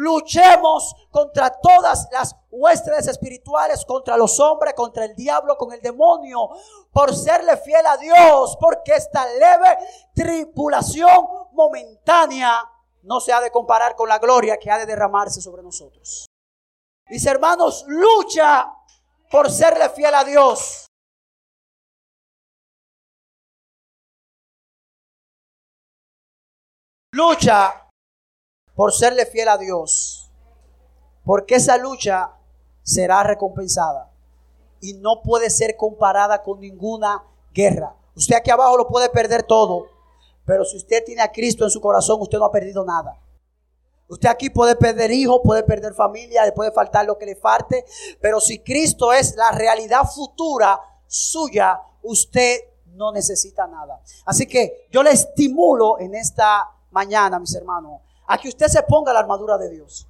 Luchemos 0.00 0.94
contra 1.10 1.50
todas 1.60 2.08
las 2.10 2.34
huestes 2.50 3.06
espirituales, 3.06 3.84
contra 3.84 4.16
los 4.16 4.40
hombres, 4.40 4.72
contra 4.72 5.04
el 5.04 5.14
diablo, 5.14 5.58
con 5.58 5.74
el 5.74 5.82
demonio, 5.82 6.48
por 6.90 7.14
serle 7.14 7.58
fiel 7.58 7.84
a 7.84 7.98
Dios, 7.98 8.56
porque 8.58 8.94
esta 8.94 9.26
leve 9.26 9.76
tripulación 10.14 11.26
momentánea 11.52 12.64
no 13.02 13.20
se 13.20 13.34
ha 13.34 13.42
de 13.42 13.50
comparar 13.50 13.94
con 13.94 14.08
la 14.08 14.18
gloria 14.18 14.56
que 14.56 14.70
ha 14.70 14.78
de 14.78 14.86
derramarse 14.86 15.42
sobre 15.42 15.62
nosotros. 15.62 16.24
Mis 17.10 17.26
hermanos, 17.26 17.84
lucha 17.86 18.72
por 19.30 19.50
serle 19.50 19.90
fiel 19.90 20.14
a 20.14 20.24
Dios. 20.24 20.86
Lucha 27.12 27.89
por 28.74 28.92
serle 28.92 29.26
fiel 29.26 29.48
a 29.48 29.58
Dios. 29.58 30.30
Porque 31.24 31.56
esa 31.56 31.76
lucha 31.76 32.32
será 32.82 33.22
recompensada 33.22 34.10
y 34.80 34.94
no 34.94 35.22
puede 35.22 35.50
ser 35.50 35.76
comparada 35.76 36.42
con 36.42 36.60
ninguna 36.60 37.22
guerra. 37.52 37.94
Usted 38.16 38.36
aquí 38.36 38.50
abajo 38.50 38.76
lo 38.76 38.88
puede 38.88 39.08
perder 39.10 39.42
todo, 39.42 39.86
pero 40.44 40.64
si 40.64 40.76
usted 40.76 41.04
tiene 41.04 41.22
a 41.22 41.30
Cristo 41.30 41.64
en 41.64 41.70
su 41.70 41.80
corazón, 41.80 42.20
usted 42.20 42.38
no 42.38 42.46
ha 42.46 42.52
perdido 42.52 42.84
nada. 42.84 43.20
Usted 44.08 44.28
aquí 44.28 44.50
puede 44.50 44.74
perder 44.74 45.12
hijos, 45.12 45.40
puede 45.44 45.62
perder 45.62 45.94
familia, 45.94 46.44
le 46.44 46.52
puede 46.52 46.72
faltar 46.72 47.06
lo 47.06 47.16
que 47.16 47.26
le 47.26 47.36
falte, 47.36 47.84
pero 48.20 48.40
si 48.40 48.58
Cristo 48.58 49.12
es 49.12 49.36
la 49.36 49.52
realidad 49.52 50.02
futura 50.04 50.80
suya, 51.06 51.80
usted 52.02 52.58
no 52.86 53.12
necesita 53.12 53.68
nada. 53.68 54.02
Así 54.24 54.46
que 54.46 54.88
yo 54.90 55.04
le 55.04 55.10
estimulo 55.10 56.00
en 56.00 56.16
esta 56.16 56.68
mañana, 56.90 57.38
mis 57.38 57.54
hermanos, 57.54 58.00
a 58.32 58.38
que 58.38 58.48
usted 58.48 58.68
se 58.68 58.80
ponga 58.84 59.12
la 59.12 59.18
armadura 59.18 59.58
de 59.58 59.68
Dios. 59.68 60.06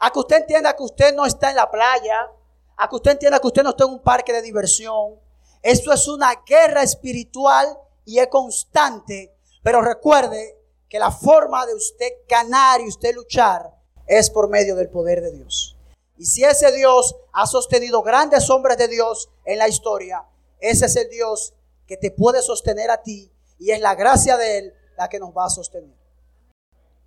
A 0.00 0.10
que 0.10 0.18
usted 0.18 0.38
entienda 0.38 0.74
que 0.74 0.82
usted 0.82 1.14
no 1.14 1.24
está 1.24 1.50
en 1.50 1.56
la 1.56 1.70
playa. 1.70 2.32
A 2.76 2.88
que 2.88 2.96
usted 2.96 3.12
entienda 3.12 3.38
que 3.38 3.46
usted 3.46 3.62
no 3.62 3.70
está 3.70 3.84
en 3.84 3.90
un 3.90 4.02
parque 4.02 4.32
de 4.32 4.42
diversión. 4.42 5.20
Esto 5.62 5.92
es 5.92 6.08
una 6.08 6.34
guerra 6.44 6.82
espiritual 6.82 7.78
y 8.04 8.18
es 8.18 8.26
constante. 8.26 9.36
Pero 9.62 9.80
recuerde 9.82 10.58
que 10.88 10.98
la 10.98 11.12
forma 11.12 11.64
de 11.64 11.74
usted 11.74 12.08
ganar 12.28 12.80
y 12.80 12.88
usted 12.88 13.14
luchar 13.14 13.72
es 14.08 14.30
por 14.30 14.48
medio 14.48 14.74
del 14.74 14.90
poder 14.90 15.20
de 15.20 15.30
Dios. 15.30 15.78
Y 16.16 16.26
si 16.26 16.42
ese 16.42 16.72
Dios 16.72 17.14
ha 17.32 17.46
sostenido 17.46 18.02
grandes 18.02 18.50
hombres 18.50 18.78
de 18.78 18.88
Dios 18.88 19.30
en 19.44 19.58
la 19.58 19.68
historia, 19.68 20.24
ese 20.58 20.86
es 20.86 20.96
el 20.96 21.08
Dios 21.08 21.54
que 21.86 21.96
te 21.96 22.10
puede 22.10 22.42
sostener 22.42 22.90
a 22.90 23.00
ti 23.00 23.30
y 23.60 23.70
es 23.70 23.80
la 23.80 23.94
gracia 23.94 24.36
de 24.36 24.58
Él 24.58 24.74
la 24.96 25.08
que 25.08 25.20
nos 25.20 25.30
va 25.30 25.44
a 25.44 25.50
sostener. 25.50 25.97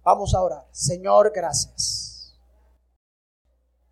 Vamos 0.03 0.33
a 0.33 0.41
orar. 0.41 0.67
Señor, 0.71 1.31
gracias. 1.33 2.35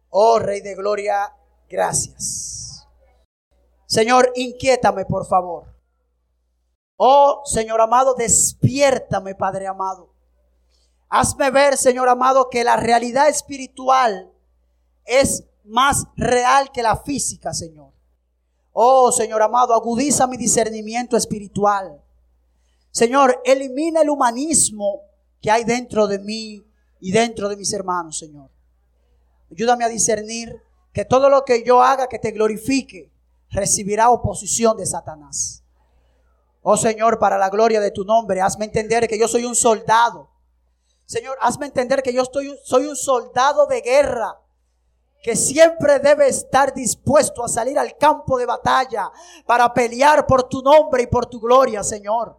Oh 0.09 0.39
Rey 0.39 0.61
de 0.61 0.75
Gloria, 0.75 1.35
gracias. 1.69 2.87
Señor, 3.85 4.31
inquiétame, 4.35 5.05
por 5.05 5.27
favor. 5.27 5.75
Oh 6.97 7.41
Señor 7.45 7.79
amado, 7.79 8.15
despiértame, 8.15 9.35
Padre 9.35 9.67
amado. 9.67 10.13
Hazme 11.09 11.49
ver, 11.49 11.77
Señor 11.77 12.09
amado, 12.09 12.49
que 12.49 12.63
la 12.63 12.75
realidad 12.75 13.29
espiritual 13.29 14.31
es 15.05 15.43
más 15.63 16.05
real 16.15 16.71
que 16.71 16.83
la 16.83 16.97
física, 16.97 17.53
Señor. 17.53 17.93
Oh 18.73 19.11
Señor 19.11 19.41
amado, 19.41 19.73
agudiza 19.73 20.27
mi 20.27 20.37
discernimiento 20.37 21.15
espiritual. 21.15 22.03
Señor, 22.91 23.41
elimina 23.45 24.01
el 24.01 24.09
humanismo 24.09 25.08
que 25.41 25.51
hay 25.51 25.63
dentro 25.63 26.07
de 26.07 26.19
mí 26.19 26.65
y 26.99 27.11
dentro 27.11 27.49
de 27.49 27.55
mis 27.55 27.71
hermanos, 27.73 28.17
Señor. 28.17 28.49
Ayúdame 29.51 29.85
a 29.85 29.89
discernir 29.89 30.61
que 30.93 31.05
todo 31.05 31.29
lo 31.29 31.43
que 31.43 31.63
yo 31.63 31.81
haga 31.81 32.07
que 32.07 32.19
te 32.19 32.31
glorifique 32.31 33.11
recibirá 33.49 34.09
oposición 34.09 34.77
de 34.77 34.85
Satanás. 34.85 35.63
Oh 36.61 36.77
Señor, 36.77 37.19
para 37.19 37.37
la 37.37 37.49
gloria 37.49 37.79
de 37.79 37.91
tu 37.91 38.03
nombre, 38.03 38.41
hazme 38.41 38.65
entender 38.65 39.07
que 39.07 39.17
yo 39.17 39.27
soy 39.27 39.45
un 39.45 39.55
soldado. 39.55 40.29
Señor, 41.05 41.37
hazme 41.41 41.65
entender 41.65 42.03
que 42.03 42.13
yo 42.13 42.23
soy 42.63 42.85
un 42.85 42.95
soldado 42.95 43.65
de 43.65 43.81
guerra 43.81 44.39
que 45.21 45.35
siempre 45.35 45.99
debe 45.99 46.27
estar 46.27 46.73
dispuesto 46.73 47.43
a 47.43 47.49
salir 47.49 47.77
al 47.77 47.97
campo 47.97 48.37
de 48.37 48.45
batalla 48.45 49.11
para 49.45 49.73
pelear 49.73 50.25
por 50.25 50.43
tu 50.43 50.61
nombre 50.61 51.03
y 51.03 51.07
por 51.07 51.25
tu 51.25 51.39
gloria, 51.39 51.83
Señor. 51.83 52.37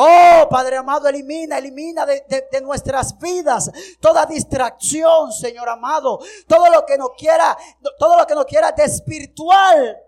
Oh, 0.00 0.46
Padre 0.48 0.76
amado, 0.76 1.08
elimina, 1.08 1.58
elimina 1.58 2.06
de, 2.06 2.22
nuestras 2.62 3.18
vidas 3.18 3.68
toda 3.98 4.26
distracción, 4.26 5.32
Señor 5.32 5.68
amado. 5.68 6.20
Todo 6.46 6.70
lo 6.70 6.86
que 6.86 6.96
no 6.96 7.08
quiera, 7.18 7.58
todo 7.98 8.16
lo 8.16 8.24
que 8.24 8.36
no 8.36 8.46
quiera 8.46 8.70
desvirtual 8.70 9.98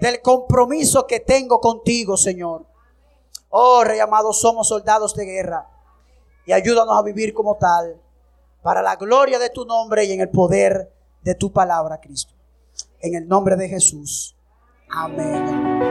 del 0.00 0.22
compromiso 0.22 1.08
que 1.08 1.18
tengo 1.18 1.60
contigo, 1.60 2.16
Señor. 2.16 2.66
Oh, 3.48 3.82
Rey 3.82 3.98
amado, 3.98 4.32
somos 4.32 4.68
soldados 4.68 5.12
de 5.16 5.24
guerra. 5.24 5.68
Y 6.46 6.52
ayúdanos 6.52 6.96
a 6.96 7.02
vivir 7.02 7.34
como 7.34 7.56
tal. 7.56 8.00
Para 8.62 8.80
la 8.80 8.94
gloria 8.94 9.40
de 9.40 9.50
tu 9.50 9.64
nombre 9.64 10.04
y 10.04 10.12
en 10.12 10.20
el 10.20 10.30
poder 10.30 10.92
de 11.22 11.34
tu 11.34 11.52
palabra, 11.52 11.98
Cristo. 12.00 12.32
En 13.00 13.16
el 13.16 13.26
nombre 13.26 13.56
de 13.56 13.68
Jesús. 13.68 14.36
Amén. 14.88 15.87